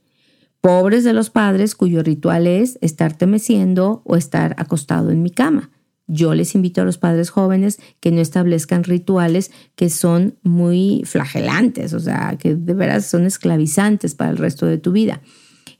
Pobres 0.61 1.03
de 1.03 1.13
los 1.13 1.31
padres 1.31 1.73
cuyo 1.73 2.03
ritual 2.03 2.45
es 2.45 2.77
estarte 2.81 3.25
meciendo 3.25 4.03
o 4.05 4.15
estar 4.15 4.53
acostado 4.59 5.09
en 5.09 5.23
mi 5.23 5.31
cama. 5.31 5.71
Yo 6.05 6.35
les 6.35 6.53
invito 6.53 6.81
a 6.81 6.85
los 6.85 6.99
padres 6.99 7.31
jóvenes 7.31 7.79
que 7.99 8.11
no 8.11 8.21
establezcan 8.21 8.83
rituales 8.83 9.49
que 9.75 9.89
son 9.89 10.37
muy 10.43 11.01
flagelantes, 11.05 11.95
o 11.95 11.99
sea, 11.99 12.37
que 12.37 12.53
de 12.53 12.73
veras 12.75 13.07
son 13.07 13.25
esclavizantes 13.25 14.13
para 14.13 14.29
el 14.29 14.37
resto 14.37 14.67
de 14.67 14.77
tu 14.77 14.91
vida. 14.91 15.23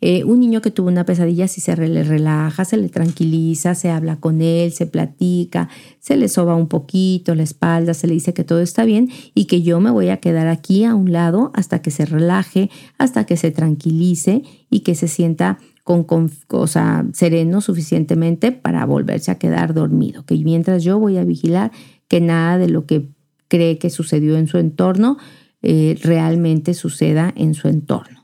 Eh, 0.01 0.23
un 0.23 0.39
niño 0.39 0.61
que 0.61 0.71
tuvo 0.71 0.87
una 0.87 1.05
pesadilla, 1.05 1.47
si 1.49 1.59
se 1.59 1.75
le 1.75 2.03
relaja, 2.03 2.63
se 2.63 2.77
le 2.77 2.87
tranquiliza, 2.87 3.75
se 3.75 3.89
habla 3.89 4.15
con 4.15 4.41
él, 4.41 4.71
se 4.71 4.85
platica, 4.85 5.67
se 5.99 6.15
le 6.15 6.29
soba 6.29 6.55
un 6.55 6.67
poquito 6.67 7.35
la 7.35 7.43
espalda, 7.43 7.93
se 7.93 8.07
le 8.07 8.13
dice 8.13 8.33
que 8.33 8.45
todo 8.45 8.61
está 8.61 8.85
bien 8.85 9.09
y 9.35 9.45
que 9.45 9.61
yo 9.61 9.81
me 9.81 9.91
voy 9.91 10.09
a 10.09 10.17
quedar 10.17 10.47
aquí 10.47 10.85
a 10.85 10.95
un 10.95 11.11
lado 11.11 11.51
hasta 11.53 11.81
que 11.81 11.91
se 11.91 12.05
relaje, 12.05 12.69
hasta 12.97 13.25
que 13.25 13.35
se 13.35 13.51
tranquilice 13.51 14.43
y 14.69 14.81
que 14.81 14.95
se 14.95 15.09
sienta 15.09 15.59
con, 15.83 16.05
cosa 16.47 17.05
sereno 17.13 17.61
suficientemente 17.61 18.51
para 18.51 18.85
volverse 18.85 19.31
a 19.31 19.39
quedar 19.39 19.73
dormido. 19.73 20.23
Que 20.23 20.35
mientras 20.37 20.83
yo 20.83 20.97
voy 20.97 21.17
a 21.17 21.25
vigilar 21.25 21.71
que 22.07 22.21
nada 22.21 22.57
de 22.57 22.69
lo 22.69 22.85
que 22.85 23.09
cree 23.49 23.79
que 23.79 23.89
sucedió 23.89 24.37
en 24.37 24.47
su 24.47 24.59
entorno, 24.59 25.17
eh, 25.61 25.97
realmente 26.01 26.73
suceda 26.73 27.33
en 27.35 27.53
su 27.53 27.67
entorno. 27.67 28.18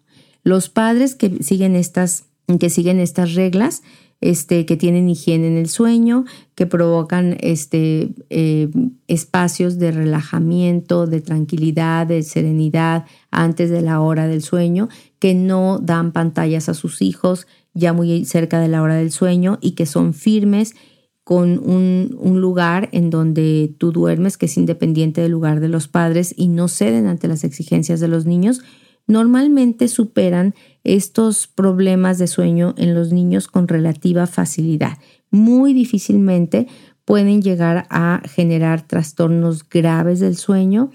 Los 0.45 0.69
padres 0.69 1.15
que 1.15 1.43
siguen 1.43 1.75
estas, 1.75 2.25
que 2.59 2.69
siguen 2.69 2.99
estas 2.99 3.33
reglas, 3.33 3.81
este, 4.21 4.67
que 4.67 4.77
tienen 4.77 5.09
higiene 5.09 5.47
en 5.47 5.57
el 5.57 5.67
sueño, 5.67 6.23
que 6.53 6.67
provocan 6.67 7.35
este, 7.41 8.13
eh, 8.29 8.69
espacios 9.07 9.79
de 9.79 9.91
relajamiento, 9.91 11.07
de 11.07 11.19
tranquilidad, 11.19 12.05
de 12.05 12.21
serenidad 12.21 13.05
antes 13.31 13.71
de 13.71 13.81
la 13.81 13.99
hora 13.99 14.27
del 14.27 14.43
sueño, 14.43 14.87
que 15.17 15.33
no 15.33 15.79
dan 15.81 16.11
pantallas 16.11 16.69
a 16.69 16.75
sus 16.75 17.01
hijos 17.01 17.47
ya 17.73 17.91
muy 17.91 18.23
cerca 18.25 18.59
de 18.59 18.67
la 18.67 18.83
hora 18.83 18.95
del 18.95 19.11
sueño 19.11 19.57
y 19.61 19.71
que 19.71 19.87
son 19.87 20.13
firmes 20.13 20.75
con 21.23 21.57
un, 21.57 22.15
un, 22.19 22.39
lugar 22.39 22.87
en 22.91 23.09
donde 23.09 23.73
tú 23.79 23.91
duermes 23.91 24.37
que 24.37 24.45
es 24.45 24.57
independiente 24.57 25.21
del 25.21 25.31
lugar 25.31 25.59
de 25.59 25.69
los 25.69 25.87
padres 25.87 26.35
y 26.37 26.49
no 26.49 26.67
ceden 26.67 27.07
ante 27.07 27.27
las 27.27 27.43
exigencias 27.43 27.99
de 27.99 28.07
los 28.07 28.27
niños, 28.27 28.61
normalmente 29.07 29.87
superan 29.87 30.55
estos 30.83 31.47
problemas 31.47 32.17
de 32.17 32.27
sueño 32.27 32.73
en 32.77 32.93
los 32.93 33.11
niños 33.11 33.47
con 33.47 33.67
relativa 33.67 34.27
facilidad. 34.27 34.97
Muy 35.31 35.73
difícilmente 35.73 36.67
pueden 37.05 37.41
llegar 37.41 37.85
a 37.89 38.21
generar 38.25 38.87
trastornos 38.87 39.67
graves 39.67 40.19
del 40.19 40.35
sueño. 40.35 40.91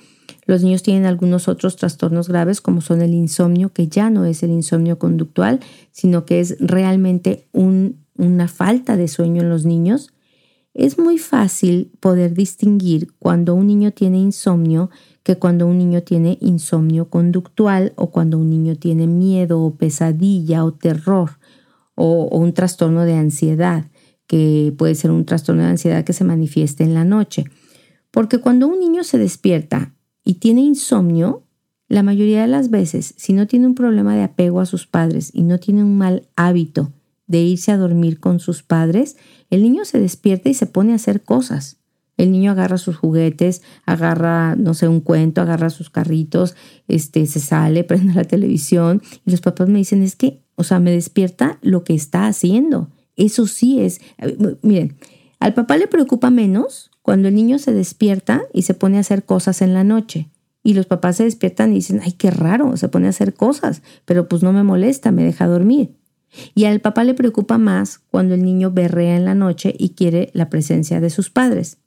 Los 0.46 0.62
niños 0.62 0.82
tienen 0.82 1.06
algunos 1.06 1.46
otros 1.48 1.76
trastornos 1.76 2.28
graves 2.28 2.60
como 2.60 2.80
son 2.80 3.00
el 3.00 3.14
insomnio, 3.14 3.72
que 3.72 3.88
ya 3.88 4.10
no 4.10 4.24
es 4.24 4.42
el 4.42 4.50
insomnio 4.50 4.98
conductual, 4.98 5.60
sino 5.92 6.24
que 6.24 6.40
es 6.40 6.56
realmente 6.58 7.48
una 7.52 8.48
falta 8.48 8.96
de 8.96 9.06
sueño 9.06 9.42
en 9.42 9.50
los 9.50 9.64
niños. 9.64 10.12
Es 10.74 10.98
muy 10.98 11.18
fácil 11.18 11.92
poder 12.00 12.34
distinguir 12.34 13.12
cuando 13.18 13.54
un 13.54 13.66
niño 13.66 13.92
tiene 13.92 14.18
insomnio 14.18 14.90
que 15.22 15.36
cuando 15.36 15.66
un 15.66 15.78
niño 15.78 16.02
tiene 16.02 16.38
insomnio 16.40 17.08
conductual 17.08 17.92
o 17.96 18.10
cuando 18.10 18.38
un 18.38 18.50
niño 18.50 18.76
tiene 18.76 19.06
miedo 19.06 19.60
o 19.62 19.74
pesadilla 19.74 20.64
o 20.64 20.72
terror 20.72 21.38
o, 21.94 22.28
un 22.38 22.54
trastorno 22.54 23.04
de 23.04 23.14
ansiedad, 23.14 23.84
que 24.26 24.72
puede 24.78 24.94
ser 24.94 25.10
un 25.10 25.26
trastorno 25.26 25.62
de 25.62 25.68
ansiedad 25.68 26.04
que 26.04 26.12
se 26.12 26.24
manifieste 26.24 26.84
en 26.84 26.94
la 26.94 27.04
noche. 27.04 27.44
Porque 28.10 28.38
cuando 28.38 28.68
un 28.68 28.80
niño 28.80 29.04
se 29.04 29.18
despierta 29.18 29.94
y 30.24 30.34
tiene 30.34 30.62
insomnio, 30.62 31.44
la 31.88 32.02
mayoría 32.02 32.42
de 32.42 32.46
las 32.46 32.70
veces, 32.70 33.14
si 33.16 33.32
no 33.32 33.46
tiene 33.46 33.66
un 33.66 33.74
problema 33.74 34.14
de 34.14 34.22
apego 34.22 34.60
a 34.60 34.66
sus 34.66 34.86
padres 34.86 35.30
y 35.34 35.42
no 35.42 35.58
tiene 35.58 35.82
un 35.82 35.98
mal 35.98 36.28
hábito 36.36 36.92
de 37.26 37.42
irse 37.42 37.72
a 37.72 37.76
dormir 37.76 38.20
con 38.20 38.40
sus 38.40 38.62
padres, 38.62 39.16
el 39.50 39.62
niño 39.62 39.84
se 39.84 40.00
despierta 40.00 40.48
y 40.48 40.54
se 40.54 40.66
pone 40.66 40.92
a 40.92 40.96
hacer 40.96 41.22
cosas. 41.22 41.79
El 42.20 42.32
niño 42.32 42.50
agarra 42.50 42.76
sus 42.76 42.98
juguetes, 42.98 43.62
agarra, 43.86 44.54
no 44.54 44.74
sé, 44.74 44.86
un 44.88 45.00
cuento, 45.00 45.40
agarra 45.40 45.70
sus 45.70 45.88
carritos, 45.88 46.54
este, 46.86 47.24
se 47.24 47.40
sale, 47.40 47.82
prende 47.90 48.12
la 48.12 48.24
televisión 48.24 49.00
y 49.24 49.30
los 49.30 49.40
papás 49.40 49.70
me 49.70 49.78
dicen, 49.78 50.02
es 50.02 50.16
que, 50.16 50.42
o 50.54 50.62
sea, 50.62 50.80
me 50.80 50.90
despierta 50.90 51.58
lo 51.62 51.82
que 51.82 51.94
está 51.94 52.26
haciendo. 52.26 52.90
Eso 53.16 53.46
sí 53.46 53.80
es, 53.80 54.02
miren, 54.60 54.98
al 55.38 55.54
papá 55.54 55.78
le 55.78 55.86
preocupa 55.86 56.28
menos 56.28 56.90
cuando 57.00 57.28
el 57.28 57.34
niño 57.34 57.58
se 57.58 57.72
despierta 57.72 58.42
y 58.52 58.62
se 58.62 58.74
pone 58.74 58.98
a 58.98 59.00
hacer 59.00 59.24
cosas 59.24 59.62
en 59.62 59.72
la 59.72 59.82
noche. 59.82 60.28
Y 60.62 60.74
los 60.74 60.84
papás 60.84 61.16
se 61.16 61.24
despiertan 61.24 61.72
y 61.72 61.76
dicen, 61.76 62.02
ay, 62.04 62.12
qué 62.12 62.30
raro, 62.30 62.76
se 62.76 62.90
pone 62.90 63.06
a 63.06 63.10
hacer 63.10 63.32
cosas, 63.32 63.80
pero 64.04 64.28
pues 64.28 64.42
no 64.42 64.52
me 64.52 64.62
molesta, 64.62 65.10
me 65.10 65.24
deja 65.24 65.46
dormir. 65.46 65.96
Y 66.54 66.66
al 66.66 66.80
papá 66.80 67.02
le 67.04 67.14
preocupa 67.14 67.56
más 67.56 67.98
cuando 67.98 68.34
el 68.34 68.44
niño 68.44 68.72
berrea 68.72 69.16
en 69.16 69.24
la 69.24 69.34
noche 69.34 69.74
y 69.78 69.94
quiere 69.94 70.30
la 70.34 70.50
presencia 70.50 71.00
de 71.00 71.08
sus 71.08 71.30
padres. 71.30 71.79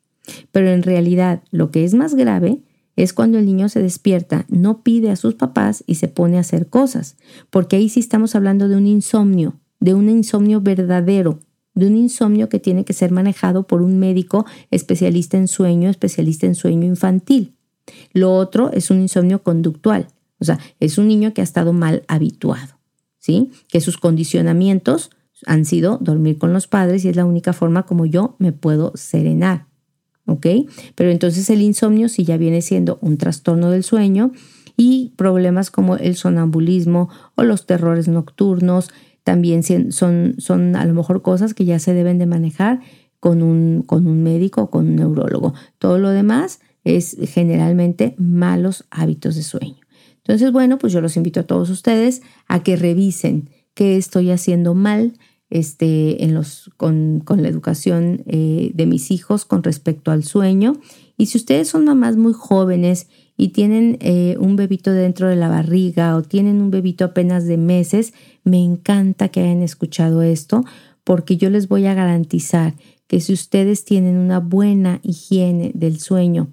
Pero 0.52 0.70
en 0.70 0.84
realidad 0.84 1.44
lo 1.52 1.72
que 1.72 1.84
es 1.84 1.94
más 1.94 2.16
grave 2.16 2.62
es 2.96 3.14
cuando 3.14 3.40
el 3.40 3.46
niño 3.46 3.70
se 3.70 3.82
despierta, 3.82 4.46
no 4.50 4.84
pide 4.84 5.10
a 5.10 5.16
sus 5.16 5.36
papás 5.36 5.84
y 5.88 5.96
se 5.96 6.08
pone 6.08 6.38
a 6.38 6.42
hacer 6.42 6.68
cosas, 6.68 7.18
porque 7.50 7.76
ahí 7.76 7.90
sí 7.90 8.00
estamos 8.00 8.36
hablando 8.36 8.68
de 8.68 8.76
un 8.76 8.86
insomnio, 8.86 9.60
de 9.80 9.94
un 9.94 10.10
insomnio 10.10 10.62
verdadero, 10.62 11.40
de 11.74 11.88
un 11.88 11.98
insomnio 11.98 12.50
que 12.50 12.60
tiene 12.60 12.86
que 12.86 12.94
ser 12.94 13.12
manejado 13.12 13.66
por 13.66 13.82
un 13.82 14.00
médico 14.00 14.46
especialista 14.70 15.38
en 15.38 15.48
sueño, 15.48 15.90
especialista 15.90 16.46
en 16.46 16.56
sueño 16.56 16.86
infantil. 16.86 17.56
Lo 18.14 18.36
otro 18.36 18.72
es 18.72 18.92
un 18.92 19.02
insomnio 19.02 19.42
conductual, 19.42 20.08
o 20.40 20.46
sea, 20.46 20.60
es 20.80 20.98
un 20.98 21.08
niño 21.08 21.34
que 21.34 21.42
ha 21.42 21.44
estado 21.44 21.74
mal 21.74 22.04
habituado, 22.08 22.80
¿sí? 23.18 23.52
Que 23.70 23.82
sus 23.82 23.98
condicionamientos 23.98 25.10
han 25.46 25.66
sido 25.66 25.98
dormir 26.00 26.38
con 26.38 26.54
los 26.54 26.68
padres 26.68 27.04
y 27.04 27.10
es 27.10 27.16
la 27.16 27.26
única 27.26 27.54
forma 27.54 27.84
como 27.84 28.06
yo 28.06 28.36
me 28.40 28.52
puedo 28.52 28.92
serenar. 28.96 29.73
¿Ok? 30.26 30.48
Pero 30.96 31.10
entonces 31.10 31.50
el 31.50 31.62
insomnio 31.62 32.10
sí 32.10 32.24
ya 32.24 32.38
viene 32.38 32.62
siendo 32.62 32.98
un 33.02 33.18
trastorno 33.18 33.72
del 33.72 33.84
sueño 33.84 34.32
y 34.78 35.14
problemas 35.16 35.72
como 35.72 35.98
el 35.98 36.16
sonambulismo 36.16 37.10
o 37.36 37.44
los 37.44 37.66
terrores 37.66 38.08
nocturnos 38.08 38.90
también 39.24 39.64
son, 39.64 40.36
son 40.38 40.76
a 40.76 40.86
lo 40.86 40.94
mejor 40.94 41.22
cosas 41.22 41.54
que 41.54 41.66
ya 41.66 41.80
se 41.80 41.94
deben 41.94 42.18
de 42.18 42.26
manejar 42.26 42.82
con 43.20 43.42
un, 43.42 43.84
con 43.84 44.06
un 44.06 44.22
médico 44.22 44.64
o 44.64 44.70
con 44.70 44.88
un 44.88 44.96
neurólogo. 44.98 45.54
Todo 45.80 45.98
lo 45.98 46.10
demás 46.10 46.60
es 46.84 47.16
generalmente 47.30 48.16
malos 48.18 48.86
hábitos 48.92 49.36
de 49.36 49.44
sueño. 49.44 49.78
Entonces, 50.18 50.52
bueno, 50.52 50.78
pues 50.78 50.92
yo 50.92 51.02
los 51.02 51.16
invito 51.16 51.42
a 51.42 51.44
todos 51.44 51.70
ustedes 51.70 52.22
a 52.48 52.64
que 52.64 52.76
revisen 52.76 53.50
qué 53.74 53.98
estoy 53.98 54.32
haciendo 54.32 54.74
mal, 54.74 55.14
este, 55.54 56.24
en 56.24 56.34
los, 56.34 56.72
con, 56.78 57.22
con 57.24 57.44
la 57.44 57.48
educación 57.48 58.24
eh, 58.26 58.72
de 58.74 58.88
mis 58.88 59.12
hijos 59.12 59.46
con 59.46 59.62
respecto 59.62 60.10
al 60.10 60.24
sueño. 60.24 60.78
Y 61.16 61.28
si 61.28 61.38
ustedes 61.38 61.68
son 61.68 61.86
mamás 61.86 62.18
muy 62.18 62.34
jóvenes 62.34 63.08
y 63.38 63.50
tienen 63.50 64.00
eh, 64.02 64.36
un 64.40 64.56
bebito 64.56 64.92
dentro 64.92 65.28
de 65.30 65.36
la 65.36 65.50
barriga 65.50 66.16
o 66.16 66.24
tienen 66.24 66.60
un 66.60 66.72
bebito 66.72 67.06
apenas 67.06 67.46
de 67.46 67.58
meses, 67.58 68.16
me 68.44 68.64
encanta 68.64 69.30
que 69.30 69.42
hayan 69.42 69.62
escuchado 69.62 70.24
esto 70.24 70.66
porque 71.04 71.38
yo 71.38 71.52
les 71.52 71.68
voy 71.68 71.86
a 71.86 71.94
garantizar 71.94 72.74
que 73.06 73.20
si 73.20 73.32
ustedes 73.32 73.86
tienen 73.86 74.18
una 74.18 74.40
buena 74.40 75.02
higiene 75.04 75.72
del 75.76 76.00
sueño 76.00 76.52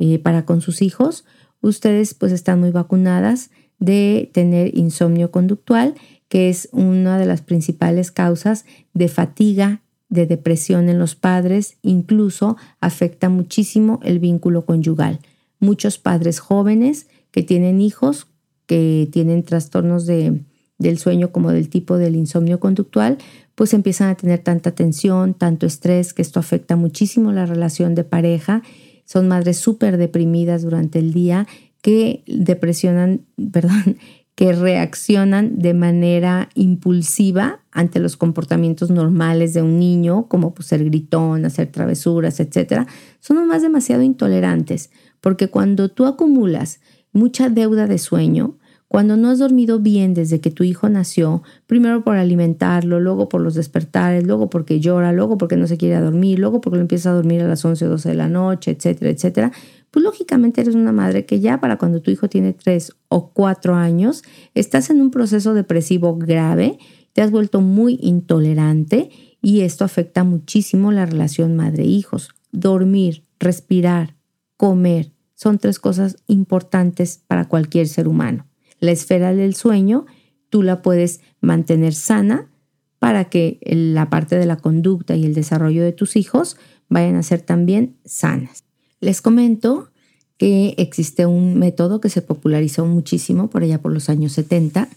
eh, 0.00 0.18
para 0.18 0.44
con 0.44 0.60
sus 0.60 0.82
hijos, 0.82 1.24
ustedes 1.60 2.14
pues 2.14 2.32
están 2.32 2.58
muy 2.58 2.72
vacunadas 2.72 3.50
de 3.78 4.28
tener 4.34 4.76
insomnio 4.76 5.30
conductual 5.30 5.94
que 6.30 6.48
es 6.48 6.68
una 6.70 7.18
de 7.18 7.26
las 7.26 7.42
principales 7.42 8.12
causas 8.12 8.64
de 8.94 9.08
fatiga, 9.08 9.82
de 10.08 10.26
depresión 10.26 10.88
en 10.88 10.98
los 10.98 11.16
padres, 11.16 11.76
incluso 11.82 12.56
afecta 12.80 13.28
muchísimo 13.28 13.98
el 14.04 14.20
vínculo 14.20 14.64
conyugal. 14.64 15.18
Muchos 15.58 15.98
padres 15.98 16.38
jóvenes 16.38 17.08
que 17.32 17.42
tienen 17.42 17.80
hijos, 17.80 18.28
que 18.66 19.08
tienen 19.10 19.42
trastornos 19.42 20.06
de, 20.06 20.44
del 20.78 20.98
sueño 20.98 21.32
como 21.32 21.50
del 21.50 21.68
tipo 21.68 21.98
del 21.98 22.14
insomnio 22.14 22.60
conductual, 22.60 23.18
pues 23.56 23.74
empiezan 23.74 24.08
a 24.08 24.14
tener 24.14 24.38
tanta 24.38 24.70
tensión, 24.70 25.34
tanto 25.34 25.66
estrés, 25.66 26.14
que 26.14 26.22
esto 26.22 26.38
afecta 26.38 26.76
muchísimo 26.76 27.32
la 27.32 27.44
relación 27.44 27.96
de 27.96 28.04
pareja. 28.04 28.62
Son 29.04 29.26
madres 29.26 29.58
súper 29.58 29.96
deprimidas 29.96 30.62
durante 30.62 31.00
el 31.00 31.12
día 31.12 31.48
que 31.82 32.22
depresionan, 32.26 33.22
perdón, 33.52 33.98
que 34.40 34.54
reaccionan 34.54 35.58
de 35.58 35.74
manera 35.74 36.48
impulsiva 36.54 37.60
ante 37.72 38.00
los 38.00 38.16
comportamientos 38.16 38.90
normales 38.90 39.52
de 39.52 39.60
un 39.60 39.78
niño, 39.78 40.28
como 40.28 40.54
pues, 40.54 40.68
ser 40.68 40.82
gritón, 40.82 41.44
hacer 41.44 41.70
travesuras, 41.70 42.40
etc., 42.40 42.88
son 43.20 43.46
más 43.46 43.60
demasiado 43.60 44.02
intolerantes, 44.02 44.92
porque 45.20 45.48
cuando 45.48 45.90
tú 45.90 46.06
acumulas 46.06 46.80
mucha 47.12 47.50
deuda 47.50 47.86
de 47.86 47.98
sueño, 47.98 48.56
cuando 48.88 49.18
no 49.18 49.28
has 49.28 49.38
dormido 49.38 49.78
bien 49.78 50.14
desde 50.14 50.40
que 50.40 50.50
tu 50.50 50.64
hijo 50.64 50.88
nació, 50.88 51.42
primero 51.66 52.02
por 52.02 52.16
alimentarlo, 52.16 52.98
luego 52.98 53.28
por 53.28 53.42
los 53.42 53.54
despertares, 53.54 54.26
luego 54.26 54.48
porque 54.48 54.80
llora, 54.80 55.12
luego 55.12 55.36
porque 55.36 55.58
no 55.58 55.66
se 55.66 55.76
quiere 55.76 56.00
dormir, 56.00 56.38
luego 56.38 56.62
porque 56.62 56.78
lo 56.78 56.80
empieza 56.80 57.10
a 57.10 57.12
dormir 57.12 57.42
a 57.42 57.46
las 57.46 57.62
11 57.62 57.84
o 57.84 57.90
12 57.90 58.08
de 58.08 58.14
la 58.14 58.28
noche, 58.28 58.70
etcétera, 58.70 59.10
etcétera, 59.10 59.52
pues 59.90 60.04
lógicamente 60.04 60.60
eres 60.60 60.74
una 60.74 60.92
madre 60.92 61.26
que 61.26 61.40
ya 61.40 61.60
para 61.60 61.78
cuando 61.78 62.00
tu 62.00 62.10
hijo 62.10 62.28
tiene 62.28 62.52
tres 62.52 62.92
o 63.08 63.30
cuatro 63.32 63.74
años, 63.74 64.22
estás 64.54 64.90
en 64.90 65.00
un 65.00 65.10
proceso 65.10 65.54
depresivo 65.54 66.16
grave, 66.16 66.78
te 67.12 67.22
has 67.22 67.30
vuelto 67.30 67.60
muy 67.60 67.98
intolerante 68.00 69.10
y 69.42 69.60
esto 69.60 69.84
afecta 69.84 70.24
muchísimo 70.24 70.92
la 70.92 71.06
relación 71.06 71.56
madre-hijos. 71.56 72.30
Dormir, 72.52 73.24
respirar, 73.38 74.16
comer, 74.56 75.12
son 75.34 75.58
tres 75.58 75.78
cosas 75.78 76.16
importantes 76.26 77.22
para 77.26 77.48
cualquier 77.48 77.88
ser 77.88 78.06
humano. 78.06 78.46
La 78.78 78.90
esfera 78.90 79.34
del 79.34 79.54
sueño, 79.54 80.06
tú 80.50 80.62
la 80.62 80.82
puedes 80.82 81.20
mantener 81.40 81.94
sana 81.94 82.50
para 82.98 83.24
que 83.24 83.58
la 83.64 84.10
parte 84.10 84.36
de 84.38 84.46
la 84.46 84.56
conducta 84.56 85.16
y 85.16 85.24
el 85.24 85.34
desarrollo 85.34 85.82
de 85.82 85.92
tus 85.92 86.16
hijos 86.16 86.56
vayan 86.88 87.16
a 87.16 87.22
ser 87.22 87.40
también 87.40 87.96
sanas. 88.04 88.64
Les 89.00 89.22
comento 89.22 89.88
que 90.36 90.74
existe 90.78 91.26
un 91.26 91.58
método 91.58 92.00
que 92.00 92.08
se 92.08 92.22
popularizó 92.22 92.86
muchísimo 92.86 93.50
por 93.50 93.62
allá 93.62 93.80
por 93.80 93.92
los 93.92 94.08
años 94.08 94.32
70 94.32 94.88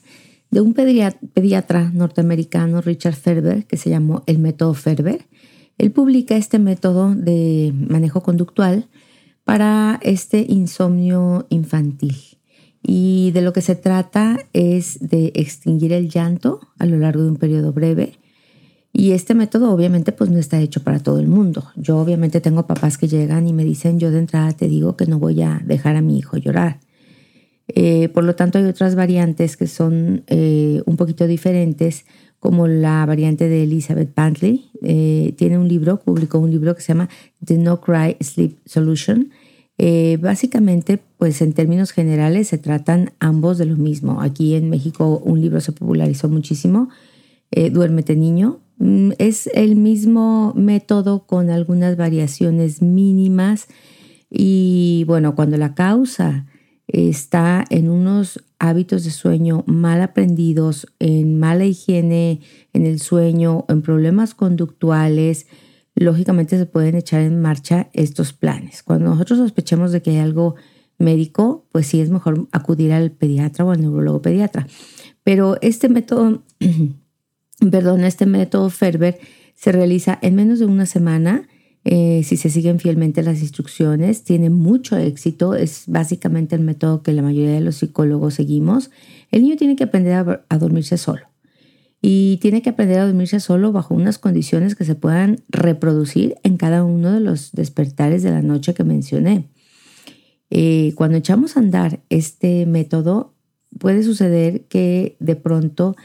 de 0.51 0.62
un 0.62 0.74
pediatra 0.74 1.91
norteamericano, 1.93 2.82
Richard 2.82 3.16
Ferber, 3.16 3.66
que 3.66 3.78
se 3.78 3.89
llamó 3.89 4.24
el 4.28 4.39
método 4.39 4.74
Ferber. 4.74 5.26
Él 5.78 5.91
publica 5.91 6.38
este 6.38 6.60
método 6.60 7.16
de 7.16 7.74
manejo 7.76 8.22
conductual 8.22 8.88
para 9.43 9.99
este 10.04 10.45
insomnio 10.47 11.47
infantil. 11.49 12.16
Y 12.84 13.32
de 13.32 13.41
lo 13.41 13.51
que 13.54 13.62
se 13.62 13.76
trata 13.76 14.38
es 14.54 14.99
de 14.99 15.32
extinguir 15.36 15.93
el 15.93 16.10
llanto 16.10 16.60
a 16.78 16.86
lo 16.86 16.97
largo 16.99 17.24
de 17.24 17.30
un 17.30 17.38
periodo 17.38 17.74
breve. 17.74 18.14
Y 18.96 19.14
este 19.14 19.34
método 19.34 19.72
obviamente 19.74 20.12
pues 20.12 20.30
no 20.30 20.38
está 20.38 20.60
hecho 20.62 20.84
para 20.84 21.00
todo 21.00 21.20
el 21.20 21.28
mundo. 21.28 21.66
Yo 21.76 21.98
obviamente 21.98 22.41
tengo 22.41 22.68
papás 22.68 23.00
que 23.00 23.08
llegan 23.08 23.48
y 23.48 23.54
me 23.54 23.66
dicen, 23.66 24.00
yo 24.00 24.12
de 24.12 24.20
entrada 24.20 24.54
te 24.54 24.68
digo 24.68 24.96
que 24.96 25.08
no 25.08 25.18
voy 25.18 25.41
a 25.41 25.60
dejar 25.66 25.96
a 25.96 26.02
mi 26.02 26.20
hijo 26.20 26.38
llorar. 26.38 26.80
Eh, 27.68 28.10
por 28.10 28.24
lo 28.24 28.36
tanto 28.36 28.60
hay 28.60 28.66
otras 28.66 28.96
variantes 28.96 29.58
que 29.58 29.68
son 29.68 30.24
eh, 30.28 30.84
un 30.86 30.96
poquito 30.96 31.26
diferentes, 31.26 32.06
como 32.39 32.68
la 32.68 33.06
variante 33.06 33.50
de 33.50 33.64
Elizabeth 33.64 34.14
Pantley. 34.14 34.70
Eh, 34.84 35.34
tiene 35.38 35.58
un 35.58 35.68
libro, 35.68 36.00
publicó 36.00 36.38
un 36.38 36.52
libro 36.52 36.76
que 36.76 36.82
se 36.82 36.89
llama 36.89 37.10
The 37.44 37.58
No 37.58 37.82
Cry 37.82 38.18
Sleep 38.22 38.60
Solution 38.66 39.32
básicamente, 40.22 41.00
pues 41.18 41.41
en 41.41 41.52
términos 41.52 41.91
generales 41.91 42.48
se 42.48 42.58
tratan 42.58 43.12
ambos 43.20 43.58
de 43.58 43.66
lo 43.66 43.76
mismo. 43.76 44.22
Aquí 44.22 44.54
en 44.54 44.70
México 44.70 45.22
un 45.26 45.41
libro 45.41 45.60
se 45.60 45.74
popularizó 45.74 46.30
muchísimo, 46.30 46.88
Duérmete 47.52 48.16
niño. 48.16 48.62
Mm, 48.84 49.11
es 49.17 49.47
el 49.53 49.77
mismo 49.77 50.51
método 50.57 51.25
con 51.25 51.49
algunas 51.49 51.95
variaciones 51.95 52.81
mínimas 52.81 53.69
y 54.29 55.05
bueno, 55.07 55.36
cuando 55.36 55.55
la 55.55 55.73
causa 55.73 56.47
está 56.88 57.63
en 57.69 57.89
unos 57.89 58.43
hábitos 58.59 59.05
de 59.05 59.11
sueño 59.11 59.63
mal 59.67 60.01
aprendidos, 60.01 60.86
en 60.99 61.39
mala 61.39 61.63
higiene 61.63 62.41
en 62.73 62.86
el 62.86 62.99
sueño, 62.99 63.63
en 63.69 63.84
problemas 63.84 64.34
conductuales, 64.34 65.47
lógicamente 65.95 66.57
se 66.57 66.65
pueden 66.65 66.95
echar 66.95 67.21
en 67.21 67.41
marcha 67.41 67.89
estos 67.93 68.34
planes. 68.34 68.84
Cuando 68.84 69.11
nosotros 69.11 69.39
sospechemos 69.39 69.93
de 69.93 70.01
que 70.01 70.09
hay 70.09 70.17
algo 70.17 70.55
médico, 70.97 71.69
pues 71.71 71.88
sí 71.88 72.01
es 72.01 72.09
mejor 72.09 72.49
acudir 72.51 72.91
al 72.91 73.11
pediatra 73.11 73.63
o 73.63 73.71
al 73.71 73.79
neurólogo 73.79 74.21
pediatra. 74.21 74.67
Pero 75.23 75.57
este 75.61 75.88
método, 75.88 76.43
perdón, 77.72 78.04
este 78.04 78.26
método 78.26 78.70
Ferber 78.70 79.20
se 79.56 79.72
realiza 79.72 80.20
en 80.22 80.36
menos 80.36 80.60
de 80.60 80.66
una 80.66 80.86
semana. 80.86 81.47
Eh, 81.86 82.22
si 82.24 82.38
se 82.38 82.49
siguen 82.49 82.80
fielmente 82.80 83.24
las 83.24 83.41
instrucciones, 83.41 84.24
tiene 84.24 84.49
mucho 84.49 84.95
éxito, 84.97 85.54
es 85.54 85.84
básicamente 85.88 86.56
el 86.56 86.62
método 86.62 87.04
que 87.04 87.12
la 87.12 87.22
mayoría 87.22 87.54
de 87.54 87.62
los 87.62 87.76
psicólogos 87.76 88.36
seguimos. 88.36 88.89
El 89.32 89.43
niño 89.43 89.58
tiene 89.58 89.76
que 89.76 89.84
aprender 89.84 90.43
a 90.47 90.58
dormirse 90.58 90.97
solo 90.97 91.34
y 92.06 92.38
tiene 92.41 92.62
que 92.62 92.70
aprender 92.70 92.99
a 92.99 93.06
dormirse 93.06 93.39
solo 93.39 93.72
bajo 93.72 93.95
unas 93.95 94.20
condiciones 94.20 94.76
que 94.76 94.84
se 94.84 94.93
puedan 94.93 95.39
reproducir 95.47 96.36
en 96.43 96.58
cada 96.58 96.84
uno 96.84 97.14
de 97.14 97.22
los 97.22 97.54
despertares 97.54 98.24
de 98.24 98.32
la 98.32 98.41
noche 98.41 98.74
que 98.74 98.84
mencioné. 98.84 99.47
Eh, 100.49 100.91
cuando 100.95 101.18
echamos 101.18 101.56
a 101.56 101.62
andar 101.62 102.01
este 102.10 102.66
método, 102.66 103.34
puede 103.80 104.04
suceder 104.04 104.66
que 104.66 105.16
de 105.22 105.38
pronto 105.38 105.95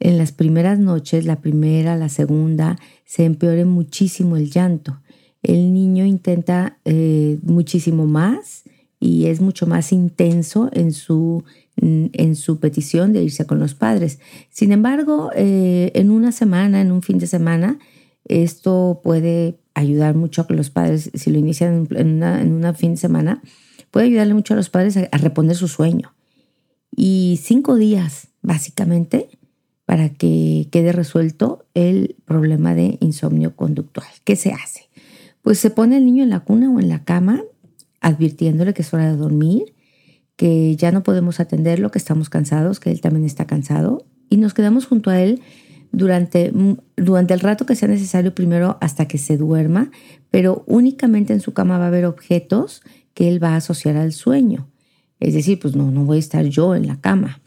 en 0.00 0.18
las 0.18 0.32
primeras 0.32 0.78
noches, 0.78 1.24
la 1.24 1.40
primera, 1.40 1.96
la 1.96 2.08
segunda, 2.08 2.78
se 3.04 3.24
empeore 3.24 3.64
muchísimo 3.64 4.36
el 4.36 4.50
llanto. 4.50 5.00
El 5.42 5.72
niño 5.72 6.04
intenta 6.04 6.78
eh, 6.84 7.38
muchísimo 7.42 8.06
más 8.06 8.64
y 8.98 9.26
es 9.26 9.40
mucho 9.40 9.66
más 9.66 9.92
intenso 9.92 10.70
en 10.72 10.92
su 10.92 11.44
en 11.76 12.36
su 12.36 12.60
petición 12.60 13.12
de 13.12 13.24
irse 13.24 13.46
con 13.46 13.58
los 13.58 13.74
padres. 13.74 14.20
Sin 14.50 14.72
embargo, 14.72 15.30
eh, 15.34 15.90
en 15.94 16.10
una 16.10 16.32
semana, 16.32 16.80
en 16.80 16.92
un 16.92 17.02
fin 17.02 17.18
de 17.18 17.26
semana, 17.26 17.78
esto 18.24 19.00
puede 19.02 19.58
ayudar 19.74 20.14
mucho 20.14 20.42
a 20.42 20.46
que 20.46 20.54
los 20.54 20.70
padres, 20.70 21.10
si 21.14 21.30
lo 21.30 21.38
inician 21.38 21.88
en 21.90 22.22
una, 22.22 22.74
fin 22.74 22.92
de 22.92 22.96
semana, 22.96 23.42
puede 23.90 24.06
ayudarle 24.06 24.34
mucho 24.34 24.54
a 24.54 24.56
los 24.56 24.70
padres 24.70 24.96
a, 24.96 25.08
a 25.10 25.18
reponer 25.18 25.56
su 25.56 25.68
sueño. 25.68 26.14
Y 26.96 27.40
cinco 27.42 27.74
días, 27.74 28.28
básicamente, 28.40 29.28
para 29.84 30.08
que 30.08 30.68
quede 30.70 30.92
resuelto 30.92 31.66
el 31.74 32.16
problema 32.24 32.74
de 32.74 32.98
insomnio 33.00 33.54
conductual. 33.54 34.08
¿Qué 34.24 34.36
se 34.36 34.52
hace? 34.52 34.88
Pues 35.42 35.58
se 35.58 35.70
pone 35.70 35.98
el 35.98 36.06
niño 36.06 36.22
en 36.22 36.30
la 36.30 36.40
cuna 36.40 36.70
o 36.70 36.80
en 36.80 36.88
la 36.88 37.04
cama, 37.04 37.42
advirtiéndole 38.00 38.74
que 38.74 38.82
es 38.82 38.94
hora 38.94 39.10
de 39.10 39.16
dormir 39.16 39.74
que 40.36 40.74
ya 40.76 40.90
no 40.92 41.02
podemos 41.02 41.40
atenderlo, 41.40 41.90
que 41.90 41.98
estamos 41.98 42.28
cansados, 42.28 42.80
que 42.80 42.90
él 42.90 43.00
también 43.00 43.24
está 43.24 43.46
cansado, 43.46 44.04
y 44.28 44.36
nos 44.36 44.54
quedamos 44.54 44.86
junto 44.86 45.10
a 45.10 45.20
él 45.20 45.40
durante, 45.92 46.52
durante 46.96 47.34
el 47.34 47.40
rato 47.40 47.66
que 47.66 47.76
sea 47.76 47.88
necesario, 47.88 48.34
primero 48.34 48.78
hasta 48.80 49.06
que 49.06 49.18
se 49.18 49.36
duerma, 49.36 49.90
pero 50.30 50.64
únicamente 50.66 51.32
en 51.32 51.40
su 51.40 51.52
cama 51.52 51.78
va 51.78 51.84
a 51.84 51.88
haber 51.88 52.04
objetos 52.04 52.82
que 53.14 53.28
él 53.28 53.42
va 53.42 53.50
a 53.50 53.56
asociar 53.56 53.96
al 53.96 54.12
sueño. 54.12 54.68
Es 55.20 55.34
decir, 55.34 55.60
pues 55.60 55.76
no, 55.76 55.90
no 55.92 56.04
voy 56.04 56.16
a 56.16 56.20
estar 56.20 56.44
yo 56.46 56.74
en 56.74 56.88
la 56.88 57.00
cama, 57.00 57.40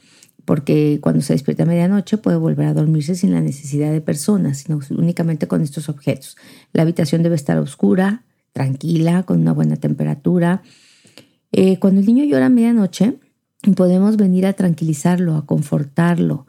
porque 0.47 0.99
cuando 1.01 1.21
se 1.21 1.33
despierta 1.33 1.63
a 1.63 1.65
medianoche 1.65 2.17
puede 2.17 2.37
volver 2.37 2.67
a 2.67 2.73
dormirse 2.73 3.15
sin 3.15 3.33
la 3.33 3.41
necesidad 3.41 3.91
de 3.91 3.99
personas, 3.99 4.59
sino 4.59 4.79
únicamente 4.91 5.45
con 5.45 5.61
estos 5.61 5.89
objetos. 5.89 6.37
La 6.71 6.83
habitación 6.83 7.21
debe 7.21 7.35
estar 7.35 7.57
oscura, 7.57 8.23
tranquila, 8.53 9.23
con 9.23 9.41
una 9.41 9.51
buena 9.51 9.75
temperatura, 9.75 10.63
eh, 11.51 11.79
cuando 11.79 11.99
el 11.99 12.07
niño 12.07 12.23
llora 12.23 12.45
a 12.45 12.49
medianoche, 12.49 13.15
podemos 13.75 14.15
venir 14.15 14.45
a 14.45 14.53
tranquilizarlo, 14.53 15.35
a 15.35 15.45
confortarlo, 15.45 16.47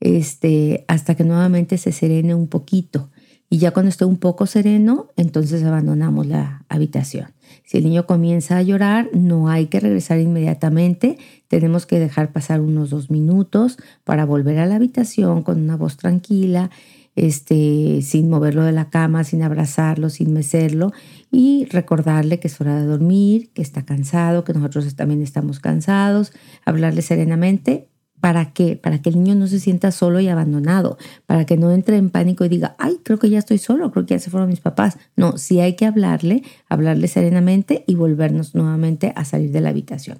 este, 0.00 0.84
hasta 0.86 1.14
que 1.14 1.24
nuevamente 1.24 1.78
se 1.78 1.92
serene 1.92 2.34
un 2.34 2.46
poquito. 2.46 3.10
Y 3.48 3.56
ya 3.56 3.70
cuando 3.70 3.88
esté 3.88 4.04
un 4.04 4.18
poco 4.18 4.44
sereno, 4.44 5.08
entonces 5.16 5.64
abandonamos 5.64 6.26
la 6.26 6.66
habitación. 6.68 7.32
Si 7.70 7.78
el 7.78 7.84
niño 7.84 8.04
comienza 8.04 8.56
a 8.56 8.62
llorar, 8.62 9.10
no 9.12 9.48
hay 9.48 9.66
que 9.66 9.78
regresar 9.78 10.18
inmediatamente. 10.18 11.18
Tenemos 11.46 11.86
que 11.86 12.00
dejar 12.00 12.32
pasar 12.32 12.60
unos 12.60 12.90
dos 12.90 13.12
minutos 13.12 13.76
para 14.02 14.24
volver 14.24 14.58
a 14.58 14.66
la 14.66 14.74
habitación 14.74 15.44
con 15.44 15.62
una 15.62 15.76
voz 15.76 15.96
tranquila 15.96 16.72
este, 17.14 18.02
sin 18.02 18.28
moverlo 18.28 18.64
de 18.64 18.72
la 18.72 18.90
cama, 18.90 19.22
sin 19.22 19.44
abrazarlo, 19.44 20.10
sin 20.10 20.32
mecerlo 20.32 20.92
y 21.30 21.66
recordarle 21.66 22.40
que 22.40 22.48
es 22.48 22.60
hora 22.60 22.74
de 22.80 22.86
dormir, 22.86 23.50
que 23.54 23.62
está 23.62 23.84
cansado, 23.84 24.42
que 24.42 24.52
nosotros 24.52 24.96
también 24.96 25.22
estamos 25.22 25.60
cansados, 25.60 26.32
hablarle 26.64 27.02
serenamente. 27.02 27.89
¿Para 28.20 28.52
qué? 28.52 28.76
Para 28.76 29.00
que 29.00 29.08
el 29.08 29.16
niño 29.16 29.34
no 29.34 29.46
se 29.46 29.60
sienta 29.60 29.90
solo 29.92 30.20
y 30.20 30.28
abandonado, 30.28 30.98
para 31.26 31.46
que 31.46 31.56
no 31.56 31.72
entre 31.72 31.96
en 31.96 32.10
pánico 32.10 32.44
y 32.44 32.48
diga, 32.48 32.76
ay, 32.78 33.00
creo 33.02 33.18
que 33.18 33.30
ya 33.30 33.38
estoy 33.38 33.58
solo, 33.58 33.90
creo 33.90 34.04
que 34.04 34.14
ya 34.14 34.18
se 34.18 34.30
fueron 34.30 34.48
mis 34.48 34.60
papás. 34.60 34.98
No, 35.16 35.38
sí 35.38 35.60
hay 35.60 35.74
que 35.74 35.86
hablarle, 35.86 36.42
hablarle 36.68 37.08
serenamente 37.08 37.84
y 37.86 37.94
volvernos 37.94 38.54
nuevamente 38.54 39.12
a 39.16 39.24
salir 39.24 39.52
de 39.52 39.60
la 39.60 39.70
habitación. 39.70 40.18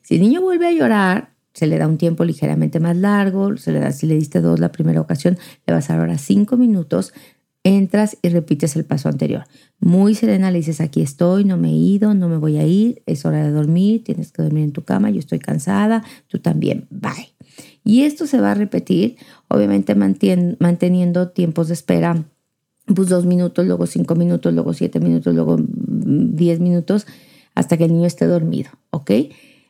Si 0.00 0.14
el 0.14 0.22
niño 0.22 0.40
vuelve 0.40 0.66
a 0.66 0.72
llorar, 0.72 1.32
se 1.52 1.66
le 1.66 1.78
da 1.78 1.86
un 1.86 1.98
tiempo 1.98 2.24
ligeramente 2.24 2.80
más 2.80 2.96
largo, 2.96 3.56
se 3.56 3.72
le 3.72 3.80
da, 3.80 3.92
si 3.92 4.06
le 4.06 4.14
diste 4.14 4.40
dos 4.40 4.58
la 4.58 4.72
primera 4.72 5.00
ocasión, 5.00 5.38
le 5.66 5.74
vas 5.74 5.90
a 5.90 5.94
dar 5.94 6.00
ahora 6.00 6.18
cinco 6.18 6.56
minutos, 6.56 7.12
entras 7.64 8.16
y 8.22 8.28
repites 8.28 8.76
el 8.76 8.84
paso 8.84 9.08
anterior. 9.08 9.44
Muy 9.78 10.14
serena 10.14 10.50
le 10.50 10.58
dices, 10.58 10.80
aquí 10.80 11.02
estoy, 11.02 11.44
no 11.44 11.56
me 11.56 11.68
he 11.68 11.76
ido, 11.76 12.14
no 12.14 12.28
me 12.28 12.38
voy 12.38 12.58
a 12.58 12.66
ir, 12.66 13.02
es 13.06 13.24
hora 13.24 13.44
de 13.44 13.50
dormir, 13.50 14.04
tienes 14.04 14.32
que 14.32 14.42
dormir 14.42 14.64
en 14.64 14.72
tu 14.72 14.82
cama, 14.82 15.10
yo 15.10 15.18
estoy 15.18 15.38
cansada, 15.38 16.02
tú 16.28 16.38
también, 16.38 16.86
bye. 16.90 17.31
Y 17.84 18.02
esto 18.02 18.26
se 18.26 18.40
va 18.40 18.52
a 18.52 18.54
repetir, 18.54 19.16
obviamente 19.48 19.94
manteniendo 19.94 21.28
tiempos 21.30 21.68
de 21.68 21.74
espera, 21.74 22.24
pues 22.86 23.08
dos 23.08 23.26
minutos, 23.26 23.66
luego 23.66 23.86
cinco 23.86 24.14
minutos, 24.14 24.52
luego 24.52 24.72
siete 24.72 25.00
minutos, 25.00 25.34
luego 25.34 25.58
mm, 25.58 26.34
diez 26.36 26.60
minutos, 26.60 27.06
hasta 27.54 27.76
que 27.76 27.84
el 27.84 27.92
niño 27.92 28.06
esté 28.06 28.26
dormido, 28.26 28.70
¿ok? 28.90 29.10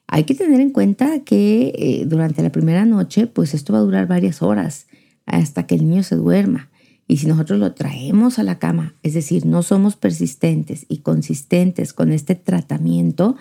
Hay 0.07 0.25
que 0.25 0.35
tener 0.35 0.61
en 0.61 0.71
cuenta 0.71 1.21
que 1.21 1.73
eh, 1.75 2.05
durante 2.07 2.43
la 2.43 2.53
primera 2.53 2.85
noche, 2.85 3.27
pues 3.27 3.55
esto 3.55 3.73
va 3.73 3.79
a 3.79 3.83
durar 3.83 4.07
varias 4.07 4.43
horas 4.43 4.87
hasta 5.27 5.67
que 5.67 5.75
el 5.75 5.89
niño 5.89 6.03
se 6.03 6.17
duerma. 6.17 6.71
Y 7.09 7.19
si 7.19 7.27
nosotros 7.27 7.59
lo 7.59 7.73
traemos 7.75 8.39
a 8.39 8.43
la 8.43 8.59
cama, 8.59 8.95
es 9.03 9.15
decir, 9.15 9.45
no 9.45 9.63
somos 9.63 9.97
persistentes 9.97 10.87
y 10.89 10.99
consistentes 10.99 11.93
con 11.93 12.13
este 12.13 12.35
tratamiento, 12.35 13.37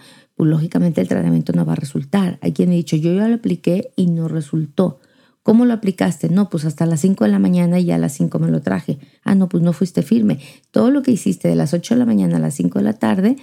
lógicamente 0.46 1.02
el 1.02 1.08
tratamiento 1.08 1.54
no 1.54 1.66
va 1.66 1.74
a 1.74 1.78
resultar. 1.78 2.38
Hay 2.42 2.54
quien 2.54 2.70
ha 2.70 2.74
dicho, 2.74 2.96
yo 2.96 3.14
ya 3.14 3.28
lo 3.28 3.36
apliqué 3.36 3.92
y 3.96 4.08
no 4.08 4.28
resultó. 4.28 5.00
¿Cómo 5.44 5.66
lo 5.66 5.74
aplicaste? 5.74 6.30
No, 6.30 6.50
pues 6.50 6.66
hasta 6.66 6.86
las 6.86 7.02
5 7.02 7.24
de 7.24 7.32
la 7.32 7.40
mañana 7.40 7.80
y 7.80 7.86
ya 7.86 7.96
a 7.96 7.98
las 7.98 8.14
5 8.14 8.38
me 8.40 8.52
lo 8.52 8.62
traje. 8.62 9.00
Ah, 9.24 9.34
no, 9.34 9.50
pues 9.50 9.64
no 9.64 9.74
fuiste 9.74 10.04
firme. 10.04 10.40
Todo 10.70 10.92
lo 10.92 11.02
que 11.02 11.12
hiciste 11.12 11.48
de 11.48 11.56
las 11.56 11.74
8 11.74 11.96
de 11.96 12.00
la 12.00 12.06
mañana 12.06 12.38
a 12.38 12.40
las 12.40 12.54
5 12.56 12.80
de 12.80 12.86
la 12.86 12.94
tarde, 12.94 13.38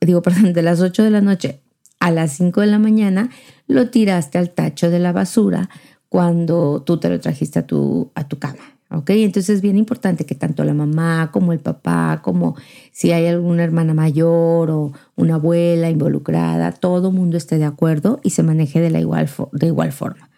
digo, 0.00 0.22
perdón, 0.22 0.52
de 0.52 0.62
las 0.62 0.80
8 0.80 1.02
de 1.02 1.10
la 1.10 1.20
noche 1.20 1.60
a 1.98 2.10
las 2.10 2.32
5 2.32 2.60
de 2.60 2.66
la 2.68 2.78
mañana, 2.78 3.30
lo 3.66 3.90
tiraste 3.90 4.38
al 4.38 4.50
tacho 4.50 4.90
de 4.90 4.98
la 4.98 5.12
basura 5.12 5.70
cuando 6.08 6.82
tú 6.82 6.98
te 6.98 7.08
lo 7.08 7.18
trajiste 7.18 7.58
a 7.58 7.66
tu, 7.66 8.12
a 8.14 8.28
tu 8.28 8.38
cama. 8.38 8.73
¿Ok? 8.90 9.10
Entonces 9.10 9.56
es 9.56 9.62
bien 9.62 9.76
importante 9.76 10.26
que 10.26 10.34
tanto 10.34 10.62
la 10.62 10.74
mamá 10.74 11.30
como 11.32 11.52
el 11.52 11.58
papá, 11.58 12.20
como 12.22 12.54
si 12.92 13.12
hay 13.12 13.26
alguna 13.26 13.64
hermana 13.64 13.94
mayor 13.94 14.70
o 14.70 14.92
una 15.16 15.36
abuela 15.36 15.90
involucrada, 15.90 16.72
todo 16.72 17.10
mundo 17.10 17.36
esté 17.36 17.58
de 17.58 17.64
acuerdo 17.64 18.20
y 18.22 18.30
se 18.30 18.42
maneje 18.42 18.80
de, 18.80 18.90
la 18.90 19.00
igual, 19.00 19.28
de 19.52 19.66
igual 19.66 19.92
forma. 19.92 20.30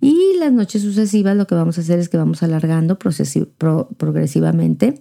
Y 0.00 0.36
las 0.38 0.52
noches 0.52 0.82
sucesivas 0.82 1.36
lo 1.36 1.46
que 1.46 1.54
vamos 1.54 1.78
a 1.78 1.80
hacer 1.80 1.98
es 1.98 2.08
que 2.08 2.18
vamos 2.18 2.42
alargando 2.42 2.98
progresivamente 2.98 5.00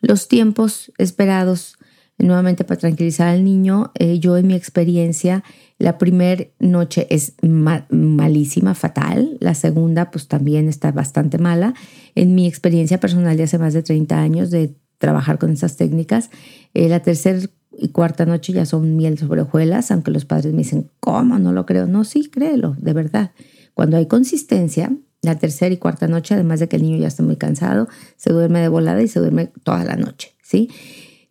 los 0.00 0.28
tiempos 0.28 0.92
esperados 0.98 1.75
nuevamente 2.18 2.64
para 2.64 2.80
tranquilizar 2.80 3.28
al 3.28 3.44
niño, 3.44 3.92
eh, 3.94 4.18
yo 4.18 4.36
en 4.36 4.46
mi 4.46 4.54
experiencia, 4.54 5.44
la 5.78 5.98
primera 5.98 6.44
noche 6.58 7.06
es 7.10 7.34
malísima, 7.42 8.74
fatal, 8.74 9.36
la 9.40 9.54
segunda 9.54 10.10
pues 10.10 10.28
también 10.28 10.68
está 10.68 10.92
bastante 10.92 11.38
mala. 11.38 11.74
En 12.14 12.34
mi 12.34 12.46
experiencia 12.46 12.98
personal 12.98 13.36
de 13.36 13.42
hace 13.42 13.58
más 13.58 13.74
de 13.74 13.82
30 13.82 14.18
años 14.18 14.50
de 14.50 14.74
trabajar 14.98 15.38
con 15.38 15.50
esas 15.50 15.76
técnicas, 15.76 16.30
eh, 16.72 16.88
la 16.88 17.00
tercera 17.00 17.40
y 17.78 17.88
cuarta 17.88 18.24
noche 18.24 18.54
ya 18.54 18.64
son 18.64 18.96
miel 18.96 19.18
sobre 19.18 19.42
hojuelas, 19.42 19.90
aunque 19.90 20.10
los 20.10 20.24
padres 20.24 20.52
me 20.52 20.58
dicen, 20.58 20.90
¿cómo? 21.00 21.38
No 21.38 21.52
lo 21.52 21.66
creo. 21.66 21.86
No, 21.86 22.04
sí, 22.04 22.30
créelo, 22.30 22.74
de 22.78 22.94
verdad. 22.94 23.32
Cuando 23.74 23.98
hay 23.98 24.06
consistencia, 24.06 24.96
la 25.20 25.38
tercera 25.38 25.74
y 25.74 25.76
cuarta 25.76 26.08
noche, 26.08 26.34
además 26.34 26.60
de 26.60 26.68
que 26.68 26.76
el 26.76 26.82
niño 26.82 26.98
ya 26.98 27.08
está 27.08 27.22
muy 27.22 27.36
cansado, 27.36 27.88
se 28.16 28.32
duerme 28.32 28.60
de 28.60 28.68
volada 28.68 29.02
y 29.02 29.08
se 29.08 29.20
duerme 29.20 29.52
toda 29.64 29.84
la 29.84 29.96
noche, 29.96 30.32
¿sí? 30.42 30.70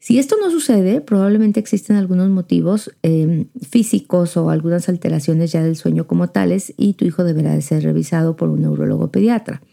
Si 0.05 0.19
esto 0.19 0.35
no 0.39 0.51
sucede, 0.51 1.01
probablemente 1.01 1.59
existen 1.59 1.95
algunos 1.95 2.29
motivos 2.29 2.95
em, 3.01 3.47
físicos 3.67 4.37
o 4.37 4.51
algunas 4.51 4.87
alteraciones 4.87 5.51
ya 5.51 5.63
del 5.63 5.75
sueño 5.75 6.05
como 6.05 6.29
tales 6.29 6.75
y 6.77 6.93
tu 6.93 7.05
hijo 7.05 7.23
deberá 7.23 7.55
de 7.55 7.63
ser 7.63 7.81
revisado 7.81 8.35
por 8.35 8.49
un 8.49 8.61
neurólogo 8.61 9.09
pediatra. 9.09 9.63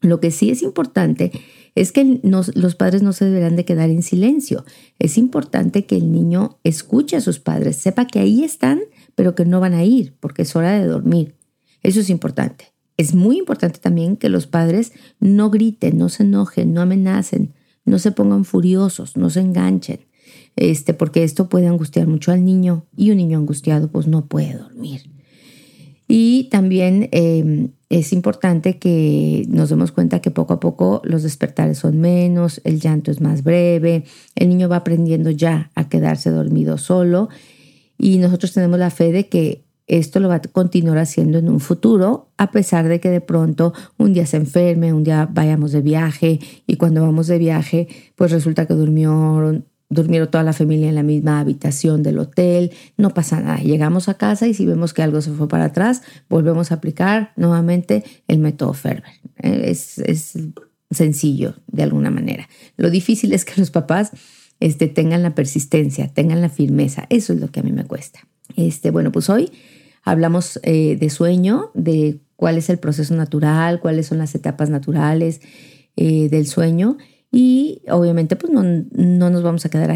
Lo 0.00 0.18
que 0.18 0.30
sí 0.30 0.48
es 0.48 0.62
importante 0.62 1.30
es 1.74 1.92
que 1.92 2.20
los 2.22 2.74
padres 2.74 3.02
no 3.02 3.12
se 3.12 3.26
deberán 3.26 3.54
de 3.54 3.66
quedar 3.66 3.90
en 3.90 4.02
silencio. 4.02 4.64
Es 4.98 5.18
importante 5.18 5.84
que 5.84 5.96
el 5.96 6.10
niño 6.10 6.58
escuche 6.64 7.16
a 7.16 7.20
sus 7.20 7.38
padres, 7.38 7.76
sepa 7.76 8.06
que 8.06 8.18
ahí 8.18 8.42
están, 8.44 8.80
pero 9.14 9.34
que 9.34 9.44
no 9.44 9.60
van 9.60 9.74
a 9.74 9.84
ir 9.84 10.14
porque 10.20 10.40
es 10.40 10.56
hora 10.56 10.72
de 10.72 10.86
dormir. 10.86 11.34
Eso 11.82 12.00
es 12.00 12.08
importante. 12.08 12.72
Es 12.96 13.14
muy 13.14 13.36
importante 13.36 13.78
también 13.78 14.16
que 14.16 14.30
los 14.30 14.46
padres 14.46 14.92
no 15.18 15.50
griten, 15.50 15.98
no 15.98 16.08
se 16.08 16.22
enojen, 16.22 16.72
no 16.72 16.80
amenacen, 16.80 17.52
no 17.90 17.98
se 17.98 18.12
pongan 18.12 18.44
furiosos, 18.44 19.16
no 19.16 19.28
se 19.28 19.40
enganchen, 19.40 20.00
este, 20.56 20.94
porque 20.94 21.24
esto 21.24 21.48
puede 21.48 21.66
angustiar 21.66 22.06
mucho 22.06 22.32
al 22.32 22.44
niño 22.44 22.86
y 22.96 23.10
un 23.10 23.18
niño 23.18 23.38
angustiado 23.38 23.88
pues 23.88 24.06
no 24.06 24.26
puede 24.26 24.54
dormir. 24.54 25.10
Y 26.06 26.48
también 26.50 27.08
em, 27.12 27.70
es 27.88 28.12
importante 28.12 28.78
que 28.78 29.44
nos 29.48 29.68
demos 29.68 29.92
cuenta 29.92 30.20
que 30.20 30.30
poco 30.30 30.54
a 30.54 30.60
poco 30.60 31.02
los 31.04 31.22
despertares 31.22 31.78
son 31.78 32.00
menos, 32.00 32.60
el 32.64 32.80
llanto 32.80 33.10
es 33.10 33.20
más 33.20 33.44
breve, 33.44 34.04
el 34.34 34.48
niño 34.48 34.68
va 34.68 34.76
aprendiendo 34.76 35.30
ya 35.30 35.70
a 35.74 35.88
quedarse 35.88 36.30
dormido 36.30 36.78
solo 36.78 37.28
y 37.96 38.18
nosotros 38.18 38.52
tenemos 38.52 38.78
la 38.78 38.90
fe 38.90 39.12
de 39.12 39.28
que 39.28 39.64
esto 39.90 40.20
lo 40.20 40.28
va 40.28 40.36
a 40.36 40.40
continuar 40.40 40.98
haciendo 40.98 41.38
en 41.38 41.48
un 41.48 41.58
futuro, 41.58 42.28
a 42.36 42.52
pesar 42.52 42.86
de 42.86 43.00
que 43.00 43.10
de 43.10 43.20
pronto 43.20 43.74
un 43.98 44.12
día 44.12 44.24
se 44.24 44.36
enferme, 44.36 44.92
un 44.92 45.02
día 45.02 45.28
vayamos 45.28 45.72
de 45.72 45.82
viaje 45.82 46.38
y 46.68 46.76
cuando 46.76 47.02
vamos 47.02 47.26
de 47.26 47.38
viaje, 47.38 47.88
pues 48.14 48.30
resulta 48.30 48.66
que 48.66 48.74
durmió, 48.74 49.64
durmieron 49.88 50.30
toda 50.30 50.44
la 50.44 50.52
familia 50.52 50.88
en 50.88 50.94
la 50.94 51.02
misma 51.02 51.40
habitación 51.40 52.04
del 52.04 52.20
hotel, 52.20 52.70
no 52.96 53.10
pasa 53.10 53.40
nada. 53.40 53.58
Llegamos 53.58 54.08
a 54.08 54.14
casa 54.14 54.46
y 54.46 54.54
si 54.54 54.64
vemos 54.64 54.94
que 54.94 55.02
algo 55.02 55.20
se 55.22 55.32
fue 55.32 55.48
para 55.48 55.64
atrás, 55.64 56.02
volvemos 56.28 56.70
a 56.70 56.76
aplicar 56.76 57.32
nuevamente 57.34 58.04
el 58.28 58.38
método 58.38 58.74
Ferber. 58.74 59.02
Es, 59.38 59.98
es 59.98 60.38
sencillo 60.92 61.56
de 61.66 61.82
alguna 61.82 62.10
manera. 62.10 62.48
Lo 62.76 62.90
difícil 62.90 63.32
es 63.32 63.44
que 63.44 63.60
los 63.60 63.72
papás 63.72 64.12
este, 64.60 64.86
tengan 64.86 65.24
la 65.24 65.34
persistencia, 65.34 66.06
tengan 66.14 66.40
la 66.40 66.48
firmeza. 66.48 67.06
Eso 67.10 67.32
es 67.32 67.40
lo 67.40 67.50
que 67.50 67.58
a 67.58 67.64
mí 67.64 67.72
me 67.72 67.86
cuesta. 67.86 68.20
Este, 68.56 68.92
bueno, 68.92 69.10
pues 69.10 69.28
hoy 69.28 69.50
Hablamos 70.02 70.58
eh, 70.62 70.96
de 70.96 71.10
sueño, 71.10 71.70
de 71.74 72.20
cuál 72.36 72.56
es 72.56 72.70
el 72.70 72.78
proceso 72.78 73.14
natural, 73.14 73.80
cuáles 73.80 74.06
son 74.06 74.18
las 74.18 74.34
etapas 74.34 74.70
naturales 74.70 75.40
eh, 75.96 76.28
del 76.30 76.46
sueño 76.46 76.96
y 77.30 77.82
obviamente 77.90 78.36
pues 78.36 78.52
no, 78.52 78.62
no 78.62 79.30
nos 79.30 79.42
vamos 79.42 79.66
a 79.66 79.68
quedar 79.68 79.90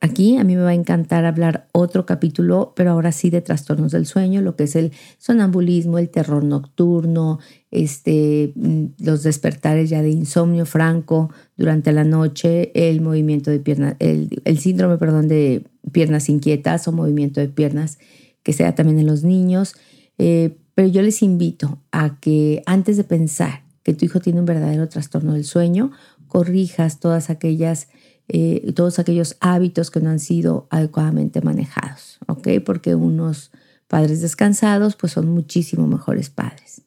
aquí. 0.00 0.36
A 0.36 0.44
mí 0.44 0.56
me 0.56 0.62
va 0.62 0.70
a 0.70 0.74
encantar 0.74 1.24
hablar 1.24 1.68
otro 1.72 2.06
capítulo, 2.06 2.74
pero 2.76 2.90
ahora 2.90 3.12
sí 3.12 3.30
de 3.30 3.40
trastornos 3.40 3.92
del 3.92 4.06
sueño, 4.06 4.42
lo 4.42 4.56
que 4.56 4.64
es 4.64 4.76
el 4.76 4.92
sonambulismo, 5.18 5.98
el 5.98 6.10
terror 6.10 6.44
nocturno, 6.44 7.40
este, 7.70 8.52
mm, 8.54 8.84
los 8.98 9.22
despertares 9.22 9.90
ya 9.90 10.02
de 10.02 10.10
insomnio 10.10 10.66
franco 10.66 11.30
durante 11.56 11.92
la 11.92 12.04
noche, 12.04 12.70
el 12.74 13.00
movimiento 13.00 13.50
de 13.50 13.58
piernas, 13.58 13.96
el, 13.98 14.42
el 14.44 14.58
síndrome, 14.58 14.98
perdón, 14.98 15.28
de 15.28 15.64
piernas 15.92 16.28
inquietas 16.28 16.86
o 16.86 16.92
movimiento 16.92 17.40
de 17.40 17.48
piernas 17.48 17.98
que 18.46 18.52
sea 18.52 18.76
también 18.76 19.00
en 19.00 19.06
los 19.06 19.24
niños. 19.24 19.74
Eh, 20.18 20.56
pero 20.76 20.86
yo 20.86 21.02
les 21.02 21.20
invito 21.20 21.82
a 21.90 22.20
que 22.20 22.62
antes 22.64 22.96
de 22.96 23.02
pensar 23.02 23.64
que 23.82 23.92
tu 23.92 24.04
hijo 24.04 24.20
tiene 24.20 24.38
un 24.38 24.46
verdadero 24.46 24.88
trastorno 24.88 25.34
del 25.34 25.44
sueño, 25.44 25.90
corrijas 26.28 27.00
todas 27.00 27.28
aquellas, 27.28 27.88
eh, 28.28 28.72
todos 28.76 29.00
aquellos 29.00 29.36
hábitos 29.40 29.90
que 29.90 29.98
no 29.98 30.10
han 30.10 30.20
sido 30.20 30.68
adecuadamente 30.70 31.40
manejados. 31.40 32.20
Porque 32.64 32.94
unos 32.94 33.50
padres 33.88 34.20
descansados 34.20 34.94
pues 34.94 35.14
son 35.14 35.28
muchísimo 35.28 35.88
mejores 35.88 36.30
padres. 36.30 36.82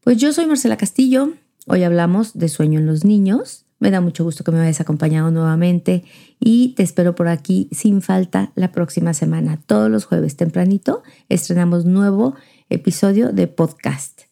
Pues 0.00 0.16
yo 0.16 0.32
soy 0.32 0.46
Marcela 0.46 0.76
Castillo, 0.76 1.32
hoy 1.68 1.84
hablamos 1.84 2.36
de 2.36 2.48
sueño 2.48 2.80
en 2.80 2.86
los 2.86 3.04
niños 3.04 3.66
me 3.78 3.90
da 3.90 4.00
mucho 4.00 4.24
gusto 4.24 4.44
que 4.44 4.50
me 4.50 4.60
hayas 4.60 4.80
acompañado 4.80 5.30
nuevamente 5.30 6.04
y 6.40 6.74
te 6.74 6.82
espero 6.82 7.14
por 7.14 7.28
aquí 7.28 7.68
sin 7.72 8.02
falta 8.02 8.52
la 8.54 8.72
próxima 8.72 9.14
semana. 9.14 9.58
Todos 9.66 9.90
los 9.90 10.04
jueves 10.04 10.36
tempranito 10.36 11.02
estrenamos 11.28 11.84
nuevo 11.84 12.34
episodio 12.68 13.32
de 13.32 13.46
podcast. 13.46 14.22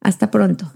Hasta 0.00 0.30
pronto. 0.30 0.72